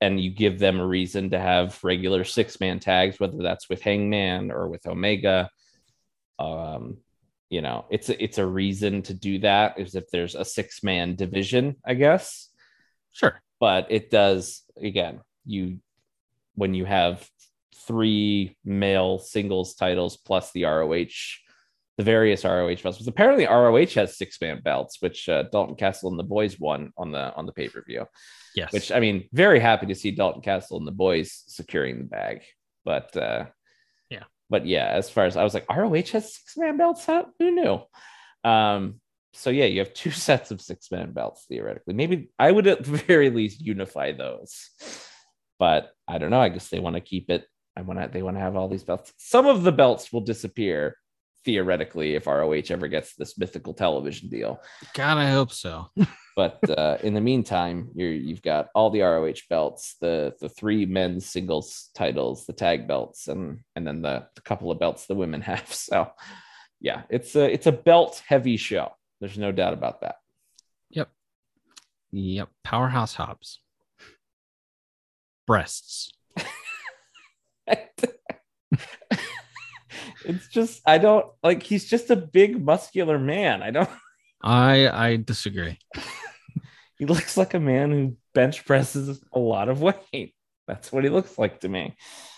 and 0.00 0.20
you 0.20 0.30
give 0.30 0.58
them 0.58 0.78
a 0.78 0.86
reason 0.86 1.30
to 1.30 1.38
have 1.40 1.82
regular 1.82 2.22
six 2.22 2.60
man 2.60 2.78
tags, 2.78 3.18
whether 3.18 3.38
that's 3.38 3.68
with 3.68 3.82
Hangman 3.82 4.50
or 4.52 4.68
with 4.68 4.86
Omega. 4.86 5.50
Um, 6.38 6.98
you 7.48 7.60
know, 7.62 7.86
it's 7.90 8.08
a, 8.10 8.22
it's 8.22 8.38
a 8.38 8.46
reason 8.46 9.02
to 9.02 9.14
do 9.14 9.38
that. 9.40 9.80
Is 9.80 9.94
if 9.94 10.08
there's 10.10 10.34
a 10.36 10.44
six 10.44 10.84
man 10.84 11.16
division, 11.16 11.76
I 11.84 11.94
guess 11.94 12.50
Sure. 13.12 13.40
but 13.58 13.86
it 13.90 14.10
does 14.10 14.62
again 14.80 15.20
you 15.44 15.80
when 16.60 16.74
you 16.74 16.84
have 16.84 17.26
three 17.86 18.56
male 18.64 19.18
singles 19.18 19.74
titles 19.74 20.16
plus 20.18 20.52
the 20.52 20.64
ROH 20.64 21.16
the 21.96 22.04
various 22.04 22.44
ROH 22.44 22.76
belts 22.82 23.06
apparently 23.06 23.46
ROH 23.46 23.94
has 23.94 24.16
six 24.18 24.38
man 24.40 24.60
belts 24.62 24.98
which 25.00 25.28
uh, 25.28 25.44
Dalton 25.50 25.74
Castle 25.74 26.10
and 26.10 26.18
the 26.18 26.22
boys 26.36 26.60
won 26.60 26.92
on 26.96 27.12
the 27.12 27.34
on 27.34 27.46
the 27.46 27.52
pay-per-view 27.52 28.04
Yes. 28.54 28.72
which 28.72 28.90
I 28.92 29.00
mean 29.00 29.28
very 29.32 29.60
happy 29.60 29.86
to 29.86 29.94
see 29.94 30.10
Dalton 30.10 30.42
Castle 30.42 30.76
and 30.78 30.86
the 30.86 30.92
boys 31.06 31.28
securing 31.46 31.98
the 31.98 32.04
bag 32.04 32.42
but 32.84 33.16
uh 33.16 33.46
Yeah. 34.10 34.24
but 34.50 34.66
yeah 34.66 34.88
as 35.00 35.08
far 35.08 35.24
as 35.24 35.36
I 35.36 35.44
was 35.44 35.54
like 35.54 35.66
ROH 35.70 36.10
has 36.12 36.34
six 36.36 36.56
man 36.56 36.76
belts 36.76 37.06
huh? 37.06 37.24
who 37.38 37.50
knew 37.52 37.80
um 38.44 39.00
so 39.32 39.50
yeah, 39.50 39.66
you 39.66 39.78
have 39.78 39.94
two 39.94 40.10
sets 40.28 40.50
of 40.50 40.60
six 40.60 40.90
man 40.90 41.12
belts 41.12 41.44
theoretically. 41.48 41.94
Maybe 41.94 42.30
I 42.38 42.50
would 42.50 42.66
at 42.66 42.82
the 42.84 42.90
very 43.12 43.30
least 43.30 43.60
unify 43.60 44.10
those, 44.12 44.52
but 45.60 45.92
I 46.08 46.18
don't 46.18 46.30
know. 46.30 46.40
I 46.40 46.48
guess 46.48 46.68
they 46.68 46.80
want 46.80 46.96
to 46.96 47.00
keep 47.00 47.30
it. 47.30 47.44
I 47.76 47.82
want 47.82 48.00
to. 48.00 48.08
They 48.12 48.22
want 48.22 48.36
to 48.36 48.40
have 48.40 48.56
all 48.56 48.68
these 48.68 48.82
belts. 48.82 49.12
Some 49.18 49.46
of 49.46 49.62
the 49.62 49.70
belts 49.70 50.12
will 50.12 50.22
disappear 50.22 50.96
theoretically 51.44 52.16
if 52.16 52.26
ROH 52.26 52.62
ever 52.70 52.88
gets 52.88 53.14
this 53.14 53.38
mythical 53.38 53.74
television 53.74 54.28
deal. 54.28 54.60
God, 54.94 55.18
I 55.18 55.30
hope 55.30 55.52
so. 55.52 55.90
But 56.36 56.70
uh, 56.70 56.96
in 57.02 57.12
the 57.12 57.20
meantime, 57.20 57.90
you're 57.94 58.12
you've 58.12 58.40
got 58.40 58.68
all 58.74 58.88
the 58.88 59.02
ROH 59.02 59.42
belts, 59.50 59.96
the 60.00 60.32
the 60.40 60.48
three 60.48 60.86
men's 60.86 61.26
singles 61.26 61.90
titles, 61.94 62.46
the 62.46 62.54
tag 62.54 62.88
belts, 62.88 63.28
and 63.28 63.58
and 63.76 63.86
then 63.86 64.00
the, 64.00 64.26
the 64.36 64.40
couple 64.40 64.70
of 64.70 64.78
belts 64.78 65.06
the 65.06 65.14
women 65.14 65.42
have. 65.42 65.68
So 65.72 66.10
yeah, 66.80 67.02
it's 67.10 67.36
a 67.36 67.52
it's 67.52 67.66
a 67.66 67.72
belt 67.72 68.22
heavy 68.26 68.56
show. 68.56 68.92
There's 69.20 69.36
no 69.36 69.52
doubt 69.52 69.74
about 69.74 70.00
that. 70.00 70.16
Yep. 70.90 71.10
Yep. 72.12 72.48
Powerhouse 72.64 73.14
Hobbs. 73.14 73.60
Breasts. 75.50 76.12
it's 80.24 80.46
just 80.48 80.80
I 80.86 80.98
don't 80.98 81.26
like 81.42 81.64
he's 81.64 81.90
just 81.90 82.08
a 82.10 82.14
big 82.14 82.64
muscular 82.64 83.18
man. 83.18 83.60
I 83.60 83.72
don't 83.72 83.90
I 84.44 84.88
I 84.88 85.16
disagree. 85.16 85.76
he 87.00 87.04
looks 87.04 87.36
like 87.36 87.54
a 87.54 87.58
man 87.58 87.90
who 87.90 88.16
bench 88.32 88.64
presses 88.64 89.20
a 89.32 89.40
lot 89.40 89.68
of 89.68 89.82
weight. 89.82 90.36
That's 90.68 90.92
what 90.92 91.02
he 91.02 91.10
looks 91.10 91.36
like 91.36 91.58
to 91.62 91.68
me. 91.68 91.96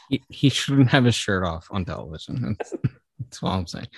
He, 0.09 0.23
he 0.31 0.49
shouldn't 0.49 0.89
have 0.89 1.05
his 1.05 1.15
shirt 1.15 1.45
off 1.45 1.69
on 1.71 1.85
television. 1.85 2.57
That's, 2.59 2.75
that's 3.19 3.43
all 3.43 3.51
I'm 3.51 3.67
saying. 3.67 3.89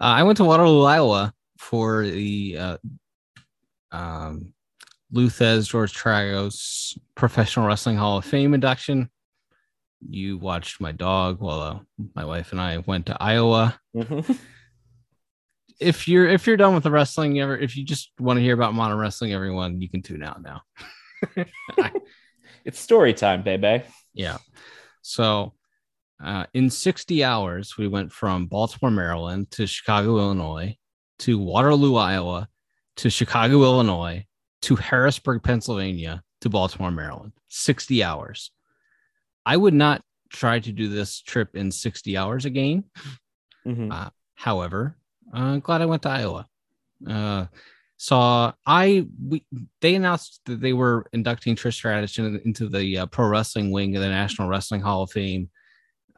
Uh, 0.00 0.04
I 0.04 0.22
went 0.22 0.38
to 0.38 0.44
Waterloo, 0.46 0.84
Iowa 0.84 1.34
for 1.58 2.06
the 2.06 2.56
uh, 2.58 2.76
um, 3.92 4.54
Lou 5.14 5.28
Thesz 5.28 5.68
George 5.68 5.94
Tragos 5.94 6.98
Professional 7.14 7.66
Wrestling 7.66 7.96
Hall 7.96 8.18
of 8.18 8.24
Fame 8.24 8.52
induction. 8.52 9.08
You 10.06 10.38
watched 10.38 10.80
my 10.80 10.90
dog 10.90 11.40
while 11.40 11.60
uh, 11.60 11.78
my 12.14 12.24
wife 12.24 12.50
and 12.50 12.60
I 12.60 12.78
went 12.78 13.06
to 13.06 13.16
Iowa. 13.20 13.78
Mhm. 13.96 14.38
If 15.80 16.06
you're 16.06 16.28
if 16.28 16.46
you're 16.46 16.56
done 16.56 16.72
with 16.74 16.84
the 16.84 16.90
wrestling, 16.90 17.40
ever 17.40 17.58
if 17.58 17.76
you 17.76 17.84
just 17.84 18.12
want 18.20 18.36
to 18.36 18.42
hear 18.42 18.54
about 18.54 18.74
modern 18.74 18.96
wrestling, 18.96 19.32
everyone 19.32 19.80
you 19.80 19.88
can 19.88 20.02
tune 20.02 20.22
out 20.22 20.40
now. 20.40 20.62
It's 22.64 22.78
story 22.78 23.12
time, 23.12 23.42
baby. 23.42 23.82
Yeah. 24.14 24.38
So 25.02 25.52
uh, 26.22 26.46
in 26.54 26.70
60 26.70 27.24
hours, 27.24 27.76
we 27.76 27.88
went 27.88 28.12
from 28.12 28.46
Baltimore, 28.46 28.90
Maryland 28.92 29.50
to 29.50 29.66
Chicago, 29.66 30.16
Illinois, 30.18 30.76
to 31.20 31.38
Waterloo, 31.38 31.96
Iowa, 31.96 32.48
to 32.98 33.10
Chicago, 33.10 33.64
Illinois, 33.64 34.24
to 34.64 34.76
Harrisburg, 34.76 35.42
Pennsylvania, 35.42 36.22
to 36.40 36.48
Baltimore, 36.48 36.90
Maryland. 36.90 37.32
60 37.48 38.02
hours. 38.02 38.50
I 39.46 39.56
would 39.56 39.74
not 39.74 40.02
try 40.30 40.58
to 40.58 40.72
do 40.72 40.88
this 40.88 41.20
trip 41.20 41.54
in 41.54 41.70
60 41.70 42.16
hours 42.16 42.44
again. 42.44 42.84
Mhm. 43.66 43.92
Uh, 43.92 44.10
however, 44.34 44.96
I'm 45.32 45.60
glad 45.60 45.82
I 45.82 45.86
went 45.86 46.02
to 46.02 46.10
Iowa. 46.10 46.46
Uh, 47.06 47.46
saw 47.96 48.52
I 48.66 49.06
we 49.22 49.44
they 49.80 49.94
announced 49.94 50.40
that 50.46 50.60
they 50.60 50.72
were 50.72 51.06
inducting 51.12 51.56
Trish 51.56 51.74
Stratus 51.74 52.18
into 52.18 52.68
the 52.68 52.98
uh, 52.98 53.06
pro 53.06 53.28
wrestling 53.28 53.70
wing 53.70 53.96
of 53.96 54.02
the 54.02 54.08
National 54.08 54.48
Wrestling 54.48 54.80
Hall 54.80 55.02
of 55.02 55.10
Fame 55.10 55.48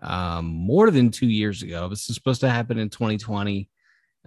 um, 0.02 0.46
more 0.46 0.90
than 0.90 1.10
two 1.10 1.28
years 1.28 1.62
ago. 1.62 1.88
This 1.88 2.08
is 2.08 2.14
supposed 2.14 2.40
to 2.40 2.50
happen 2.50 2.78
in 2.78 2.90
2020. 2.90 3.68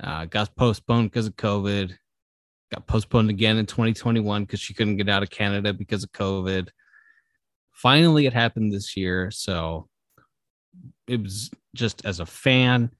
Uh, 0.01 0.25
got 0.25 0.55
postponed 0.55 1.09
because 1.09 1.27
of 1.27 1.35
COVID. 1.35 1.95
Got 2.73 2.85
postponed 2.87 3.29
again 3.29 3.57
in 3.57 3.65
2021 3.65 4.43
because 4.43 4.59
she 4.59 4.73
couldn't 4.73 4.97
get 4.97 5.09
out 5.09 5.23
of 5.23 5.29
Canada 5.29 5.73
because 5.73 6.03
of 6.03 6.11
COVID. 6.11 6.69
Finally, 7.71 8.25
it 8.25 8.33
happened 8.33 8.71
this 8.71 8.95
year, 8.95 9.31
so 9.31 9.87
it 11.07 11.21
was 11.21 11.49
just 11.75 12.05
as 12.05 12.19
a 12.19 12.25
fan, 12.25 12.91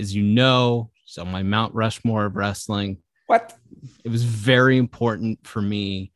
as 0.00 0.14
you 0.14 0.22
know, 0.22 0.90
she's 1.04 1.18
on 1.18 1.30
my 1.30 1.42
Mount 1.42 1.74
Rushmore 1.74 2.24
of 2.24 2.34
wrestling. 2.36 2.98
What? 3.26 3.56
It 4.04 4.10
was 4.10 4.24
very 4.24 4.76
important 4.78 5.46
for 5.46 5.62
me 5.62 6.12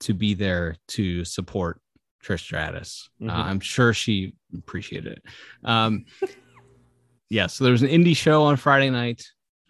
to 0.00 0.12
be 0.12 0.34
there 0.34 0.76
to 0.88 1.24
support 1.24 1.80
Trish 2.22 2.40
Stratus. 2.40 3.08
Uh, 3.22 3.26
Mhm. 3.26 3.30
I'm 3.30 3.60
sure 3.60 3.94
she 3.94 4.34
appreciated 4.56 5.14
it. 5.14 5.22
Um, 5.64 6.04
yeah, 7.30 7.46
so 7.46 7.64
there 7.64 7.72
was 7.72 7.82
an 7.82 7.88
indie 7.88 8.16
show 8.16 8.42
on 8.42 8.56
Friday 8.56 8.90
night 8.90 9.24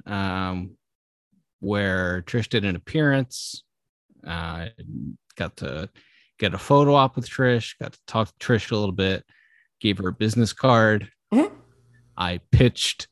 um, 0.06 0.76
where 1.62 2.22
Trish 2.22 2.48
did 2.48 2.64
an 2.64 2.74
appearance. 2.74 3.62
Uh, 4.26 4.66
got 5.36 5.56
to 5.58 5.88
get 6.38 6.54
a 6.54 6.58
photo 6.58 6.94
op 6.94 7.14
with 7.14 7.28
Trish, 7.28 7.78
got 7.80 7.92
to 7.92 7.98
talk 8.06 8.36
to 8.36 8.46
Trish 8.46 8.72
a 8.72 8.76
little 8.76 8.92
bit, 8.92 9.24
gave 9.80 9.98
her 9.98 10.08
a 10.08 10.12
business 10.12 10.52
card. 10.52 11.08
Mhm. 11.32 11.52
I 12.16 12.40
pitched 12.50 13.06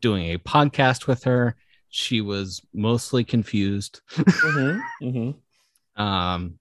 doing 0.00 0.30
a 0.32 0.38
podcast 0.38 1.06
with 1.06 1.24
her. 1.24 1.56
She 1.90 2.20
was 2.22 2.62
mostly 2.72 3.22
confused. 3.22 4.00
Mhm, 4.10 4.80
mhm. 5.02 6.02
Um, 6.02 6.58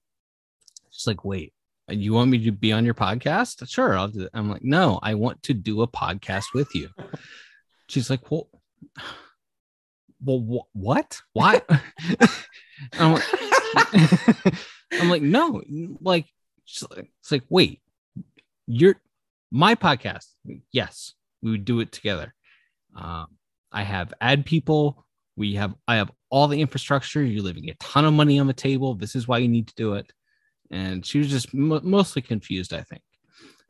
she's 0.92 1.08
like, 1.08 1.24
wait, 1.24 1.54
you 1.88 2.14
want 2.14 2.30
me 2.30 2.44
to 2.44 2.52
be 2.52 2.74
on 2.74 2.84
your 2.84 2.94
podcast? 2.94 3.68
Sure, 3.70 3.98
I'll 3.98 4.10
do. 4.10 4.28
I'm 4.34 4.50
like, 4.50 4.64
no, 4.64 5.00
I 5.02 5.16
want 5.16 5.42
to 5.44 5.54
do 5.54 5.82
a 5.84 5.88
podcast 5.88 6.54
with 6.54 6.76
you. 6.76 6.90
She's 7.88 8.10
like, 8.10 8.30
well, 8.30 8.50
well, 10.24 10.40
wh- 10.40 10.76
what? 10.76 11.22
Why? 11.34 11.62
I'm 12.94 13.14
like, 13.14 13.24
I'm 14.94 15.10
like, 15.10 15.22
no, 15.22 15.62
like, 16.02 16.26
it's 16.66 17.32
like, 17.32 17.44
wait, 17.50 17.82
you're 18.68 18.96
my 19.52 19.76
podcast. 19.76 20.26
Yes, 20.72 21.14
we 21.42 21.52
would 21.52 21.66
do 21.66 21.80
it 21.80 21.92
together. 21.92 22.34
Um, 22.96 23.28
I 23.72 23.84
have 23.84 24.14
ad 24.22 24.46
people. 24.46 25.06
We 25.36 25.56
have, 25.56 25.76
I 25.88 25.96
have 25.96 26.12
all 26.30 26.48
the 26.48 26.62
infrastructure. 26.62 27.24
You're 27.24 27.44
leaving 27.44 27.70
a 27.70 27.76
ton 27.76 28.06
of 28.06 28.14
money 28.14 28.40
on 28.40 28.48
the 28.48 28.54
table. 28.54 28.96
This 28.96 29.16
is 29.16 29.28
why 29.28 29.38
you 29.38 29.48
need 29.48 29.68
to 29.68 29.76
do 29.76 29.94
it. 29.94 30.12
And 30.72 31.06
she 31.06 31.20
was 31.20 31.30
just 31.30 31.54
mo 31.54 31.80
mostly 31.84 32.22
confused, 32.22 32.74
I 32.74 32.82
think. 32.82 33.02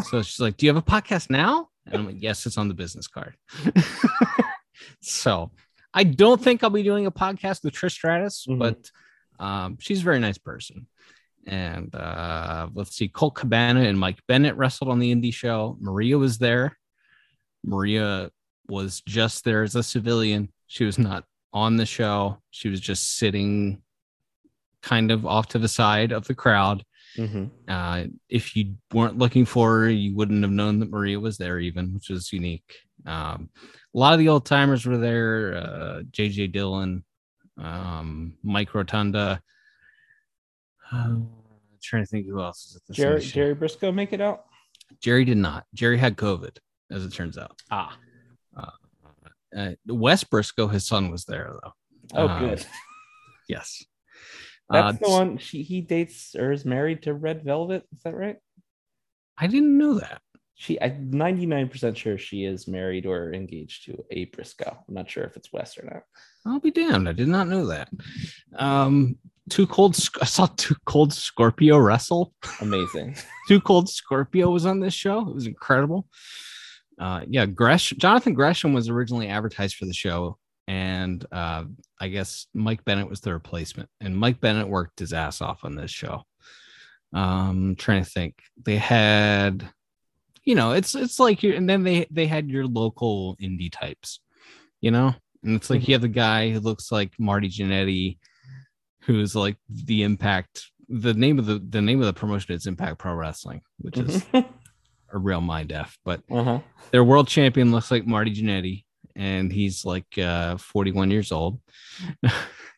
So 0.03 0.21
she's 0.21 0.39
like, 0.39 0.57
Do 0.57 0.65
you 0.65 0.73
have 0.73 0.81
a 0.81 0.85
podcast 0.85 1.29
now? 1.29 1.69
And 1.85 1.95
I'm 1.95 2.05
like, 2.05 2.21
Yes, 2.21 2.45
it's 2.45 2.57
on 2.57 2.67
the 2.67 2.73
business 2.73 3.07
card. 3.07 3.35
so 5.01 5.51
I 5.97 6.03
don't 6.03 6.39
think 6.41 6.63
I'll 6.63 6.69
be 6.69 6.83
doing 6.83 7.07
a 7.07 7.11
podcast 7.11 7.63
with 7.63 7.73
Trish 7.73 7.93
Stratus, 7.93 8.45
Mhm. 8.47 8.59
but 8.59 8.91
um, 9.39 9.77
she's 9.79 10.01
a 10.01 10.03
very 10.03 10.19
nice 10.19 10.37
person. 10.37 10.85
And 11.47 11.93
uh, 11.95 12.67
let's 12.73 12.95
see, 12.95 13.07
Colt 13.07 13.33
Cabana 13.35 13.81
and 13.81 13.99
Mike 13.99 14.19
Bennett 14.27 14.55
wrestled 14.57 14.89
on 14.91 14.99
the 14.99 15.13
indie 15.13 15.33
show. 15.33 15.75
Maria 15.79 16.17
was 16.17 16.37
there. 16.37 16.77
Maria 17.63 18.29
was 18.67 19.01
just 19.07 19.43
there 19.43 19.63
as 19.63 19.75
a 19.75 19.81
civilian. 19.81 20.51
She 20.67 20.83
was 20.85 20.99
not 20.99 21.23
on 21.53 21.77
the 21.77 21.85
show. 21.85 22.41
She 22.51 22.69
was 22.69 22.79
just 22.79 23.17
sitting 23.17 23.81
kind 24.83 25.09
of 25.11 25.25
off 25.25 25.47
to 25.49 25.59
the 25.59 25.67
side 25.67 26.11
of 26.11 26.27
the 26.27 26.35
crowd. 26.35 26.83
Mhm. 27.15 27.49
Uh, 27.67 28.07
if 28.29 28.55
you 28.55 28.75
weren't 28.93 29.17
looking 29.17 29.45
for 29.45 29.79
her, 29.79 29.89
you 29.89 30.15
wouldn't 30.15 30.43
have 30.43 30.51
known 30.51 30.79
that 30.79 30.91
Maria 30.91 31.19
was 31.19 31.37
there, 31.37 31.59
even, 31.59 31.93
which 31.95 32.09
was 32.09 32.31
unique. 32.31 32.75
Um, 33.07 33.49
a 33.95 33.97
lot 33.97 34.13
of 34.13 34.19
the 34.19 34.29
old 34.29 34.45
timers 34.45 34.85
were 34.85 34.97
there. 34.97 35.55
Uh, 35.55 36.01
JJ 36.11 36.51
Dillon, 36.51 37.03
um, 37.57 38.37
Mike 38.43 38.73
Rotunda. 38.75 39.41
Um, 40.91 41.29
trying 41.81 42.03
to 42.03 42.07
think 42.07 42.27
who 42.27 42.41
else 42.41 42.65
is 42.67 42.75
at 42.75 42.85
the 42.87 42.93
Jerry, 42.93 43.21
show. 43.21 43.33
Jerry 43.35 43.55
Brisco 43.55 43.93
make 43.93 44.11
it 44.13 44.19
out? 44.21 44.45
Jerry 45.01 45.23
did 45.25 45.37
not. 45.37 45.65
Jerry 45.73 45.97
had 45.97 46.17
COVID, 46.17 46.57
as 46.91 47.05
it 47.05 47.13
turns 47.13 47.37
out. 47.37 47.59
Ah. 47.71 47.97
Uh, 49.55 49.71
Wes 49.87 50.23
Brisco, 50.25 50.69
his 50.71 50.85
son, 50.85 51.09
was 51.09 51.23
there 51.25 51.53
though. 51.63 51.71
Oh, 52.13 52.27
Um, 52.27 52.39
good. 52.49 52.65
Yes. 53.49 53.81
That's 54.69 54.97
Uh, 54.97 54.99
the 55.05 55.09
one 55.09 55.37
she 55.37 55.63
he 55.63 55.79
dates 55.79 56.35
or 56.37 56.51
is 56.51 56.65
married 56.65 57.03
to 57.03 57.13
Red 57.13 57.45
Velvet. 57.45 57.85
Is 57.93 58.01
that 58.03 58.13
right? 58.13 58.35
I 59.37 59.47
didn't 59.47 59.77
know 59.77 59.93
that. 59.99 60.21
She 60.59 60.81
I'm 60.81 61.11
99% 61.11 61.95
sure 61.95 62.17
she 62.17 62.43
is 62.43 62.67
married 62.67 63.05
or 63.05 63.31
engaged 63.31 63.85
to 63.85 64.03
a 64.09 64.25
Briscoe. 64.25 64.75
I'm 64.87 64.93
not 64.93 65.09
sure 65.09 65.23
if 65.23 65.37
it's 65.37 65.53
West 65.53 65.77
or 65.77 65.85
not. 65.85 66.03
I'll 66.47 66.59
be 66.59 66.71
damned. 66.71 67.07
I 67.07 67.13
did 67.13 67.27
not 67.27 67.47
know 67.47 67.67
that. 67.67 67.89
Um, 68.55 69.17
too 69.49 69.67
cold. 69.67 69.95
I 70.19 70.25
saw 70.25 70.47
Too 70.57 70.75
Cold 70.85 71.13
Scorpio 71.13 71.77
wrestle. 71.77 72.33
Amazing. 72.59 73.15
Too 73.47 73.61
Cold 73.61 73.87
Scorpio 73.87 74.49
was 74.49 74.65
on 74.65 74.79
this 74.79 74.95
show. 74.95 75.21
It 75.29 75.35
was 75.35 75.47
incredible. 75.47 76.07
Uh, 76.99 77.21
yeah, 77.27 77.45
Gresh 77.45 77.91
Jonathan 77.91 78.33
Gresham 78.33 78.73
was 78.73 78.89
originally 78.89 79.27
advertised 79.27 79.75
for 79.75 79.85
the 79.85 79.93
show, 79.93 80.37
and 80.67 81.23
uh, 81.31 81.65
I 82.01 82.07
guess 82.07 82.47
Mike 82.53 82.83
Bennett 82.83 83.09
was 83.09 83.21
the 83.21 83.31
replacement. 83.31 83.89
And 84.01 84.17
Mike 84.17 84.41
Bennett 84.41 84.67
worked 84.67 84.99
his 84.99 85.13
ass 85.13 85.39
off 85.39 85.63
on 85.63 85.75
this 85.75 85.91
show. 85.91 86.23
Um, 87.13 87.75
trying 87.77 88.03
to 88.03 88.09
think, 88.09 88.41
they 88.65 88.77
had, 88.77 89.69
you 90.47 90.55
know, 90.55 90.71
it's 90.71 90.95
it's 90.95 91.19
like 91.19 91.43
you, 91.43 91.53
and 91.55 91.69
then 91.69 91.83
they 91.83 92.07
they 92.09 92.25
had 92.25 92.49
your 92.49 92.65
local 92.65 93.35
indie 93.41 93.69
types, 93.69 94.21
you 94.79 94.91
know, 94.91 95.13
and 95.43 95.57
it's 95.57 95.69
like 95.69 95.85
you 95.89 95.93
have 95.93 96.01
the 96.01 96.07
guy 96.07 96.49
who 96.51 96.61
looks 96.61 96.89
like 96.89 97.11
Marty 97.19 97.49
Jannetty, 97.49 98.17
who's 99.01 99.35
like 99.35 99.57
the 99.69 100.03
Impact. 100.03 100.71
The 100.87 101.13
name 101.13 101.37
of 101.37 101.45
the 101.47 101.59
the 101.59 101.81
name 101.81 101.99
of 101.99 102.05
the 102.05 102.13
promotion 102.13 102.55
is 102.55 102.65
Impact 102.65 102.97
Pro 102.97 103.13
Wrestling, 103.13 103.59
which 103.79 103.97
is 103.97 104.23
a 104.33 104.45
real 105.11 105.41
mind 105.41 105.73
f. 105.73 105.97
But 106.05 106.21
uh-huh. 106.31 106.59
their 106.91 107.03
world 107.03 107.27
champion 107.27 107.73
looks 107.73 107.91
like 107.91 108.07
Marty 108.07 108.33
Jannetty, 108.33 108.85
and 109.17 109.51
he's 109.51 109.83
like 109.83 110.17
uh, 110.17 110.55
41 110.55 111.11
years 111.11 111.33
old, 111.33 111.59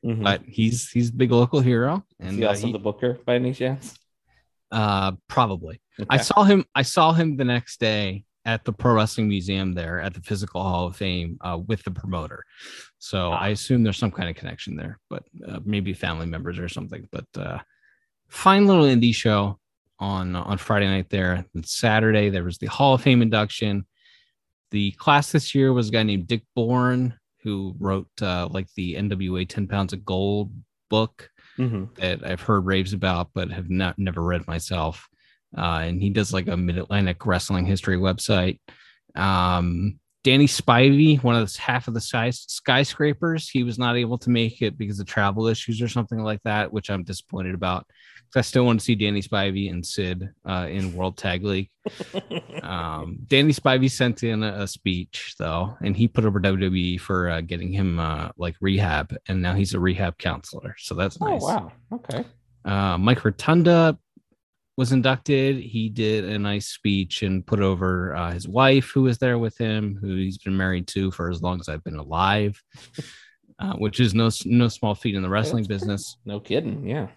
Mhm. 0.03 0.24
but 0.24 0.41
he's 0.47 0.89
he's 0.89 1.11
the 1.11 1.17
big 1.17 1.30
local 1.32 1.59
hero. 1.59 2.03
Is 2.20 2.30
And 2.30 2.38
he 2.39 2.45
uh, 2.45 2.49
also 2.49 2.65
he- 2.67 2.74
the 2.74 2.80
booker 2.80 3.20
by 3.28 3.36
any 3.36 3.53
chance? 3.53 3.93
Uh, 4.72 5.13
probably 5.28 5.82
I 6.09 6.17
saw 6.17 6.43
him. 6.43 6.65
I 6.76 6.84
saw 6.84 7.11
him 7.13 7.38
the 7.38 7.45
next 7.45 7.80
day 7.80 8.24
at 8.45 8.63
the 8.63 8.72
Pro 8.72 8.93
Wrestling 8.93 9.28
Museum 9.28 9.74
there 9.74 9.99
at 9.99 10.13
the 10.13 10.22
Physical 10.22 10.63
Hall 10.63 10.88
of 10.88 10.95
Fame 10.95 11.38
uh, 11.41 11.59
with 11.67 11.84
the 11.84 11.91
promoter. 11.91 12.45
So 12.97 13.32
Ah. 13.32 13.39
I 13.39 13.49
assume 13.49 13.84
there's 13.84 13.97
some 13.97 14.11
kind 14.11 14.30
of 14.30 14.36
connection 14.36 14.76
there, 14.76 14.99
but 15.09 15.24
uh, 15.47 15.59
maybe 15.65 15.93
family 15.93 16.26
members 16.26 16.57
or 16.57 16.70
something. 16.70 17.07
But 17.11 17.26
uh, 17.38 17.59
fine 18.30 18.65
little 18.65 18.86
indie 18.86 19.13
show 19.13 19.59
on 19.99 20.36
on 20.36 20.57
Friday 20.57 20.88
night 20.88 21.09
there. 21.09 21.45
And 21.53 21.65
Saturday 21.65 22.30
there 22.30 22.43
was 22.43 22.57
the 22.57 22.67
Hall 22.67 22.93
of 22.93 23.01
Fame 23.01 23.22
induction. 23.22 23.86
The 24.72 24.91
class 24.91 25.32
this 25.32 25.53
year 25.53 25.74
was 25.74 25.89
a 25.89 25.91
guy 25.91 26.03
named 26.03 26.28
Dick 26.28 26.43
Bourne 26.55 27.15
who 27.41 27.76
wrote 27.80 28.09
uh, 28.22 28.47
like 28.51 28.67
the 28.76 28.95
NWA 28.95 29.47
10 29.47 29.67
Pounds 29.67 29.93
of 29.93 30.05
Gold 30.05 30.51
book 30.89 31.30
Mhm. 31.60 31.95
that 31.97 32.26
I've 32.26 32.41
heard 32.41 32.66
raves 32.66 32.93
about, 32.93 33.30
but 33.34 33.51
have 33.51 33.70
not 33.70 33.99
never 33.99 34.22
read 34.24 34.47
myself. 34.47 35.07
Uh, 35.57 35.82
and 35.84 36.01
he 36.01 36.10
does 36.10 36.34
like 36.34 36.47
a 36.47 36.57
Mid 36.57 36.78
Atlantic 36.78 37.26
wrestling 37.26 37.66
history 37.66 37.97
website. 37.97 38.60
Um, 39.16 39.99
Danny 40.30 40.45
Spivey, 40.45 41.23
one 41.23 41.34
of 41.34 41.51
the 41.51 41.59
half 41.59 41.88
of 41.88 41.95
the 41.95 42.01
sky, 42.01 42.30
skyscrapers, 42.30 43.49
he 43.49 43.63
was 43.63 43.80
not 43.80 43.97
able 43.97 44.19
to 44.19 44.30
make 44.30 44.61
it 44.61 44.77
because 44.77 44.99
of 44.99 45.07
travel 45.07 45.47
issues 45.47 45.82
or 45.82 45.88
something 45.88 46.19
like 46.19 46.39
that, 46.43 46.71
which 46.71 46.91
I'm 46.91 47.03
disappointed 47.03 47.55
about. 47.55 47.88
I 48.36 48.41
still 48.41 48.63
want 48.63 48.80
to 48.80 48.86
see 48.86 48.93
Danny 48.93 49.23
Spivey 49.23 49.71
and 49.71 49.84
Sid 49.84 50.30
uh, 50.47 50.67
in 50.69 50.93
World 50.93 51.17
Tag 51.17 51.43
League. 51.43 51.71
Um, 52.61 53.17
Danny 53.25 53.53
Spivey 53.53 53.89
sent 53.89 54.21
in 54.21 54.43
a, 54.43 54.61
a 54.61 54.67
speech 54.67 55.34
though, 55.39 55.75
and 55.82 55.97
he 55.97 56.07
put 56.07 56.25
over 56.25 56.39
WWE 56.39 56.99
for 56.99 57.30
uh, 57.30 57.41
getting 57.41 57.71
him 57.71 57.99
uh, 57.99 58.30
like 58.38 58.55
rehab, 58.61 59.15
and 59.27 59.41
now 59.41 59.55
he's 59.55 59.73
a 59.73 59.80
rehab 59.80 60.19
counselor. 60.19 60.75
So 60.77 60.93
that's 60.93 61.19
nice. 61.19 61.41
Oh 61.41 61.47
nice. 61.47 61.61
wow. 61.61 61.71
Okay. 61.93 62.25
Uh, 62.65 62.97
Mike 62.99 63.25
Rotunda 63.25 63.97
was 64.80 64.93
inducted. 64.93 65.57
He 65.57 65.89
did 65.89 66.23
a 66.23 66.39
nice 66.39 66.67
speech 66.67 67.21
and 67.21 67.45
put 67.45 67.59
over 67.59 68.15
uh, 68.15 68.32
his 68.32 68.47
wife, 68.47 68.91
who 68.93 69.01
was 69.01 69.17
there 69.17 69.38
with 69.38 69.57
him, 69.57 69.97
who 69.99 70.15
he's 70.15 70.38
been 70.38 70.55
married 70.55 70.88
to 70.88 71.11
for 71.11 71.30
as 71.30 71.41
long 71.41 71.59
as 71.59 71.67
I've 71.67 71.84
been 71.84 71.97
alive, 71.97 72.63
uh, 73.59 73.73
which 73.73 73.99
is 73.99 74.13
no 74.15 74.30
no 74.45 74.69
small 74.69 74.95
feat 74.95 75.15
in 75.15 75.21
the 75.21 75.27
wrestling 75.27 75.63
That's 75.63 75.82
business. 75.82 76.17
No 76.23 76.39
kidding. 76.39 76.88
Yeah. 76.88 77.07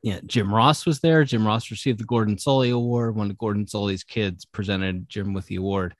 Yeah, 0.00 0.20
Jim 0.26 0.54
Ross 0.54 0.86
was 0.86 1.00
there. 1.00 1.24
Jim 1.24 1.44
Ross 1.44 1.72
received 1.72 1.98
the 1.98 2.04
Gordon 2.04 2.36
Solie 2.36 2.72
Award. 2.72 3.16
One 3.16 3.30
of 3.32 3.36
Gordon 3.36 3.66
Solie's 3.66 4.04
kids 4.04 4.44
presented 4.44 5.08
Jim 5.08 5.34
with 5.34 5.46
the 5.46 5.56
award, 5.56 5.96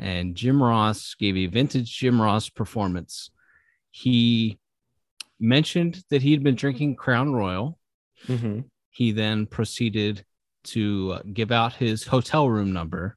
and 0.00 0.34
Jim 0.34 0.60
Ross 0.60 1.14
gave 1.14 1.36
a 1.36 1.46
vintage 1.46 1.96
Jim 1.96 2.20
Ross 2.20 2.48
performance. 2.48 3.30
He 3.92 4.58
mentioned 5.38 6.02
that 6.10 6.22
he 6.22 6.32
had 6.32 6.42
been 6.42 6.56
drinking 6.56 6.96
Crown 6.96 7.32
Royal. 7.32 7.78
Mhm. 8.26 8.64
He 8.90 9.12
then 9.12 9.46
proceeded 9.46 10.24
to 10.64 11.12
uh, 11.14 11.22
give 11.32 11.50
out 11.50 11.74
his 11.74 12.04
hotel 12.04 12.48
room 12.48 12.72
number. 12.72 13.16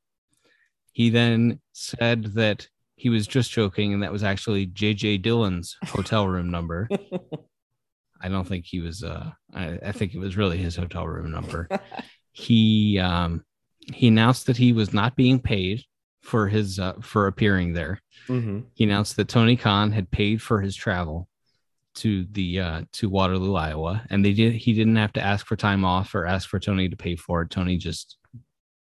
He 0.91 1.10
then 1.10 1.60
said 1.74 2.36
that 2.36 2.68
he 2.96 3.10
was 3.10 3.28
just 3.28 3.52
joking 3.52 3.94
and 3.94 4.04
that 4.04 4.12
was 4.12 4.24
actually 4.24 4.68
JJ 4.68 5.22
Dillon's 5.22 5.78
hotel 5.86 6.28
room 6.28 6.50
number. 6.52 6.88
I 8.22 8.30
don't 8.30 8.48
think 8.48 8.66
he 8.66 8.80
was 8.80 9.04
uh 9.04 9.32
I, 9.54 9.80
I 9.86 9.91
think 9.91 10.14
it 10.14 10.20
was 10.20 10.38
really 10.38 10.58
his 10.58 10.76
hotel 10.76 11.08
room 11.08 11.32
number. 11.32 11.68
he 12.32 13.00
um 13.00 13.44
he 13.94 14.08
announced 14.08 14.46
that 14.46 14.58
he 14.58 14.72
was 14.72 14.94
not 14.94 15.16
being 15.16 15.39
paid 15.39 15.84
for 16.22 16.48
his 16.48 16.80
uh, 16.80 16.94
for 17.02 17.28
appearing 17.28 17.74
there. 17.74 18.00
Mm-hmm. 18.28 18.62
He 18.74 18.86
announced 18.86 19.18
that 19.18 19.28
Tony 19.28 19.58
Khan 19.58 19.91
had 19.91 20.10
paid 20.10 20.41
for 20.41 20.62
his 20.62 20.76
travel 20.76 21.28
to 21.96 22.26
the 22.32 22.60
uh, 22.60 22.82
to 22.94 23.10
Waterloo, 23.10 23.56
Iowa, 23.56 24.04
and 24.10 24.24
they 24.24 24.34
did. 24.34 24.54
He 24.54 24.74
didn't 24.74 24.96
have 24.96 25.14
to 25.14 25.22
ask 25.22 25.46
for 25.46 25.56
time 25.56 25.86
off 25.86 26.16
or 26.16 26.26
ask 26.26 26.50
for 26.50 26.60
Tony 26.60 26.89
to 26.89 26.96
pay 26.96 27.16
for 27.16 27.41
it. 27.44 27.50
Tony 27.50 27.78
just 27.78 28.18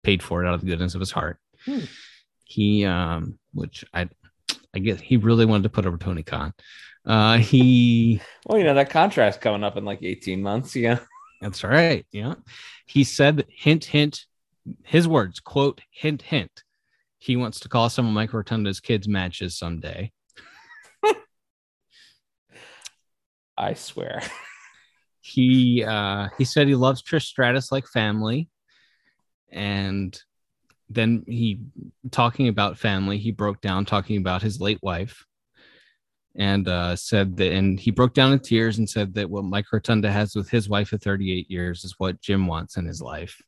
paid 0.03 0.23
for 0.23 0.43
it 0.43 0.47
out 0.47 0.53
of 0.53 0.61
the 0.61 0.67
goodness 0.67 0.95
of 0.95 0.99
his 0.99 1.11
heart. 1.11 1.37
Hmm. 1.65 1.79
He, 2.45 2.85
um, 2.85 3.39
which 3.53 3.85
I, 3.93 4.09
I 4.75 4.79
guess 4.79 4.99
he 4.99 5.17
really 5.17 5.45
wanted 5.45 5.63
to 5.63 5.69
put 5.69 5.85
over 5.85 5.97
Tony 5.97 6.23
Khan. 6.23 6.53
Uh, 7.05 7.37
he 7.37 8.21
Well, 8.45 8.57
you 8.57 8.63
know 8.63 8.73
that 8.73 8.89
contract's 8.89 9.37
coming 9.37 9.63
up 9.63 9.77
in 9.77 9.85
like 9.85 10.03
18 10.03 10.41
months. 10.41 10.75
Yeah. 10.75 10.99
That's 11.41 11.63
right. 11.63 12.05
Yeah. 12.11 12.35
He 12.85 13.03
said, 13.03 13.45
hint, 13.49 13.85
hint, 13.85 14.25
his 14.83 15.07
words, 15.07 15.39
quote, 15.39 15.81
hint, 15.89 16.21
hint. 16.21 16.63
He 17.17 17.35
wants 17.35 17.59
to 17.61 17.69
call 17.69 17.89
some 17.89 18.05
of 18.07 18.13
Mike 18.13 18.31
Rotunda's 18.31 18.79
kids' 18.79 19.07
matches 19.07 19.57
someday. 19.57 20.11
I 23.61 23.75
swear. 23.75 24.21
He 25.23 25.83
uh 25.83 26.29
he 26.39 26.43
said 26.43 26.67
he 26.67 26.73
loves 26.73 27.03
Trish 27.03 27.25
Stratus 27.25 27.71
like 27.71 27.85
family. 27.85 28.49
And 29.51 30.19
then 30.89 31.23
he 31.27 31.59
talking 32.09 32.47
about 32.47 32.79
family, 32.79 33.19
he 33.19 33.29
broke 33.31 33.61
down 33.61 33.85
talking 33.85 34.17
about 34.17 34.41
his 34.41 34.59
late 34.59 34.79
wife 34.81 35.27
and 36.35 36.67
uh 36.67 36.95
said 36.95 37.37
that 37.37 37.51
and 37.51 37.79
he 37.79 37.91
broke 37.91 38.15
down 38.15 38.33
in 38.33 38.39
tears 38.39 38.79
and 38.79 38.89
said 38.89 39.13
that 39.13 39.29
what 39.29 39.45
Mike 39.45 39.71
Rotunda 39.71 40.11
has 40.11 40.35
with 40.35 40.49
his 40.49 40.67
wife 40.67 40.91
of 40.91 41.03
38 41.03 41.51
years 41.51 41.83
is 41.83 41.93
what 41.99 42.19
Jim 42.19 42.47
wants 42.47 42.77
in 42.77 42.87
his 42.87 42.99
life. 42.99 43.39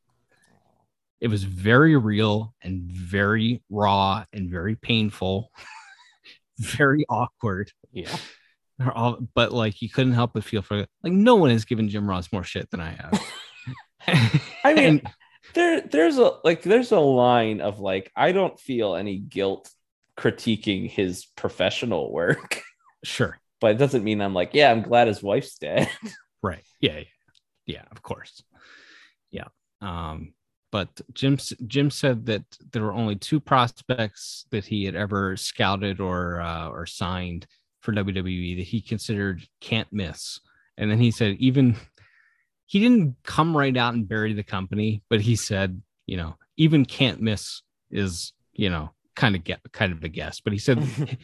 It 1.21 1.29
was 1.29 1.43
very 1.43 1.97
real 1.97 2.53
and 2.61 2.83
very 2.83 3.63
raw 3.71 4.25
and 4.31 4.47
very 4.47 4.75
painful, 4.75 5.49
very 6.59 7.03
awkward. 7.09 7.71
Yeah. 7.91 8.15
All, 8.91 9.17
but 9.33 9.51
like 9.51 9.81
you 9.81 9.89
couldn't 9.89 10.13
help 10.13 10.33
but 10.33 10.43
feel 10.43 10.61
for 10.61 10.85
like 11.03 11.13
no 11.13 11.35
one 11.35 11.49
has 11.49 11.65
given 11.65 11.89
Jim 11.89 12.09
Ross 12.09 12.31
more 12.31 12.43
shit 12.43 12.69
than 12.71 12.79
I 12.79 12.89
have. 12.89 13.23
I 14.63 14.73
mean, 14.73 14.85
And- 14.85 15.09
there 15.53 15.81
there's 15.81 16.17
a 16.17 16.37
like 16.43 16.63
there's 16.63 16.91
a 16.91 16.99
line 16.99 17.61
of 17.61 17.79
like 17.79 18.11
I 18.15 18.31
don't 18.31 18.59
feel 18.59 18.95
any 18.95 19.17
guilt 19.17 19.69
critiquing 20.17 20.89
his 20.89 21.25
professional 21.35 22.11
work, 22.11 22.61
sure, 23.03 23.39
but 23.61 23.71
it 23.71 23.77
doesn't 23.77 24.03
mean 24.03 24.21
I'm 24.21 24.33
like, 24.33 24.51
yeah, 24.53 24.71
I'm 24.71 24.81
glad 24.81 25.07
his 25.07 25.21
wife's 25.21 25.57
dead. 25.57 25.89
right, 26.43 26.63
yeah, 26.79 26.99
yeah, 26.99 27.03
yeah, 27.65 27.83
of 27.91 28.01
course, 28.01 28.41
yeah. 29.31 29.47
Um, 29.81 30.33
but 30.71 30.89
Jim 31.13 31.37
Jim 31.67 31.91
said 31.91 32.25
that 32.27 32.45
there 32.71 32.81
were 32.83 32.93
only 32.93 33.15
two 33.15 33.39
prospects 33.39 34.45
that 34.51 34.65
he 34.65 34.85
had 34.85 34.95
ever 34.95 35.35
scouted 35.37 35.99
or 35.99 36.39
uh, 36.41 36.69
or 36.69 36.85
signed 36.85 37.45
for 37.83 37.93
WWE 37.93 38.57
that 38.57 38.63
he 38.63 38.81
considered 38.81 39.43
can't 39.61 39.91
miss, 39.91 40.39
and 40.77 40.89
then 40.89 40.97
he 40.97 41.11
said 41.11 41.35
even 41.39 41.75
he 42.65 42.79
didn't 42.79 43.17
come 43.23 43.55
right 43.55 43.75
out 43.77 43.93
and 43.93 44.07
bury 44.07 44.33
the 44.33 44.43
company, 44.43 45.03
but 45.09 45.21
he 45.21 45.35
said, 45.35 45.81
you 46.07 46.17
know, 46.17 46.35
even 46.57 46.85
can't 46.85 47.21
miss 47.21 47.61
is, 47.91 48.33
you 48.53 48.69
know, 48.69 48.89
kind 49.15 49.35
of 49.35 49.43
get 49.43 49.59
kind 49.71 49.91
of 49.91 50.03
a 50.03 50.09
guess. 50.09 50.39
But 50.39 50.53
he 50.53 50.59
said 50.59 50.83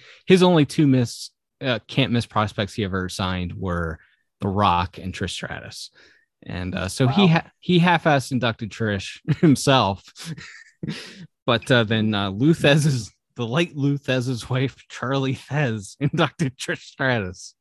his 0.28 0.44
only 0.44 0.66
two 0.66 0.86
miss 0.86 1.32
uh, 1.62 1.80
can't 1.88 2.12
miss 2.12 2.26
prospects 2.26 2.74
he 2.74 2.84
ever 2.84 3.10
signed 3.10 3.54
were 3.54 4.00
The 4.42 4.48
Rock 4.48 4.98
and 4.98 5.14
Trish 5.14 5.32
Stratus. 5.32 5.90
And 6.44 6.76
uh, 6.76 6.88
so 6.88 7.08
he 7.08 7.28
ha- 7.28 7.52
he 7.60 7.80
half-assed 7.80 8.32
inducted 8.32 8.72
Trish 8.72 9.20
himself, 9.42 10.04
but 11.46 11.70
uh, 11.72 11.84
then 11.84 12.14
uh, 12.14 12.30
Lou 12.30 12.54
Thesz's 12.54 13.12
the 13.40 13.48
late 13.48 13.76
Lou 13.76 13.98
Thesz's 13.98 14.50
wife 14.50 14.76
Charlie 14.90 15.36
Thesz 15.36 15.96
inducted 16.00 16.58
Trish 16.58 16.84
Stratus. 16.84 17.56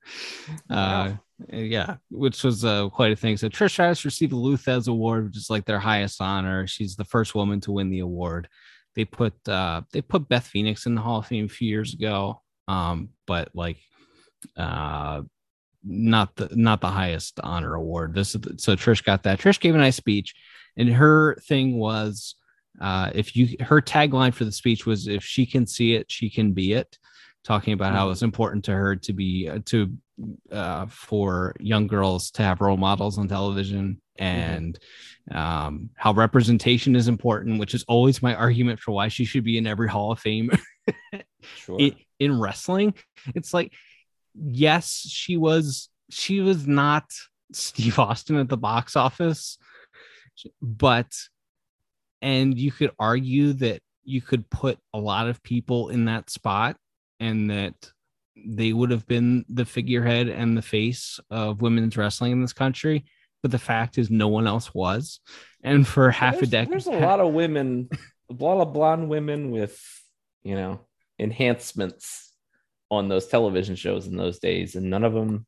Uh, 0.68 1.12
yeah, 1.50 1.96
which 2.10 2.42
was 2.42 2.64
uh, 2.64 2.88
quite 2.88 3.12
a 3.12 3.16
thing. 3.16 3.36
So 3.36 3.48
Trish 3.48 3.70
Stratus 3.70 4.04
received 4.04 4.32
the 4.32 4.36
Lou 4.36 4.56
Thesz 4.56 4.88
Award, 4.88 5.26
which 5.26 5.36
is 5.36 5.48
like 5.48 5.64
their 5.64 5.78
highest 5.78 6.20
honor. 6.20 6.66
She's 6.66 6.96
the 6.96 7.04
first 7.04 7.34
woman 7.34 7.60
to 7.60 7.72
win 7.72 7.90
the 7.90 8.00
award. 8.00 8.48
They 8.96 9.04
put 9.04 9.34
uh, 9.48 9.82
they 9.92 10.02
put 10.02 10.28
Beth 10.28 10.48
Phoenix 10.48 10.84
in 10.86 10.96
the 10.96 11.00
Hall 11.00 11.20
of 11.20 11.26
Fame 11.26 11.44
a 11.46 11.48
few 11.48 11.68
years 11.68 11.94
ago, 11.94 12.42
um, 12.66 13.10
but 13.28 13.50
like 13.54 13.78
uh, 14.56 15.22
not 15.84 16.34
the 16.34 16.48
not 16.50 16.80
the 16.80 16.88
highest 16.88 17.38
honor 17.40 17.74
award. 17.74 18.14
This 18.14 18.34
is 18.34 18.42
so 18.56 18.74
Trish 18.74 19.04
got 19.04 19.22
that. 19.22 19.38
Trish 19.38 19.60
gave 19.60 19.76
a 19.76 19.78
nice 19.78 19.94
speech, 19.94 20.34
and 20.76 20.88
her 20.88 21.36
thing 21.46 21.78
was 21.78 22.34
uh, 22.80 23.10
if 23.14 23.36
you 23.36 23.56
her 23.60 23.80
tagline 23.80 24.32
for 24.32 24.44
the 24.44 24.52
speech 24.52 24.86
was 24.86 25.08
if 25.08 25.24
she 25.24 25.46
can 25.46 25.66
see 25.66 25.94
it, 25.94 26.10
she 26.10 26.30
can 26.30 26.52
be 26.52 26.72
it. 26.72 26.98
Talking 27.44 27.72
about 27.72 27.94
how 27.94 28.10
it's 28.10 28.22
important 28.22 28.64
to 28.66 28.72
her 28.72 28.96
to 28.96 29.12
be 29.12 29.48
uh, 29.48 29.60
to 29.66 29.96
uh, 30.52 30.86
for 30.86 31.54
young 31.60 31.86
girls 31.86 32.30
to 32.32 32.42
have 32.42 32.60
role 32.60 32.76
models 32.76 33.16
on 33.16 33.28
television 33.28 34.02
and 34.18 34.78
um, 35.30 35.90
how 35.94 36.12
representation 36.12 36.96
is 36.96 37.08
important, 37.08 37.60
which 37.60 37.74
is 37.74 37.84
always 37.88 38.22
my 38.22 38.34
argument 38.34 38.80
for 38.80 38.92
why 38.92 39.08
she 39.08 39.24
should 39.24 39.44
be 39.44 39.56
in 39.56 39.66
every 39.66 39.88
Hall 39.88 40.12
of 40.12 40.18
Fame 40.18 40.50
Sure. 41.54 41.78
in, 41.78 41.94
in 42.18 42.38
wrestling. 42.38 42.94
It's 43.34 43.54
like, 43.54 43.72
yes, 44.34 44.90
she 44.90 45.36
was 45.36 45.88
she 46.10 46.40
was 46.40 46.66
not 46.66 47.04
Steve 47.52 47.98
Austin 47.98 48.36
at 48.36 48.48
the 48.48 48.56
box 48.56 48.96
office, 48.96 49.58
but 50.60 51.12
and 52.22 52.58
you 52.58 52.72
could 52.72 52.90
argue 52.98 53.52
that 53.54 53.80
you 54.04 54.20
could 54.20 54.48
put 54.50 54.78
a 54.94 54.98
lot 54.98 55.28
of 55.28 55.42
people 55.42 55.90
in 55.90 56.06
that 56.06 56.30
spot 56.30 56.76
and 57.20 57.50
that 57.50 57.74
they 58.46 58.72
would 58.72 58.90
have 58.90 59.06
been 59.06 59.44
the 59.48 59.64
figurehead 59.64 60.28
and 60.28 60.56
the 60.56 60.62
face 60.62 61.20
of 61.30 61.60
women's 61.60 61.96
wrestling 61.96 62.32
in 62.32 62.40
this 62.40 62.52
country. 62.52 63.04
But 63.42 63.50
the 63.50 63.58
fact 63.58 63.98
is, 63.98 64.10
no 64.10 64.28
one 64.28 64.46
else 64.46 64.74
was. 64.74 65.20
And 65.62 65.86
for 65.86 66.10
half 66.10 66.34
a 66.34 66.38
there's, 66.38 66.50
decade, 66.50 66.72
There's 66.72 66.86
a 66.86 66.90
lot 67.06 67.20
of 67.20 67.32
women, 67.32 67.88
a 68.30 68.42
lot 68.42 68.60
of 68.60 68.72
blonde 68.72 69.08
women 69.08 69.50
with, 69.50 69.80
you 70.42 70.54
know, 70.54 70.80
enhancements 71.18 72.32
on 72.90 73.08
those 73.08 73.26
television 73.26 73.76
shows 73.76 74.06
in 74.06 74.16
those 74.16 74.38
days, 74.38 74.74
and 74.74 74.90
none 74.90 75.04
of 75.04 75.12
them 75.12 75.46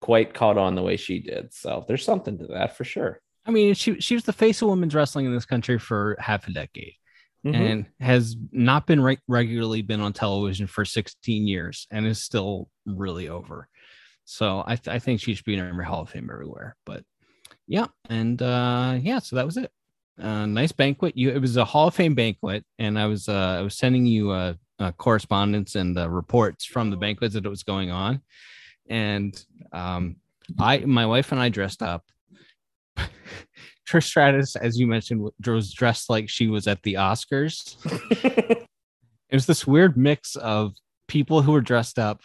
quite 0.00 0.34
caught 0.34 0.58
on 0.58 0.74
the 0.74 0.82
way 0.82 0.96
she 0.96 1.18
did. 1.20 1.54
So 1.54 1.84
there's 1.88 2.04
something 2.04 2.38
to 2.38 2.46
that 2.48 2.76
for 2.76 2.84
sure. 2.84 3.20
I 3.46 3.50
mean, 3.50 3.74
she 3.74 4.00
she 4.00 4.14
was 4.14 4.24
the 4.24 4.32
face 4.32 4.62
of 4.62 4.68
women's 4.68 4.94
wrestling 4.94 5.26
in 5.26 5.34
this 5.34 5.46
country 5.46 5.78
for 5.78 6.16
half 6.18 6.48
a 6.48 6.52
decade. 6.52 6.94
Mhm. 7.46 7.54
and 7.54 7.86
has 8.00 8.36
not 8.52 8.86
been 8.86 9.02
re- 9.02 9.18
regularly 9.28 9.82
been 9.82 10.00
on 10.00 10.14
television 10.14 10.66
for 10.66 10.86
16 10.86 11.46
years 11.46 11.86
and 11.90 12.06
is 12.06 12.18
still 12.22 12.70
really 12.86 13.28
over. 13.28 13.68
So 14.24 14.64
I, 14.66 14.76
th- 14.76 14.88
I 14.88 14.98
think 14.98 15.20
she 15.20 15.34
should 15.34 15.44
be 15.44 15.52
in 15.52 15.60
every 15.60 15.84
Hall 15.84 16.00
of 16.00 16.08
Fame 16.08 16.30
everywhere. 16.32 16.74
But 16.86 17.04
yeah, 17.66 17.88
and 18.08 18.40
uh, 18.40 18.96
yeah, 18.98 19.18
so 19.18 19.36
that 19.36 19.44
was 19.44 19.58
it. 19.58 19.70
Uh, 20.18 20.46
nice 20.46 20.72
banquet. 20.72 21.18
You 21.18 21.32
it 21.32 21.38
was 21.38 21.58
a 21.58 21.66
Hall 21.66 21.88
of 21.88 21.94
Fame 21.94 22.14
banquet, 22.14 22.64
and 22.78 22.98
I 22.98 23.04
was 23.08 23.28
uh, 23.28 23.56
I 23.58 23.60
was 23.60 23.76
sending 23.76 24.06
you 24.06 24.30
uh, 24.30 24.54
uh, 24.78 24.92
correspondence 24.92 25.74
and 25.74 25.98
uh, 25.98 26.08
reports 26.08 26.64
from 26.64 26.88
the 26.88 26.96
banquets 26.96 27.34
that 27.34 27.44
it 27.44 27.50
was 27.50 27.62
going 27.62 27.90
on, 27.90 28.22
and 28.88 29.38
um, 29.70 30.16
I 30.58 30.78
my 30.78 31.04
wife 31.04 31.30
and 31.30 31.40
I 31.42 31.50
dressed 31.50 31.82
up. 31.82 32.04
Trish 33.88 34.04
Stratus, 34.04 34.56
as 34.56 34.78
you 34.78 34.86
mentioned, 34.86 35.28
was 35.46 35.72
dressed 35.72 36.08
like 36.08 36.28
she 36.28 36.48
was 36.48 36.66
at 36.66 36.82
the 36.82 36.94
Oscars. 36.94 37.76
it 38.10 38.66
was 39.32 39.46
this 39.46 39.66
weird 39.66 39.96
mix 39.96 40.36
of 40.36 40.72
people 41.08 41.42
who 41.42 41.52
were 41.52 41.60
dressed 41.60 41.98
up 41.98 42.20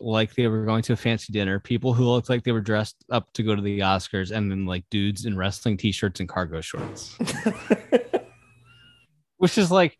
like 0.00 0.34
they 0.34 0.46
were 0.46 0.64
going 0.64 0.82
to 0.82 0.92
a 0.92 0.96
fancy 0.96 1.32
dinner, 1.32 1.58
people 1.58 1.94
who 1.94 2.04
looked 2.04 2.28
like 2.28 2.44
they 2.44 2.52
were 2.52 2.60
dressed 2.60 2.96
up 3.10 3.32
to 3.32 3.42
go 3.42 3.54
to 3.54 3.62
the 3.62 3.80
Oscars, 3.80 4.30
and 4.30 4.50
then 4.50 4.66
like 4.66 4.84
dudes 4.90 5.24
in 5.24 5.36
wrestling 5.36 5.76
t-shirts 5.76 6.20
and 6.20 6.28
cargo 6.28 6.60
shorts. 6.60 7.16
Which 9.38 9.56
is 9.56 9.70
like 9.70 9.96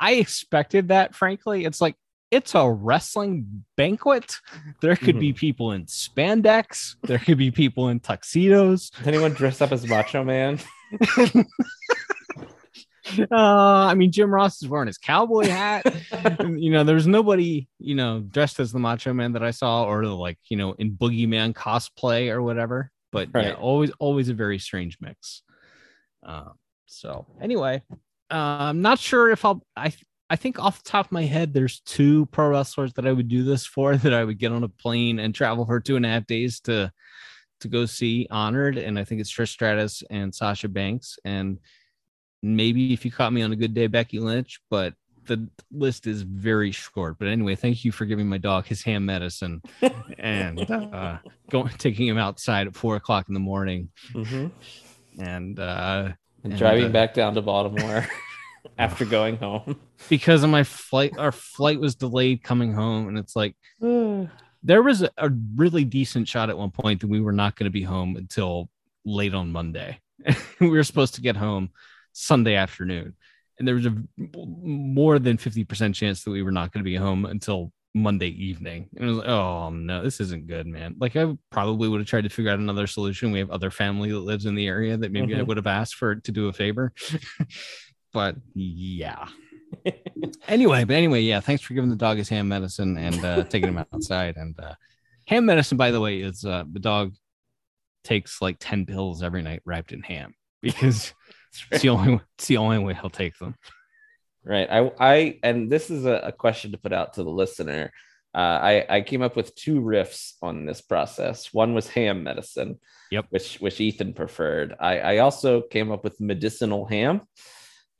I 0.00 0.14
expected 0.14 0.88
that, 0.88 1.14
frankly. 1.14 1.64
It's 1.64 1.80
like 1.80 1.96
it's 2.34 2.54
a 2.54 2.68
wrestling 2.68 3.64
banquet. 3.76 4.40
There 4.80 4.96
could 4.96 5.20
be 5.20 5.32
people 5.32 5.72
in 5.72 5.86
spandex, 5.86 6.96
there 7.02 7.18
could 7.18 7.38
be 7.38 7.50
people 7.50 7.88
in 7.88 8.00
tuxedos. 8.00 8.90
Did 8.90 9.08
anyone 9.08 9.32
dressed 9.32 9.62
up 9.62 9.72
as 9.72 9.86
Macho 9.86 10.24
Man? 10.24 10.58
Uh, 13.30 13.84
I 13.86 13.94
mean, 13.94 14.10
Jim 14.10 14.32
Ross 14.32 14.62
is 14.62 14.68
wearing 14.68 14.86
his 14.86 14.96
cowboy 14.96 15.46
hat. 15.46 15.84
you 16.40 16.70
know, 16.70 16.84
there's 16.84 17.06
nobody, 17.06 17.68
you 17.78 17.94
know, 17.94 18.20
dressed 18.20 18.60
as 18.60 18.72
the 18.72 18.78
Macho 18.78 19.12
Man 19.12 19.32
that 19.32 19.42
I 19.42 19.50
saw, 19.50 19.84
or 19.84 20.06
like, 20.06 20.38
you 20.48 20.56
know, 20.56 20.72
in 20.72 20.92
Boogeyman 20.92 21.52
cosplay 21.52 22.30
or 22.32 22.42
whatever. 22.42 22.90
But 23.12 23.28
yeah, 23.34 23.52
always, 23.52 23.90
always 23.98 24.30
a 24.30 24.34
very 24.34 24.58
strange 24.58 24.96
mix. 25.02 25.42
Uh, 26.26 26.52
so 26.86 27.26
anyway, 27.40 27.82
uh, 28.30 28.34
I'm 28.34 28.80
not 28.80 28.98
sure 28.98 29.30
if 29.30 29.44
I'll. 29.44 29.64
I 29.76 29.92
I 30.34 30.36
think 30.36 30.58
off 30.58 30.82
the 30.82 30.90
top 30.90 31.06
of 31.06 31.12
my 31.12 31.22
head, 31.22 31.54
there's 31.54 31.78
two 31.78 32.26
pro 32.26 32.48
wrestlers 32.48 32.92
that 32.94 33.06
I 33.06 33.12
would 33.12 33.28
do 33.28 33.44
this 33.44 33.64
for. 33.64 33.96
That 34.04 34.12
I 34.12 34.24
would 34.24 34.38
get 34.40 34.50
on 34.50 34.64
a 34.64 34.68
plane 34.68 35.20
and 35.20 35.32
travel 35.32 35.64
for 35.64 35.78
two 35.78 35.94
and 35.94 36.04
a 36.04 36.08
half 36.08 36.26
days 36.26 36.58
to 36.62 36.90
to 37.60 37.68
go 37.68 37.86
see 37.86 38.26
honored, 38.32 38.76
and 38.76 38.98
I 38.98 39.04
think 39.04 39.20
it's 39.20 39.32
Trish 39.32 39.50
Stratus 39.50 40.02
and 40.10 40.34
Sasha 40.34 40.68
Banks 40.68 41.20
and 41.24 41.58
maybe 42.42 42.92
if 42.92 43.04
you 43.04 43.12
caught 43.12 43.32
me 43.32 43.42
on 43.42 43.52
a 43.52 43.56
good 43.56 43.74
day, 43.74 43.86
Becky 43.86 44.18
Lynch, 44.18 44.60
but 44.70 44.94
the 45.26 45.48
list 45.70 46.08
is 46.08 46.22
very 46.22 46.72
short. 46.72 47.16
But 47.18 47.28
anyway, 47.28 47.54
thank 47.54 47.84
you 47.84 47.92
for 47.92 48.04
giving 48.04 48.26
my 48.28 48.36
dog 48.38 48.66
his 48.66 48.82
ham 48.82 49.06
medicine 49.06 49.62
and 50.18 50.68
uh, 50.68 51.18
going 51.48 51.72
taking 51.78 52.08
him 52.08 52.18
outside 52.18 52.66
at 52.66 52.74
four 52.74 52.96
o'clock 52.96 53.28
in 53.28 53.34
the 53.34 53.40
morning 53.40 53.88
Mhm. 54.12 54.50
and 55.18 55.58
uh, 55.60 56.08
And 56.42 56.52
And, 56.52 56.58
driving 56.58 56.86
uh, 56.86 56.88
back 56.88 57.14
down 57.14 57.34
to 57.36 57.40
Baltimore 57.40 58.06
after 58.78 59.04
going 59.04 59.36
home. 59.36 59.78
because 60.08 60.42
of 60.42 60.50
my 60.50 60.62
flight. 60.64 61.14
Our 61.18 61.32
flight 61.32 61.80
was 61.80 61.94
delayed 61.94 62.42
coming 62.42 62.72
home, 62.72 63.08
and 63.08 63.18
it's 63.18 63.36
like 63.36 63.54
there 63.80 64.82
was 64.82 65.02
a, 65.02 65.10
a 65.18 65.30
really 65.56 65.84
decent 65.84 66.26
shot 66.28 66.50
at 66.50 66.58
one 66.58 66.70
point 66.70 67.00
that 67.00 67.08
we 67.08 67.20
were 67.20 67.32
not 67.32 67.56
going 67.56 67.66
to 67.66 67.70
be 67.70 67.82
home 67.82 68.16
until 68.16 68.68
late 69.04 69.34
on 69.34 69.52
Monday. 69.52 70.00
we 70.60 70.68
were 70.68 70.82
supposed 70.84 71.14
to 71.16 71.20
get 71.20 71.36
home 71.36 71.70
Sunday 72.12 72.54
afternoon, 72.54 73.14
and 73.58 73.68
there 73.68 73.74
was 73.74 73.86
a 73.86 73.96
more 74.36 75.18
than 75.18 75.36
fifty 75.36 75.64
percent 75.64 75.94
chance 75.94 76.24
that 76.24 76.30
we 76.30 76.42
were 76.42 76.52
not 76.52 76.72
going 76.72 76.82
to 76.84 76.88
be 76.90 76.96
home 76.96 77.24
until 77.26 77.72
Monday 77.96 78.28
evening. 78.28 78.88
And 78.96 79.04
it 79.04 79.08
was 79.08 79.18
like, 79.18 79.28
oh 79.28 79.70
no, 79.70 80.02
this 80.02 80.20
isn't 80.20 80.46
good, 80.48 80.66
man. 80.66 80.96
Like 80.98 81.14
I 81.16 81.32
probably 81.50 81.88
would 81.88 82.00
have 82.00 82.08
tried 82.08 82.22
to 82.24 82.28
figure 82.28 82.50
out 82.50 82.58
another 82.58 82.86
solution. 82.88 83.30
We 83.30 83.38
have 83.38 83.50
other 83.50 83.70
family 83.70 84.10
that 84.10 84.18
lives 84.20 84.46
in 84.46 84.54
the 84.56 84.66
area 84.66 84.96
that 84.96 85.12
maybe 85.12 85.34
I 85.34 85.38
Mhm. 85.40 85.46
would 85.46 85.56
have 85.58 85.66
asked 85.68 85.94
for 85.94 86.16
to 86.16 86.32
do 86.32 86.48
a 86.48 86.52
favor. 86.52 86.92
but 88.14 88.36
yeah. 88.54 89.28
anyway, 90.48 90.84
but 90.84 90.96
anyway, 90.96 91.20
yeah. 91.20 91.40
Thanks 91.40 91.62
for 91.62 91.74
giving 91.74 91.90
the 91.90 91.96
dog 91.96 92.16
his 92.16 92.30
ham 92.30 92.48
medicine 92.48 92.96
and 92.96 93.22
uh, 93.22 93.44
taking 93.44 93.68
him 93.68 93.84
outside. 93.92 94.36
And 94.36 94.58
uh, 94.58 94.74
ham 95.26 95.44
medicine, 95.44 95.76
by 95.76 95.90
the 95.90 96.00
way, 96.00 96.20
is 96.20 96.44
uh, 96.46 96.64
the 96.72 96.80
dog 96.80 97.12
takes 98.04 98.40
like 98.40 98.56
ten 98.60 98.86
pills 98.86 99.22
every 99.22 99.42
night 99.42 99.60
wrapped 99.66 99.92
in 99.92 100.02
ham 100.02 100.34
because 100.62 101.12
it's 101.70 101.82
the 101.82 101.90
only 101.90 102.20
it's 102.38 102.46
the 102.46 102.56
only 102.56 102.78
way 102.78 102.94
he'll 102.94 103.10
take 103.10 103.36
them. 103.38 103.56
Right. 104.46 104.68
I, 104.70 104.90
I, 105.00 105.38
and 105.42 105.72
this 105.72 105.90
is 105.90 106.04
a, 106.04 106.20
a 106.24 106.32
question 106.32 106.72
to 106.72 106.78
put 106.78 106.92
out 106.92 107.14
to 107.14 107.22
the 107.22 107.30
listener. 107.30 107.90
Uh, 108.34 108.38
I, 108.38 108.86
I 108.96 109.00
came 109.00 109.22
up 109.22 109.36
with 109.36 109.54
two 109.54 109.80
riffs 109.80 110.32
on 110.42 110.66
this 110.66 110.82
process. 110.82 111.54
One 111.54 111.72
was 111.72 111.88
ham 111.88 112.24
medicine, 112.24 112.78
Yep. 113.10 113.26
which 113.30 113.56
which 113.60 113.80
Ethan 113.80 114.12
preferred. 114.12 114.74
I, 114.78 114.98
I 114.98 115.18
also 115.18 115.62
came 115.62 115.90
up 115.92 116.04
with 116.04 116.20
medicinal 116.20 116.84
ham. 116.84 117.22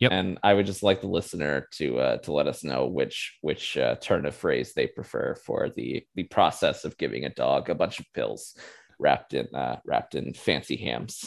Yep. 0.00 0.10
And 0.12 0.38
I 0.42 0.54
would 0.54 0.66
just 0.66 0.82
like 0.82 1.00
the 1.00 1.06
listener 1.06 1.68
to 1.74 1.98
uh, 1.98 2.16
to 2.18 2.32
let 2.32 2.46
us 2.48 2.64
know 2.64 2.86
which 2.86 3.36
which 3.42 3.76
uh, 3.76 3.94
turn 3.96 4.26
of 4.26 4.34
phrase 4.34 4.72
they 4.74 4.86
prefer 4.88 5.34
for 5.36 5.70
the 5.74 6.04
the 6.16 6.24
process 6.24 6.84
of 6.84 6.98
giving 6.98 7.24
a 7.24 7.30
dog 7.30 7.70
a 7.70 7.74
bunch 7.74 8.00
of 8.00 8.06
pills 8.12 8.56
wrapped 8.98 9.34
in 9.34 9.46
uh, 9.54 9.76
wrapped 9.86 10.14
in 10.16 10.34
fancy 10.34 10.76
hams. 10.76 11.24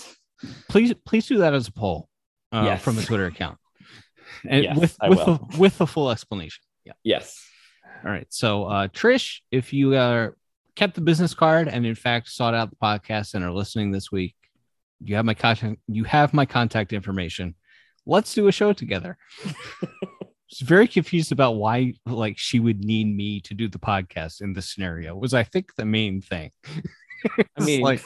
Please, 0.69 0.93
please 1.05 1.25
do 1.27 1.37
that 1.39 1.53
as 1.53 1.67
a 1.67 1.71
poll 1.71 2.09
uh, 2.51 2.63
Yes. 2.65 2.81
from 2.83 2.97
a 2.99 3.01
Twitter 3.01 3.25
account, 3.25 3.57
and 4.47 4.63
Yes, 4.65 4.77
with 4.77 4.97
I 5.01 5.09
with 5.09 5.19
will. 5.25 5.47
the, 5.51 5.57
with 5.57 5.77
the 5.77 5.87
full 5.87 6.11
explanation. 6.11 6.63
Yeah. 6.85 6.93
Yes. 7.03 7.41
All 8.05 8.11
right. 8.11 8.27
So, 8.29 8.65
uh, 8.65 8.87
Trish, 8.89 9.39
if 9.49 9.73
you 9.73 9.95
uh, 9.95 10.29
kept 10.75 10.93
the 10.95 11.01
business 11.01 11.33
card 11.33 11.67
and 11.67 11.85
in 11.85 11.95
fact 11.95 12.29
sought 12.29 12.53
out 12.53 12.69
the 12.69 12.75
podcast 12.75 13.33
and 13.33 13.43
are 13.43 13.51
listening 13.51 13.91
this 13.91 14.11
week, 14.11 14.35
you 15.01 15.15
have 15.15 15.25
my 15.25 15.33
contact. 15.33 15.77
You 15.87 16.03
have 16.03 16.33
my 16.33 16.45
contact 16.45 16.93
information. 16.93 17.55
Let's 18.07 18.33
do 18.33 18.47
a 18.47 18.51
show 18.51 18.73
together. 18.73 19.17
was 20.49 20.59
very 20.61 20.87
confused 20.87 21.31
about 21.31 21.55
why, 21.55 21.93
like, 22.05 22.37
she 22.37 22.59
would 22.59 22.83
need 22.83 23.13
me 23.13 23.41
to 23.41 23.53
do 23.53 23.67
the 23.67 23.79
podcast 23.79 24.41
in 24.41 24.53
this 24.53 24.73
scenario. 24.73 25.15
Was 25.15 25.33
I 25.33 25.43
think 25.43 25.75
the 25.75 25.85
main 25.85 26.21
thing. 26.21 26.51
I 27.57 27.63
mean, 27.63 27.81
like, 27.81 28.01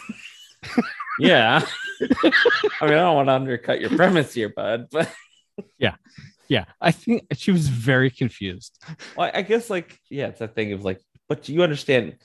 yeah. 1.19 1.63
I 2.01 2.05
mean, 2.23 2.33
I 2.81 2.87
don't 2.87 3.15
want 3.15 3.27
to 3.27 3.33
undercut 3.33 3.79
your 3.79 3.91
premise 3.91 4.33
here, 4.33 4.49
bud, 4.49 4.87
but 4.91 5.13
yeah, 5.77 5.95
Yeah. 6.47 6.65
I 6.79 6.91
think 6.91 7.27
she 7.33 7.51
was 7.51 7.67
very 7.67 8.09
confused. 8.09 8.83
well, 9.15 9.29
I 9.33 9.43
guess 9.43 9.69
like, 9.69 9.99
yeah, 10.09 10.27
it's 10.27 10.41
a 10.41 10.47
thing 10.47 10.73
of 10.73 10.83
like, 10.83 10.99
but 11.29 11.47
you 11.47 11.61
understand 11.63 12.15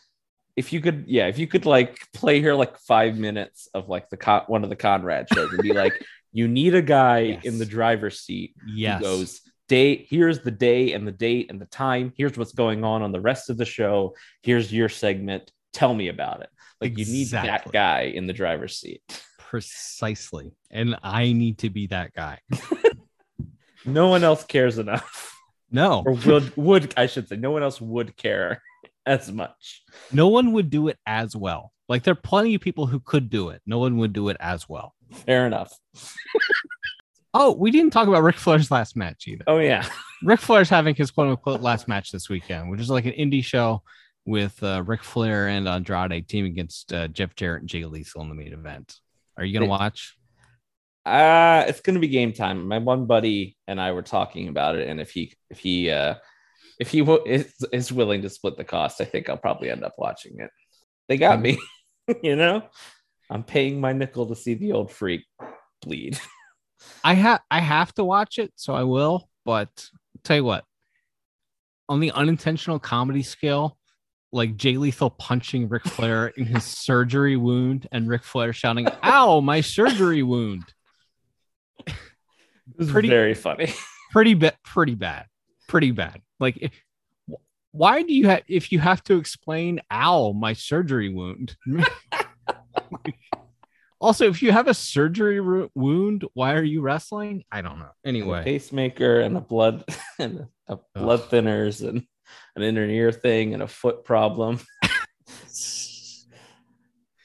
if 0.57 0.73
you 0.73 0.81
could, 0.81 1.05
yeah, 1.07 1.27
if 1.27 1.39
you 1.39 1.47
could 1.47 1.67
like 1.67 1.99
play 2.15 2.41
her 2.41 2.55
like 2.55 2.79
five 2.79 3.19
minutes 3.19 3.69
of 3.75 3.91
like 3.91 4.09
the 4.09 4.17
con- 4.17 4.45
one 4.47 4.65
of 4.65 4.71
the 4.71 4.77
Conrad 4.77 5.29
shows 5.33 5.53
and 5.53 5.61
be 5.63 5.75
like, 5.75 5.93
you 6.37 6.47
need 6.49 6.75
a 6.75 6.83
guy 6.83 7.19
Yes. 7.21 7.45
in 7.45 7.59
the 7.59 7.65
driver's 7.65 8.21
seat 8.21 8.55
Yes. 8.67 8.99
who 8.99 9.05
goes, 9.05 9.41
date, 9.69 10.07
here's 10.11 10.41
the 10.41 10.51
day 10.51 10.93
and 10.93 11.07
the 11.09 11.13
date 11.13 11.51
and 11.51 11.59
the 11.61 11.67
time. 11.67 12.13
Here's 12.17 12.37
what's 12.37 12.53
going 12.53 12.85
on 12.85 13.03
on 13.03 13.11
the 13.13 13.21
rest 13.21 13.49
of 13.51 13.57
the 13.57 13.65
show. 13.65 14.15
Here's 14.43 14.73
your 14.73 14.89
segment. 14.89 15.51
Tell 15.73 15.95
me 15.95 16.09
about 16.09 16.43
it. 16.43 16.51
Like 16.81 16.99
you 16.99 17.07
need 17.07 17.29
that 17.29 17.73
guy 17.73 18.03
in 18.15 18.27
the 18.27 18.33
driver's 18.33 18.77
seat. 18.79 19.01
Precisely. 19.39 20.53
And 20.71 20.97
I 21.03 21.33
need 21.33 21.59
to 21.59 21.71
be 21.71 21.87
that 21.89 22.13
guy. 22.13 22.41
No 23.89 24.09
one 24.09 24.25
else 24.25 24.43
cares 24.43 24.79
enough. 24.79 25.33
No, 25.71 26.03
or 26.05 26.15
would 26.27 26.57
would 26.57 26.95
I 26.97 27.07
should 27.07 27.29
say 27.29 27.37
no 27.37 27.53
one 27.53 27.63
else 27.63 27.81
would 27.81 28.17
care 28.17 28.61
as 29.07 29.31
much. 29.31 29.83
no 30.13 30.27
one 30.27 30.53
would 30.55 30.71
do 30.71 30.89
it 30.89 30.99
as 31.07 31.37
well. 31.37 31.73
Like 31.89 32.03
there 32.03 32.11
are 32.13 32.17
plenty 32.17 32.57
of 32.57 32.61
people 32.61 32.87
who 32.87 32.99
could 32.99 33.31
do 33.31 33.51
it. 33.51 33.63
No 33.65 33.79
one 33.79 33.97
would 33.99 34.13
do 34.13 34.29
it 34.29 34.37
as 34.41 34.69
well. 34.69 34.96
Fair 35.13 35.47
enough. 35.47 35.73
Oh, 37.35 37.53
we 37.53 37.71
didn't 37.71 37.91
talk 37.91 38.09
about 38.09 38.23
Ric 38.23 38.37
Flair's 38.37 38.71
last 38.71 38.97
match 38.97 39.29
either. 39.29 39.45
Oh 39.47 39.59
yeah. 39.59 39.87
Ric 40.23 40.41
Flair's 40.41 40.71
having 40.71 40.95
his 40.95 41.11
quote 41.11 41.29
unquote 41.29 41.61
last 41.61 41.87
match 41.87 42.11
this 42.11 42.29
weekend, 42.29 42.71
which 42.71 42.81
is 42.81 42.91
like 42.91 43.05
an 43.05 43.13
indie 43.13 43.45
show 43.45 43.83
with 44.25 44.61
uh, 44.63 44.83
Ric 44.85 45.05
Flair 45.05 45.49
and 45.49 45.69
Andrade 45.69 46.29
team 46.29 46.47
against 46.47 46.93
uh, 46.93 47.09
Jeff 47.09 47.35
Jarrett 47.35 47.63
and 47.63 47.69
Jay 47.69 47.85
Lethal 47.85 48.23
in 48.23 48.29
the 48.29 48.35
main 48.35 48.53
event. 48.53 48.97
Are 49.37 49.45
you 49.45 49.53
gonna 49.53 49.71
watch? 49.71 50.17
Uh 51.05 51.65
it's 51.69 51.81
gonna 51.81 52.01
be 52.01 52.09
game 52.09 52.33
time. 52.33 52.67
My 52.67 52.79
one 52.79 53.07
buddy 53.07 53.57
and 53.69 53.81
I 53.81 53.93
were 53.93 54.03
talking 54.03 54.49
about 54.49 54.77
it, 54.77 54.89
and 54.89 55.01
if 55.01 55.11
he 55.11 55.35
if 55.51 55.59
he 55.59 55.91
uh 55.91 56.15
if 56.81 56.91
he 56.91 57.01
w- 57.01 57.23
is, 57.27 57.55
is 57.73 57.93
willing 57.93 58.23
to 58.23 58.31
split 58.31 58.57
the 58.57 58.65
cost, 58.65 59.01
I 59.01 59.05
think 59.05 59.29
I'll 59.29 59.37
probably 59.37 59.71
end 59.71 59.85
up 59.85 59.95
watching 59.99 60.41
it. 60.41 60.51
They 61.09 61.17
got 61.17 61.41
me, 61.41 61.59
you 62.23 62.37
know. 62.37 62.63
I'm 63.31 63.43
paying 63.43 63.81
my 63.81 63.93
nickel 63.93 64.27
to 64.27 64.37
see 64.37 64.55
the 64.55 64.73
old 64.73 64.91
freak 64.91 65.25
bleed. 65.83 66.19
I 67.05 67.15
have 67.15 67.41
I 67.51 67.61
have 67.61 67.93
to 67.95 68.05
watch 68.05 68.39
it, 68.39 68.53
so 68.57 68.75
I 68.75 68.83
will. 68.85 69.29
But 69.45 69.89
tell 70.25 70.37
you 70.37 70.45
what, 70.45 70.65
on 71.89 72.01
the 72.01 72.13
unintentional 72.13 72.79
comedy 72.79 73.23
scale, 73.23 73.79
like 74.33 74.57
Jay 74.57 74.77
Lethal 74.77 75.11
punching 75.11 75.69
Ric 75.69 75.85
Flair 75.85 76.29
in 76.29 76.47
his 76.47 76.65
surgery 76.85 77.37
wound, 77.37 77.89
and 77.93 78.09
Ric 78.09 78.23
Flair 78.23 78.53
shouting, 78.53 78.89
"Ow, 79.03 79.41
my 79.41 79.61
surgery 79.61 80.23
wound!" 80.23 80.65
Pretty- 82.89 83.09
very 83.09 83.35
funny. 83.35 83.73
Pretty 84.13 84.35
bad, 84.35 84.57
pretty 84.65 84.95
bad, 84.95 85.27
pretty 85.69 85.91
bad. 85.91 86.23
Like, 86.41 86.57
if, 86.59 86.71
why 87.73 88.03
do 88.03 88.15
you 88.15 88.29
have 88.29 88.43
if 88.49 88.73
you 88.73 88.79
have 88.79 89.03
to 89.05 89.19
explain, 89.19 89.81
"Ow, 89.93 90.33
my 90.33 90.55
surgery 90.55 91.13
wound"? 91.13 91.57
also, 94.01 94.29
if 94.29 94.43
you 94.43 94.53
have 94.53 94.69
a 94.69 94.75
surgery 94.75 95.41
ru- 95.41 95.71
wound, 95.75 96.25
why 96.35 96.55
are 96.55 96.63
you 96.63 96.81
wrestling? 96.81 97.45
I 97.51 97.63
don't 97.63 97.79
know. 97.79 97.91
a 98.05 98.09
Anyway. 98.09 98.45
pacemaker 98.45 99.21
and 99.21 99.37
a 99.37 99.41
blood 99.41 99.85
and 100.19 100.47
a 100.69 100.79
blood 100.95 101.23
thinners 101.31 101.87
and 101.87 102.07
an 102.57 102.63
inner 102.63 102.85
ear 102.87 103.13
thing 103.13 103.55
and 103.55 103.63
a 103.63 103.69
foot 103.69 104.05
problem. 104.05 104.61
it's 105.45 106.27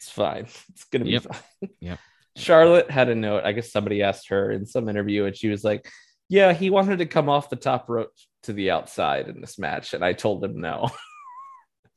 fine. 0.10 0.46
It's 0.70 0.84
gonna 0.92 1.06
be 1.06 1.12
Yep. 1.12 1.24
fine. 1.24 1.70
Yep. 1.80 2.00
Charlotte 2.38 2.90
had 2.90 3.10
a 3.10 3.16
note. 3.16 3.44
I 3.44 3.52
guess 3.52 3.72
somebody 3.72 4.02
asked 4.04 4.30
her 4.30 4.52
in 4.52 4.66
some 4.66 4.88
interview, 4.90 5.26
and 5.26 5.36
she 5.36 5.50
was 5.50 5.64
like, 5.64 5.90
"Yeah, 6.30 6.54
he 6.54 6.70
wanted 6.70 7.00
to 7.00 7.06
come 7.06 7.28
off 7.30 7.50
the 7.50 7.56
top 7.58 7.90
rope 7.90 8.12
to 8.44 8.54
the 8.54 8.72
outside 8.72 9.28
in 9.28 9.42
this 9.42 9.60
match," 9.60 9.94
and 9.94 10.04
I 10.04 10.14
told 10.14 10.44
him 10.44 10.60
no. 10.62 10.90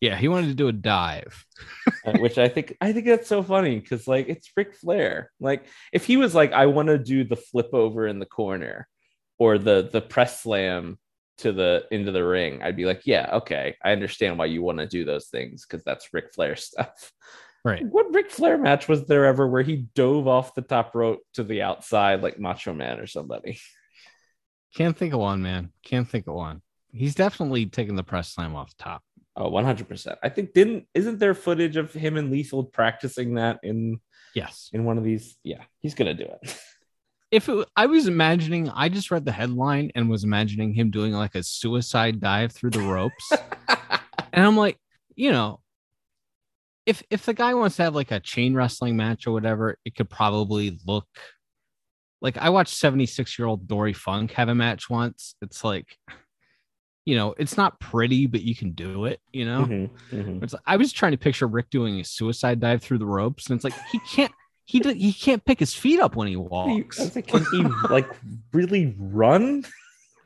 Yeah, 0.04 0.18
he 0.18 0.28
wanted 0.28 0.48
to 0.48 0.54
do 0.54 0.68
a 0.68 0.72
dive. 0.72 1.46
Uh, 2.04 2.18
which 2.18 2.36
I 2.36 2.46
think 2.46 2.76
I 2.78 2.92
think 2.92 3.06
that's 3.06 3.26
so 3.26 3.42
funny 3.42 3.80
because 3.80 4.06
like 4.06 4.28
it's 4.28 4.50
Ric 4.54 4.74
Flair. 4.74 5.30
Like 5.40 5.64
if 5.94 6.04
he 6.04 6.18
was 6.18 6.34
like, 6.34 6.52
I 6.52 6.66
want 6.66 6.88
to 6.88 6.98
do 6.98 7.24
the 7.24 7.36
flip 7.36 7.70
over 7.72 8.06
in 8.06 8.18
the 8.18 8.26
corner 8.26 8.86
or 9.38 9.56
the 9.56 9.88
the 9.90 10.02
press 10.02 10.42
slam 10.42 10.98
to 11.38 11.52
the 11.52 11.86
into 11.90 12.12
the 12.12 12.22
ring, 12.22 12.62
I'd 12.62 12.76
be 12.76 12.84
like, 12.84 13.06
yeah, 13.06 13.30
okay, 13.36 13.76
I 13.82 13.92
understand 13.92 14.38
why 14.38 14.44
you 14.44 14.60
want 14.60 14.76
to 14.76 14.86
do 14.86 15.06
those 15.06 15.28
things 15.28 15.64
because 15.64 15.82
that's 15.84 16.12
Ric 16.12 16.34
Flair 16.34 16.54
stuff. 16.56 17.10
Right. 17.64 17.82
What 17.82 18.12
Ric 18.12 18.30
Flair 18.30 18.58
match 18.58 18.88
was 18.88 19.06
there 19.06 19.24
ever 19.24 19.48
where 19.48 19.62
he 19.62 19.86
dove 19.94 20.28
off 20.28 20.54
the 20.54 20.60
top 20.60 20.94
rope 20.94 21.20
to 21.32 21.42
the 21.42 21.62
outside 21.62 22.22
like 22.22 22.38
Macho 22.38 22.74
Man 22.74 23.00
or 23.00 23.06
somebody? 23.06 23.58
Can't 24.76 24.98
think 24.98 25.14
of 25.14 25.20
one, 25.20 25.40
man. 25.40 25.70
Can't 25.82 26.06
think 26.06 26.26
of 26.26 26.34
one. 26.34 26.60
He's 26.92 27.14
definitely 27.14 27.64
taking 27.64 27.96
the 27.96 28.04
press 28.04 28.34
slam 28.34 28.54
off 28.54 28.76
the 28.76 28.84
top. 28.84 29.02
Uh, 29.36 29.44
oh, 29.44 29.50
100%. 29.50 30.16
I 30.22 30.28
think 30.28 30.52
didn't 30.52 30.86
isn't 30.94 31.18
there 31.18 31.34
footage 31.34 31.76
of 31.76 31.92
him 31.92 32.16
and 32.16 32.30
Lethal 32.30 32.64
practicing 32.64 33.34
that 33.34 33.60
in 33.62 34.00
Yes. 34.34 34.70
in 34.72 34.84
one 34.84 34.98
of 34.98 35.04
these? 35.04 35.36
Yeah, 35.42 35.62
he's 35.80 35.94
gonna 35.94 36.14
do 36.14 36.24
it. 36.24 36.58
If 37.30 37.48
it, 37.48 37.66
I 37.74 37.86
was 37.86 38.06
imagining, 38.06 38.68
I 38.68 38.88
just 38.88 39.10
read 39.10 39.24
the 39.24 39.32
headline 39.32 39.90
and 39.96 40.08
was 40.08 40.22
imagining 40.22 40.72
him 40.72 40.92
doing 40.92 41.12
like 41.12 41.34
a 41.34 41.42
suicide 41.42 42.20
dive 42.20 42.52
through 42.52 42.70
the 42.70 42.78
ropes. 42.82 43.32
and 44.32 44.46
I'm 44.46 44.56
like, 44.56 44.78
you 45.16 45.32
know, 45.32 45.58
if 46.86 47.02
if 47.10 47.24
the 47.26 47.34
guy 47.34 47.54
wants 47.54 47.74
to 47.76 47.82
have 47.82 47.94
like 47.96 48.12
a 48.12 48.20
chain 48.20 48.54
wrestling 48.54 48.96
match 48.96 49.26
or 49.26 49.32
whatever, 49.32 49.78
it 49.84 49.96
could 49.96 50.08
probably 50.08 50.78
look 50.86 51.08
like 52.20 52.36
I 52.38 52.50
watched 52.50 52.76
76 52.76 53.36
year 53.36 53.48
old 53.48 53.66
Dory 53.66 53.94
Funk 53.94 54.30
have 54.32 54.48
a 54.48 54.54
match 54.54 54.88
once. 54.88 55.34
It's 55.42 55.64
like, 55.64 55.98
you 57.04 57.16
know, 57.16 57.34
it's 57.38 57.56
not 57.56 57.78
pretty, 57.80 58.26
but 58.26 58.42
you 58.42 58.54
can 58.56 58.72
do 58.72 59.04
it, 59.04 59.20
you 59.32 59.44
know. 59.44 59.60
Mhm, 59.66 59.90
mhm. 60.12 60.42
It's, 60.42 60.54
I 60.66 60.76
was 60.76 60.92
trying 60.92 61.12
to 61.12 61.18
picture 61.18 61.46
Ric 61.46 61.70
doing 61.70 62.00
a 62.00 62.04
suicide 62.04 62.60
dive 62.60 62.82
through 62.82 62.98
the 62.98 63.06
ropes, 63.06 63.48
and 63.48 63.56
it's 63.56 63.64
like 63.64 63.74
he 63.92 63.98
can't. 64.00 64.32
He 64.66 64.80
d- 64.80 64.94
he 64.94 65.12
can't 65.12 65.44
pick 65.44 65.60
his 65.60 65.74
feet 65.74 66.00
up 66.00 66.16
when 66.16 66.26
he 66.28 66.36
walks. 66.36 67.14
Like, 67.14 67.26
can 67.26 67.44
he 67.52 67.62
like 67.90 68.08
really 68.52 68.94
run? 68.98 69.64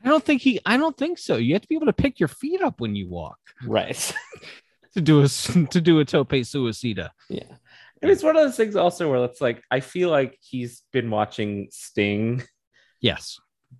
I 0.03 0.07
don't 0.07 0.23
think 0.23 0.41
he. 0.41 0.61
I 0.65 0.77
don't 0.77 0.95
think 0.95 1.17
so. 1.17 1.35
You 1.35 1.53
have 1.55 1.61
to 1.63 1.67
be 1.67 1.75
able 1.75 1.87
to 1.87 1.93
pick 1.93 2.19
your 2.21 2.29
feet 2.29 2.61
up 2.61 2.79
when 2.79 2.95
you 2.95 3.09
walk 3.09 3.37
Right. 3.65 4.13
to 4.93 5.01
do 5.01 5.21
a 5.21 5.27
to 5.71 5.81
do 5.81 5.99
a 5.99 6.05
tope 6.05 6.29
suicida. 6.31 7.09
Yeah. 7.29 7.43
And 8.01 8.09
it's 8.09 8.23
one 8.23 8.37
of 8.37 8.43
those 8.45 8.55
things 8.55 8.77
also 8.77 9.11
where 9.11 9.25
it's 9.25 9.41
like 9.41 9.61
I 9.69 9.81
feel 9.81 10.09
like 10.09 10.37
he's 10.39 10.83
been 10.93 11.09
watching 11.11 11.67
Sting 11.71 12.41
Yes. 13.01 13.37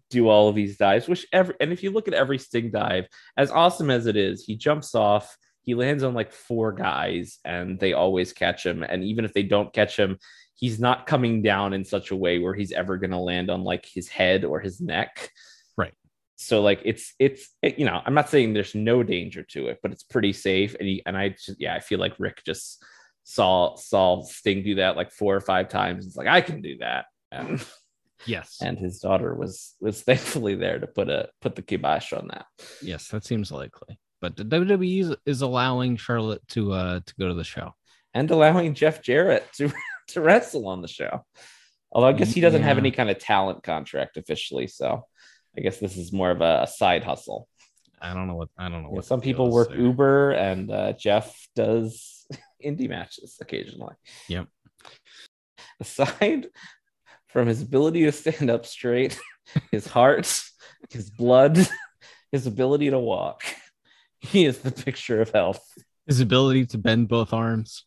Do 0.10 0.28
all 0.28 0.50
of 0.50 0.56
these 0.56 0.78
dives, 0.78 1.08
which 1.08 1.26
every 1.32 1.56
and 1.60 1.72
if 1.72 1.84
you 1.84 1.92
look 1.92 2.08
at 2.08 2.14
every 2.14 2.38
Sting 2.38 2.72
dive, 2.72 3.08
as 3.38 3.52
awesome 3.52 3.90
as 3.90 4.06
it 4.06 4.16
is, 4.16 4.44
he 4.44 4.56
jumps 4.56 4.96
off, 4.96 5.36
he 5.64 5.76
lands 5.76 6.04
on 6.04 6.14
like 6.14 6.32
four 6.32 6.72
guys, 6.72 7.40
and 7.46 7.80
they 7.80 7.94
always 7.94 8.34
catch 8.34 8.66
him. 8.66 8.84
And 8.84 9.04
even 9.04 9.26
if 9.26 9.34
they 9.34 9.44
don't 9.44 9.74
catch 9.74 9.98
him, 9.98 10.18
he's 10.56 10.80
not 10.80 11.08
coming 11.08 11.42
down 11.42 11.74
in 11.74 11.86
such 11.86 12.12
a 12.12 12.16
way 12.16 12.40
where 12.40 12.54
he's 12.54 12.72
ever 12.72 12.98
gonna 12.98 13.22
land 13.22 13.50
on 13.50 13.64
like 13.64 13.86
his 13.86 14.10
head 14.10 14.44
or 14.46 14.60
his 14.60 14.82
neck. 14.82 15.30
Right. 15.78 15.94
So 16.36 16.62
like 16.62 16.82
it's 16.86 17.14
it's 17.20 17.50
it- 17.62 17.80
you 17.80 17.86
know 17.86 18.02
I'm 18.06 18.14
not 18.14 18.30
saying 18.30 18.54
there's 18.54 18.76
no 18.76 19.04
danger 19.04 19.44
to 19.52 19.68
it, 19.68 19.80
but 19.82 19.92
it's 19.92 20.04
pretty 20.04 20.34
safe. 20.34 20.76
And 20.80 20.88
he 20.88 21.02
and 21.06 21.18
I 21.18 21.30
just 21.30 21.56
yeah 21.60 21.76
I 21.76 21.80
feel 21.80 22.00
like 22.00 22.14
Ric 22.20 22.44
just 22.46 22.84
saw 23.24 23.76
saw 23.76 24.24
Sting 24.24 24.64
do 24.64 24.76
that 24.76 24.98
like 24.98 25.12
four 25.12 25.36
or 25.36 25.42
five 25.42 25.70
times. 25.70 26.06
It's 26.08 26.16
like 26.16 26.28
I 26.28 26.42
can 26.42 26.62
do 26.62 26.78
that. 26.80 27.06
And 27.32 27.64
Yes. 28.26 28.58
and 28.62 28.78
his 28.78 29.00
daughter 29.00 29.34
was 29.34 29.76
was 29.80 30.02
thankfully 30.08 30.56
there 30.56 30.80
to 30.80 30.88
put 30.88 31.10
a 31.10 31.30
put 31.42 31.56
the 31.56 31.62
kibosh 31.62 32.14
on 32.14 32.28
that. 32.30 32.46
Yes, 32.82 33.08
that 33.10 33.26
seems 33.26 33.52
likely. 33.52 34.00
But 34.22 34.36
the 34.36 34.44
WWE 34.44 35.16
is, 35.26 35.42
allowing 35.42 35.96
Charlotte 35.96 36.46
to 36.50 36.74
uh 36.74 37.00
to 37.06 37.14
go 37.20 37.28
to 37.30 37.34
the 37.34 37.44
show. 37.46 37.74
And 38.14 38.30
allowing 38.32 38.74
Jeff 38.74 39.02
Jarrett 39.02 39.46
to 39.54 39.72
to 40.10 40.22
wrestle 40.22 40.68
on 40.68 40.82
the 40.82 40.88
show. 40.88 41.26
Although 41.92 42.08
I 42.08 42.14
guess 42.14 42.32
he 42.34 42.42
doesn't 42.42 42.64
have 42.64 42.78
any 42.78 42.92
kind 42.92 43.10
of 43.10 43.18
talent 43.18 43.64
contract 43.64 44.18
officially, 44.18 44.68
so 44.68 45.06
I 45.58 45.62
guess 45.62 45.78
this 45.80 45.98
is 45.98 46.12
more 46.14 46.30
of 46.32 46.42
a, 46.42 46.62
a 46.64 46.68
side 46.68 47.04
hustle. 47.04 47.48
I 48.02 48.14
don't 48.14 48.28
know 48.28 48.36
what 48.36 48.50
I 48.58 48.70
don't 48.70 48.84
know 48.84 48.90
Yeah, 48.90 48.96
what 48.96 49.06
some 49.06 49.22
people 49.22 49.50
work 49.52 49.70
there. 49.70 49.80
Uber, 49.80 50.32
and 50.32 50.72
uh, 50.72 50.94
Jeff 50.94 51.36
does 51.56 52.28
indie 52.66 52.90
matches 52.90 53.38
occasionally. 53.42 53.96
Yep. 54.28 54.48
Aside 55.80 56.48
from 57.30 57.48
his 57.48 57.62
ability 57.62 58.04
to 58.04 58.12
stand 58.12 58.50
up 58.50 58.66
straight, 58.66 59.20
his 59.72 59.88
heart, 59.88 60.44
his 60.90 61.10
blood, 61.10 61.58
his 62.32 62.46
ability 62.48 62.90
to 62.90 63.00
walk, 63.00 63.44
he 64.20 64.46
is 64.46 64.60
the 64.60 64.72
picture 64.72 65.22
of 65.22 65.30
health. 65.32 65.64
His 66.08 66.20
ability 66.22 66.66
to 66.68 66.78
bend 66.78 67.08
both 67.08 67.34
arms. 67.34 67.86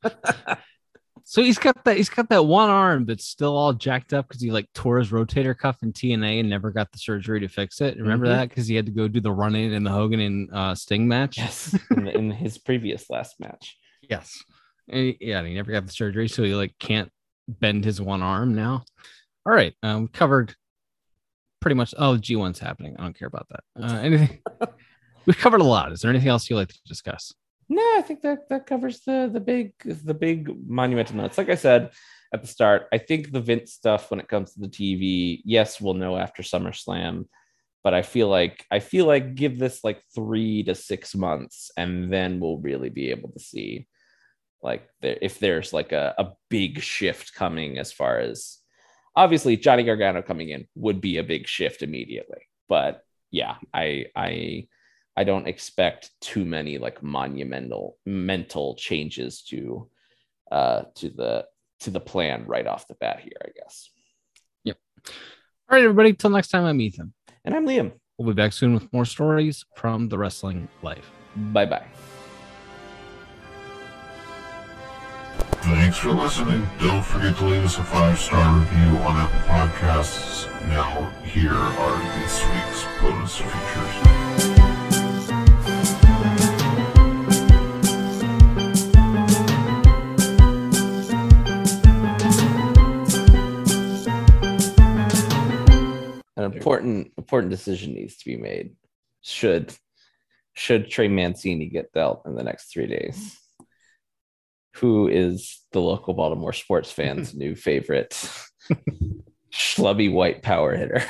so 1.24 1.42
he's 1.42 1.58
got 1.58 1.84
that 1.84 1.96
he's 1.96 2.08
got 2.08 2.28
that 2.28 2.44
one 2.46 2.70
arm 2.70 3.04
that's 3.04 3.24
still 3.26 3.56
all 3.56 3.72
jacked 3.72 4.12
up 4.12 4.28
because 4.28 4.40
he 4.42 4.50
like 4.50 4.66
tore 4.74 4.98
his 4.98 5.10
rotator 5.10 5.56
cuff 5.56 5.76
in 5.82 5.92
TNA 5.92 6.40
and 6.40 6.48
never 6.50 6.70
got 6.70 6.90
the 6.92 6.98
surgery 6.98 7.40
to 7.40 7.48
fix 7.48 7.80
it. 7.80 7.96
Remember 7.98 8.26
Mhm. 8.26 8.30
that? 8.30 8.48
Because 8.48 8.66
he 8.66 8.74
had 8.76 8.86
to 8.86 8.92
go 8.92 9.08
do 9.08 9.20
the 9.20 9.32
run 9.32 9.54
in 9.56 9.72
in 9.72 9.82
the 9.84 9.90
Hogan 9.90 10.20
and 10.20 10.48
uh, 10.52 10.74
Sting 10.74 11.08
match. 11.08 11.38
Yes, 11.38 11.76
in, 11.90 12.06
in 12.08 12.30
his 12.30 12.58
previous 12.58 13.08
last 13.10 13.38
match. 13.40 13.76
Yes. 14.10 14.42
And 14.88 14.98
he- 15.00 15.18
yeah, 15.20 15.38
and 15.38 15.46
he 15.46 15.54
never 15.54 15.70
got 15.70 15.86
the 15.86 15.92
surgery, 15.92 16.28
so 16.28 16.42
he 16.42 16.54
like 16.56 16.74
can't 16.80 17.08
bend 17.48 17.84
his 17.84 18.00
one 18.00 18.20
arm 18.20 18.54
now. 18.54 18.84
All 19.44 19.52
right, 19.52 19.74
um, 19.82 20.08
covered 20.08 20.54
pretty 21.60 21.74
much. 21.74 21.94
Oh, 21.98 22.16
G 22.16 22.36
one's 22.36 22.58
happening. 22.58 22.96
I 22.98 23.02
don't 23.02 23.18
care 23.18 23.28
about 23.28 23.48
that. 23.50 23.64
Uh, 23.80 23.96
anything? 23.98 24.40
We've 25.26 25.38
covered 25.38 25.60
a 25.60 25.64
lot. 25.64 25.92
Is 25.92 26.00
there 26.00 26.10
anything 26.10 26.28
else 26.28 26.48
you'd 26.48 26.56
like 26.56 26.68
to 26.68 26.78
discuss? 26.86 27.32
No, 27.68 27.82
I 27.96 28.02
think 28.02 28.20
that 28.22 28.48
that 28.50 28.66
covers 28.66 29.00
the 29.00 29.30
the 29.32 29.40
big 29.40 29.72
the 29.84 30.14
big 30.14 30.50
monumental 30.68 31.16
notes. 31.16 31.38
Like 31.38 31.48
I 31.48 31.54
said 31.54 31.90
at 32.32 32.42
the 32.42 32.48
start, 32.48 32.88
I 32.92 32.98
think 32.98 33.32
the 33.32 33.40
Vince 33.40 33.72
stuff 33.72 34.10
when 34.10 34.20
it 34.20 34.28
comes 34.28 34.52
to 34.52 34.60
the 34.60 34.68
TV, 34.68 35.40
yes, 35.44 35.80
we'll 35.80 35.94
know 35.94 36.16
after 36.16 36.42
SummerSlam, 36.42 37.26
but 37.82 37.94
I 37.94 38.02
feel 38.02 38.28
like 38.28 38.64
I 38.70 38.80
feel 38.80 39.06
like 39.06 39.34
give 39.34 39.58
this 39.58 39.82
like 39.84 40.02
three 40.14 40.62
to 40.64 40.74
six 40.74 41.14
months, 41.14 41.70
and 41.76 42.12
then 42.12 42.40
we'll 42.40 42.58
really 42.58 42.90
be 42.90 43.10
able 43.10 43.30
to 43.30 43.40
see 43.40 43.86
like 44.62 44.88
there, 45.00 45.18
if 45.20 45.38
there's 45.38 45.72
like 45.72 45.92
a, 45.92 46.14
a 46.18 46.32
big 46.48 46.80
shift 46.80 47.34
coming 47.34 47.78
as 47.78 47.92
far 47.92 48.18
as 48.18 48.58
obviously 49.14 49.56
Johnny 49.56 49.82
Gargano 49.82 50.22
coming 50.22 50.50
in 50.50 50.66
would 50.74 51.00
be 51.00 51.18
a 51.18 51.24
big 51.24 51.46
shift 51.46 51.82
immediately, 51.82 52.48
but 52.68 53.04
yeah, 53.30 53.56
I 53.72 54.06
I 54.14 54.68
I 55.16 55.24
don't 55.24 55.48
expect 55.48 56.10
too 56.20 56.44
many 56.44 56.78
like 56.78 57.02
monumental 57.02 57.98
mental 58.06 58.76
changes 58.76 59.42
to 59.42 59.88
uh 60.50 60.82
to 60.96 61.10
the 61.10 61.46
to 61.80 61.90
the 61.90 62.00
plan 62.00 62.44
right 62.46 62.66
off 62.66 62.88
the 62.88 62.94
bat 62.94 63.20
here, 63.20 63.32
I 63.42 63.48
guess. 63.56 63.90
Yep. 64.64 64.78
All 65.08 65.12
right, 65.70 65.82
everybody. 65.82 66.12
Till 66.12 66.30
next 66.30 66.48
time, 66.48 66.64
I'm 66.64 66.80
Ethan. 66.80 67.12
And 67.44 67.54
I'm 67.54 67.66
Liam. 67.66 67.92
We'll 68.18 68.28
be 68.28 68.40
back 68.40 68.52
soon 68.52 68.74
with 68.74 68.92
more 68.92 69.04
stories 69.04 69.64
from 69.74 70.08
the 70.08 70.18
wrestling 70.18 70.68
life. 70.82 71.10
Bye 71.34 71.66
bye. 71.66 72.11
Thanks 75.62 75.96
for 75.96 76.10
listening. 76.10 76.68
Don't 76.80 77.04
forget 77.04 77.36
to 77.36 77.44
leave 77.44 77.64
us 77.64 77.78
a 77.78 77.84
five 77.84 78.18
star 78.18 78.58
review 78.58 78.98
on 78.98 79.16
Apple 79.16 79.40
Podcasts. 79.48 80.50
Now, 80.66 81.08
here 81.22 81.54
are 81.54 82.20
this 82.20 82.44
week's 82.44 82.84
bonus 83.00 83.36
features. 83.36 84.12
An 96.36 96.44
important 96.52 97.12
important 97.16 97.50
decision 97.50 97.94
needs 97.94 98.16
to 98.16 98.24
be 98.24 98.36
made. 98.36 98.74
Should 99.20 99.72
should 100.54 100.90
Trey 100.90 101.06
Mancini 101.06 101.66
get 101.66 101.92
dealt 101.92 102.22
in 102.26 102.34
the 102.34 102.42
next 102.42 102.72
three 102.72 102.88
days? 102.88 103.38
Who 104.76 105.08
is 105.08 105.60
the 105.72 105.80
local 105.80 106.14
Baltimore 106.14 106.52
sports 106.52 106.90
fans' 106.90 107.34
new 107.36 107.54
favorite 107.54 108.10
schlubby 109.52 110.10
white 110.12 110.42
power 110.42 110.74
hitter? 110.76 111.02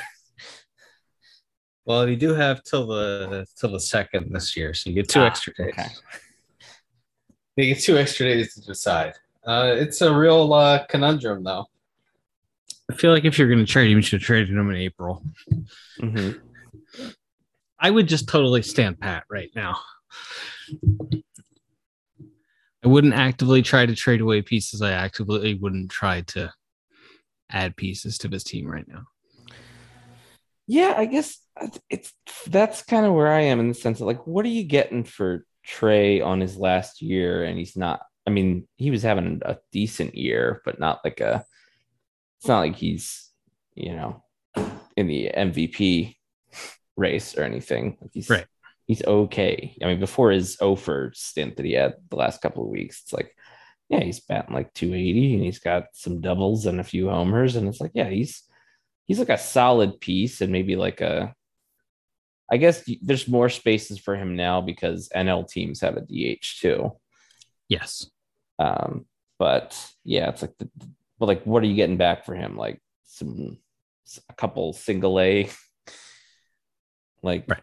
Well, 1.84 2.08
you 2.08 2.16
do 2.16 2.32
have 2.34 2.62
till 2.62 2.86
the 2.86 3.46
till 3.58 3.70
the 3.72 3.80
second 3.80 4.32
this 4.32 4.56
year, 4.56 4.72
so 4.74 4.88
you 4.90 4.94
get 4.94 5.08
two 5.08 5.20
Ah, 5.20 5.26
extra 5.26 5.52
days. 5.54 5.72
okay. 5.72 5.88
You 7.56 7.74
get 7.74 7.82
two 7.82 7.98
extra 7.98 8.26
days 8.26 8.54
to 8.54 8.60
decide. 8.62 9.14
Uh, 9.44 9.74
it's 9.76 10.00
a 10.00 10.14
real 10.14 10.52
uh, 10.54 10.84
conundrum, 10.88 11.42
though. 11.42 11.66
I 12.90 12.94
feel 12.94 13.10
like 13.12 13.24
if 13.24 13.36
you're 13.38 13.48
going 13.48 13.58
to 13.58 13.66
trade 13.70 13.90
him, 13.90 13.98
you 13.98 14.02
should 14.02 14.20
have 14.20 14.26
traded 14.26 14.50
him 14.50 14.70
in 14.70 14.76
April. 14.76 15.24
Mhm. 16.00 16.40
I 17.80 17.90
would 17.90 18.06
just 18.06 18.28
totally 18.28 18.62
stand 18.62 19.00
pat 19.00 19.24
right 19.28 19.50
now. 19.56 19.80
I 22.84 22.88
wouldn't 22.88 23.14
actively 23.14 23.62
try 23.62 23.86
to 23.86 23.94
trade 23.94 24.20
away 24.20 24.42
pieces. 24.42 24.82
I 24.82 24.92
actively 24.92 25.54
wouldn't 25.54 25.90
try 25.90 26.22
to 26.22 26.52
add 27.50 27.76
pieces 27.76 28.18
to 28.18 28.28
this 28.28 28.42
team 28.42 28.66
right 28.66 28.86
now. 28.88 29.04
Yeah, 30.66 30.94
I 30.96 31.04
guess 31.06 31.38
it's- 31.90 32.12
that's 32.46 32.82
kind 32.82 33.04
of 33.06 33.14
where 33.14 33.32
I 33.32 33.42
am 33.42 33.60
in 33.60 33.68
the 33.68 33.74
sense 33.74 34.00
of 34.00 34.06
like, 34.06 34.26
what 34.26 34.44
are 34.44 34.48
you 34.48 34.64
getting 34.64 35.04
for 35.04 35.44
Trey 35.64 36.20
on 36.20 36.40
his 36.40 36.56
last 36.56 37.02
year? 37.02 37.44
And 37.44 37.58
he's 37.58 37.76
not. 37.76 38.00
I 38.26 38.30
mean, 38.30 38.66
he 38.76 38.90
was 38.90 39.02
having 39.02 39.42
a 39.44 39.58
decent 39.72 40.14
year, 40.14 40.62
but 40.64 40.78
not 40.78 41.00
like 41.04 41.20
a. 41.20 41.44
It's 42.38 42.48
not 42.48 42.60
like 42.60 42.76
he's, 42.76 43.30
you 43.74 43.94
know, 43.94 44.24
in 44.96 45.06
the 45.06 45.30
MVP 45.36 46.16
race 46.96 47.36
or 47.36 47.42
anything. 47.42 47.96
Like 48.00 48.10
he's 48.12 48.28
Right. 48.30 48.46
He's 48.92 49.04
okay. 49.04 49.76
I 49.82 49.86
mean, 49.86 50.00
before 50.00 50.30
his 50.30 50.56
Ofer 50.60 51.12
stint 51.14 51.56
that 51.56 51.66
he 51.66 51.72
had 51.72 51.94
the 52.10 52.16
last 52.16 52.42
couple 52.42 52.64
of 52.64 52.70
weeks, 52.70 53.02
it's 53.02 53.12
like, 53.12 53.34
yeah, 53.88 54.00
he's 54.00 54.20
batting 54.20 54.54
like 54.54 54.72
280 54.74 55.34
and 55.34 55.42
he's 55.44 55.58
got 55.58 55.84
some 55.92 56.20
doubles 56.20 56.66
and 56.66 56.80
a 56.80 56.84
few 56.84 57.08
homers, 57.08 57.56
and 57.56 57.68
it's 57.68 57.80
like, 57.80 57.92
yeah, 57.94 58.08
he's 58.08 58.42
he's 59.06 59.18
like 59.18 59.30
a 59.30 59.38
solid 59.38 60.00
piece 60.00 60.40
and 60.40 60.52
maybe 60.52 60.76
like 60.76 61.00
a 61.00 61.34
I 62.50 62.58
guess 62.58 62.84
there's 63.00 63.28
more 63.28 63.48
spaces 63.48 63.98
for 63.98 64.14
him 64.14 64.36
now 64.36 64.60
because 64.60 65.08
NL 65.14 65.48
teams 65.48 65.80
have 65.80 65.96
a 65.96 66.02
DH 66.02 66.60
too. 66.60 66.92
Yes. 67.68 68.10
Um, 68.58 69.06
but 69.38 69.74
yeah, 70.04 70.28
it's 70.28 70.42
like 70.42 70.52
the 70.58 70.68
but 71.18 71.26
like 71.26 71.44
what 71.44 71.62
are 71.62 71.66
you 71.66 71.74
getting 71.76 71.96
back 71.96 72.26
for 72.26 72.34
him? 72.34 72.56
Like 72.56 72.80
some 73.04 73.58
a 74.28 74.34
couple 74.34 74.74
single 74.74 75.18
A 75.18 75.48
like 77.22 77.44
Right. 77.48 77.62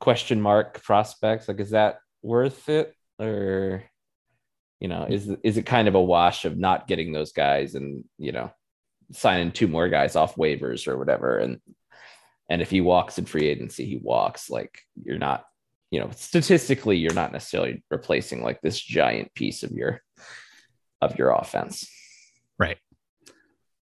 Question 0.00 0.40
mark 0.40 0.82
prospects. 0.82 1.48
Like 1.48 1.60
is 1.60 1.70
that 1.70 1.98
worth 2.22 2.68
it? 2.68 2.94
Or 3.18 3.84
you 4.80 4.88
know, 4.88 5.06
is 5.08 5.28
is 5.44 5.58
it 5.58 5.66
kind 5.66 5.88
of 5.88 5.94
a 5.94 6.02
wash 6.02 6.44
of 6.44 6.58
not 6.58 6.88
getting 6.88 7.12
those 7.12 7.32
guys 7.32 7.74
and 7.74 8.04
you 8.18 8.32
know 8.32 8.50
signing 9.12 9.52
two 9.52 9.68
more 9.68 9.88
guys 9.88 10.16
off 10.16 10.36
waivers 10.36 10.88
or 10.88 10.98
whatever. 10.98 11.38
And 11.38 11.60
and 12.48 12.60
if 12.60 12.70
he 12.70 12.80
walks 12.80 13.18
in 13.18 13.26
free 13.26 13.46
agency, 13.46 13.84
he 13.84 13.96
walks. 13.96 14.50
Like 14.50 14.80
you're 15.02 15.18
not, 15.18 15.44
you 15.90 16.00
know, 16.00 16.10
statistically, 16.14 16.96
you're 16.96 17.14
not 17.14 17.32
necessarily 17.32 17.84
replacing 17.90 18.42
like 18.42 18.60
this 18.60 18.80
giant 18.80 19.32
piece 19.34 19.62
of 19.62 19.70
your 19.72 20.02
of 21.00 21.16
your 21.18 21.30
offense. 21.30 21.88
Right. 22.58 22.78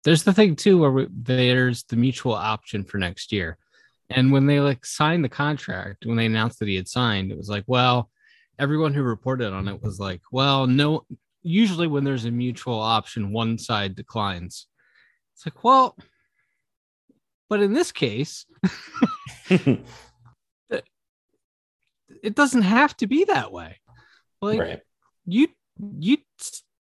There's 0.04 0.24
the 0.24 0.32
thing 0.32 0.56
too, 0.56 0.78
where 0.78 0.90
we, 0.90 1.06
there's 1.10 1.84
the 1.84 1.96
mutual 1.96 2.34
option 2.34 2.84
for 2.84 2.98
next 2.98 3.32
year, 3.32 3.58
and 4.10 4.32
when 4.32 4.46
they 4.46 4.60
like 4.60 4.84
signed 4.84 5.24
the 5.24 5.28
contract, 5.28 6.06
when 6.06 6.16
they 6.16 6.26
announced 6.26 6.58
that 6.58 6.68
he 6.68 6.76
had 6.76 6.88
signed, 6.88 7.30
it 7.30 7.38
was 7.38 7.48
like, 7.48 7.64
well, 7.66 8.10
everyone 8.58 8.94
who 8.94 9.02
reported 9.02 9.52
on 9.52 9.68
it 9.68 9.82
was 9.82 9.98
like, 9.98 10.20
well, 10.30 10.66
no. 10.66 11.04
Usually, 11.46 11.86
when 11.86 12.04
there's 12.04 12.24
a 12.24 12.30
mutual 12.30 12.80
option, 12.80 13.32
one 13.32 13.58
side 13.58 13.94
declines. 13.94 14.66
It's 15.34 15.44
like, 15.44 15.62
well, 15.62 15.94
but 17.50 17.60
in 17.60 17.74
this 17.74 17.92
case, 17.92 18.46
it 19.50 19.84
doesn't 22.34 22.62
have 22.62 22.96
to 22.96 23.06
be 23.06 23.24
that 23.24 23.52
way. 23.52 23.78
Like 24.40 24.58
right. 24.58 24.80
you, 25.26 25.48
you, 25.98 26.16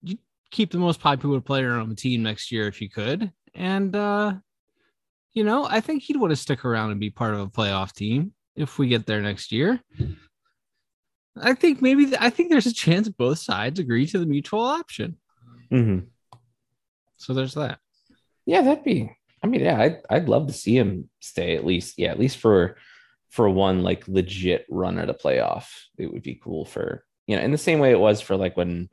you 0.01 0.17
keep 0.51 0.72
the 0.72 0.78
most 0.78 0.99
popular 0.99 1.39
player 1.39 1.74
on 1.74 1.88
the 1.88 1.95
team 1.95 2.24
next 2.24 2.51
year 2.51 2.67
if 2.67 2.82
you 2.82 2.89
could, 2.89 3.32
and 3.55 3.95
uh, 3.95 4.34
you 5.34 5.43
know, 5.43 5.65
I 5.69 5.80
think 5.82 6.03
he'd 6.03 6.17
want 6.17 6.32
to 6.32 6.36
stick 6.36 6.65
around 6.65 6.91
and 6.91 6.99
be 6.99 7.09
part 7.09 7.34
of 7.34 7.39
a 7.39 7.47
playoff 7.47 7.93
team 7.93 8.34
if 8.55 8.77
we 8.80 8.88
get 8.88 9.05
there 9.05 9.21
next 9.21 9.51
year. 9.51 9.80
I 11.38 11.53
think 11.53 11.82
maybe 11.82 12.11
I 12.19 12.30
think 12.30 12.49
there's 12.49 12.65
a 12.65 12.73
chance 12.73 13.07
both 13.07 13.39
sides 13.39 13.80
agree 13.80 14.05
to 14.07 14.19
the 14.19 14.25
mutual 14.25 14.61
option. 14.61 15.17
Mhm. 15.71 16.07
So 17.17 17.34
there's 17.34 17.53
that. 17.53 17.80
Yeah, 18.45 18.61
that'd 18.61 18.84
be. 18.84 19.11
I 19.43 19.47
mean, 19.47 19.61
yeah, 19.61 19.80
I'd 19.80 19.97
I'd 20.09 20.30
love 20.30 20.47
to 20.47 20.53
see 20.53 20.77
him 20.77 21.09
stay 21.21 21.55
at 21.55 21.65
least. 21.65 21.97
Yeah, 21.97 22.11
at 22.11 22.19
least 22.19 22.38
for 22.38 22.77
for 23.30 23.49
one 23.49 23.84
like 23.84 24.07
legit 24.07 24.65
run 24.69 24.97
at 24.97 25.09
a 25.09 25.13
playoff. 25.13 25.65
It 25.97 26.11
would 26.11 26.23
be 26.23 26.39
cool 26.43 26.65
for 26.65 27.05
you 27.27 27.36
know, 27.36 27.43
in 27.43 27.51
the 27.51 27.57
same 27.57 27.80
way 27.80 27.91
it 27.91 27.99
was 27.99 28.21
for 28.21 28.36
like 28.36 28.57
when 28.57 28.89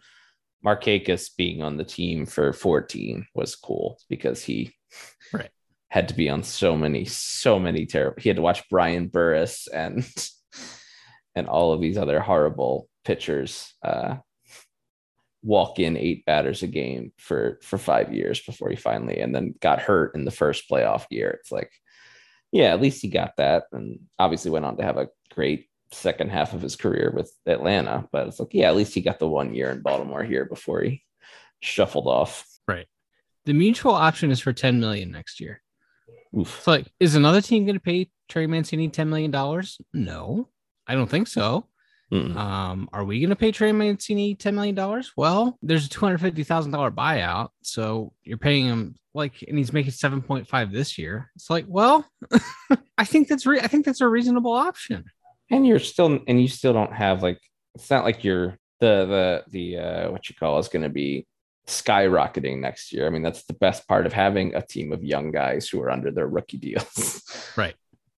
Markakis 0.64 1.30
being 1.36 1.62
on 1.62 1.78
the 1.78 1.84
team 1.84 2.26
for 2.26 2.52
14 2.52 3.26
was 3.34 3.56
cool 3.56 3.98
because 4.10 4.42
he 4.42 4.74
Right. 5.32 5.50
Had 5.88 6.08
to 6.08 6.14
be 6.14 6.28
on 6.28 6.42
so 6.42 6.76
many, 6.76 7.04
so 7.04 7.58
many 7.58 7.86
terrible. 7.86 8.20
He 8.20 8.28
had 8.28 8.36
to 8.36 8.42
watch 8.42 8.68
Brian 8.68 9.08
Burres 9.08 9.68
and 9.72 10.04
and 11.34 11.46
all 11.46 11.72
of 11.72 11.80
these 11.80 11.98
other 11.98 12.20
horrible 12.20 12.88
pitchers 13.04 13.72
uh, 13.82 14.16
walk 15.42 15.78
in 15.78 15.96
eight 15.96 16.24
batters 16.24 16.62
a 16.62 16.66
game 16.66 17.12
for 17.18 17.60
for 17.62 17.78
five 17.78 18.12
years 18.12 18.40
before 18.40 18.68
he 18.68 18.76
finally 18.76 19.20
and 19.20 19.34
then 19.34 19.54
got 19.60 19.80
hurt 19.80 20.14
in 20.14 20.24
the 20.24 20.30
first 20.30 20.68
playoff 20.68 21.04
year. 21.10 21.30
It's 21.40 21.52
like, 21.52 21.70
yeah, 22.50 22.72
at 22.72 22.80
least 22.80 23.02
he 23.02 23.08
got 23.08 23.36
that, 23.36 23.64
and 23.72 24.00
obviously 24.18 24.50
went 24.50 24.64
on 24.64 24.76
to 24.78 24.82
have 24.82 24.96
a 24.96 25.08
great 25.32 25.68
second 25.92 26.30
half 26.30 26.52
of 26.52 26.62
his 26.62 26.76
career 26.76 27.12
with 27.14 27.32
Atlanta. 27.46 28.08
But 28.10 28.26
it's 28.26 28.40
like, 28.40 28.52
yeah, 28.52 28.68
at 28.68 28.76
least 28.76 28.94
he 28.94 29.00
got 29.00 29.18
the 29.18 29.28
one 29.28 29.54
year 29.54 29.70
in 29.70 29.82
Baltimore 29.82 30.24
here 30.24 30.44
before 30.44 30.82
he 30.82 31.02
shuffled 31.60 32.06
off. 32.06 32.44
Right. 32.66 32.86
The 33.44 33.52
mutual 33.52 33.92
option 33.92 34.30
is 34.30 34.40
for 34.40 34.52
10 34.52 34.80
million 34.80 35.10
next 35.10 35.40
year. 35.40 35.62
Oof. 36.36 36.58
It's 36.58 36.66
like, 36.66 36.86
is 37.00 37.14
another 37.14 37.40
team 37.40 37.64
going 37.64 37.76
to 37.76 37.80
pay 37.80 38.10
Trey 38.28 38.46
Mancini 38.46 38.88
$10 38.88 39.08
million? 39.08 39.30
No, 39.92 40.48
I 40.86 40.94
don't 40.94 41.10
think 41.10 41.28
so. 41.28 41.66
Mm-mm. 42.12 42.36
Um, 42.36 42.88
are 42.92 43.04
we 43.04 43.18
going 43.20 43.30
to 43.30 43.36
pay 43.36 43.50
Trey 43.52 43.72
Mancini 43.72 44.36
$10 44.36 44.54
million? 44.54 45.02
Well, 45.16 45.58
there's 45.62 45.86
a 45.86 45.88
$250,000 45.88 46.94
buyout. 46.94 47.48
So 47.62 48.12
you're 48.22 48.38
paying 48.38 48.66
him 48.66 48.94
like, 49.12 49.42
and 49.48 49.58
he's 49.58 49.72
making 49.72 49.92
7.5 49.92 50.72
this 50.72 50.98
year. 50.98 51.30
It's 51.34 51.50
like, 51.50 51.64
well, 51.66 52.06
I 52.98 53.04
think 53.04 53.28
that's 53.28 53.44
re- 53.46 53.60
I 53.60 53.66
think 53.66 53.84
that's 53.84 54.00
a 54.00 54.08
reasonable 54.08 54.52
option. 54.52 55.04
and 55.50 55.66
you're 55.66 55.78
still 55.78 56.18
and 56.26 56.40
you 56.40 56.48
still 56.48 56.72
don't 56.72 56.92
have 56.92 57.22
like 57.22 57.40
it's 57.74 57.90
not 57.90 58.04
like 58.04 58.24
you're 58.24 58.56
the 58.80 59.04
the 59.06 59.44
the 59.50 59.78
uh 59.78 60.10
what 60.10 60.28
you 60.28 60.34
call 60.34 60.58
is 60.58 60.68
going 60.68 60.82
to 60.82 60.88
be 60.88 61.26
skyrocketing 61.66 62.60
next 62.60 62.92
year 62.92 63.06
i 63.06 63.10
mean 63.10 63.22
that's 63.22 63.44
the 63.44 63.54
best 63.54 63.86
part 63.88 64.06
of 64.06 64.12
having 64.12 64.54
a 64.54 64.62
team 64.62 64.92
of 64.92 65.02
young 65.02 65.30
guys 65.32 65.68
who 65.68 65.80
are 65.82 65.90
under 65.90 66.10
their 66.10 66.26
rookie 66.28 66.58
deals 66.58 67.22
Right. 67.56 67.74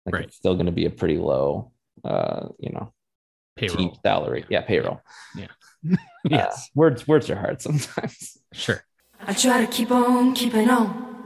like 0.07 0.15
Right. 0.15 0.25
it's 0.27 0.37
still 0.37 0.55
going 0.55 0.67
to 0.67 0.73
be 0.73 0.85
a 0.87 0.91
pretty 0.91 1.17
low 1.19 1.73
uh 2.05 2.49
you 2.59 2.71
know 2.71 2.93
team 3.59 3.71
Payroll. 3.71 4.01
salary 4.05 4.45
yeah 4.51 4.61
payroll 4.63 5.01
Yeah. 5.35 5.49
Yes, 6.29 6.55
Uh, 6.55 6.59
words 6.75 7.09
words 7.09 7.31
are 7.31 7.37
hard 7.37 7.63
sometimes 7.63 8.37
sure. 8.53 8.83
I 9.27 9.33
try 9.33 9.65
to 9.65 9.71
keep 9.71 9.91
on 9.91 10.35
keeping 10.35 10.69
on. 10.69 11.18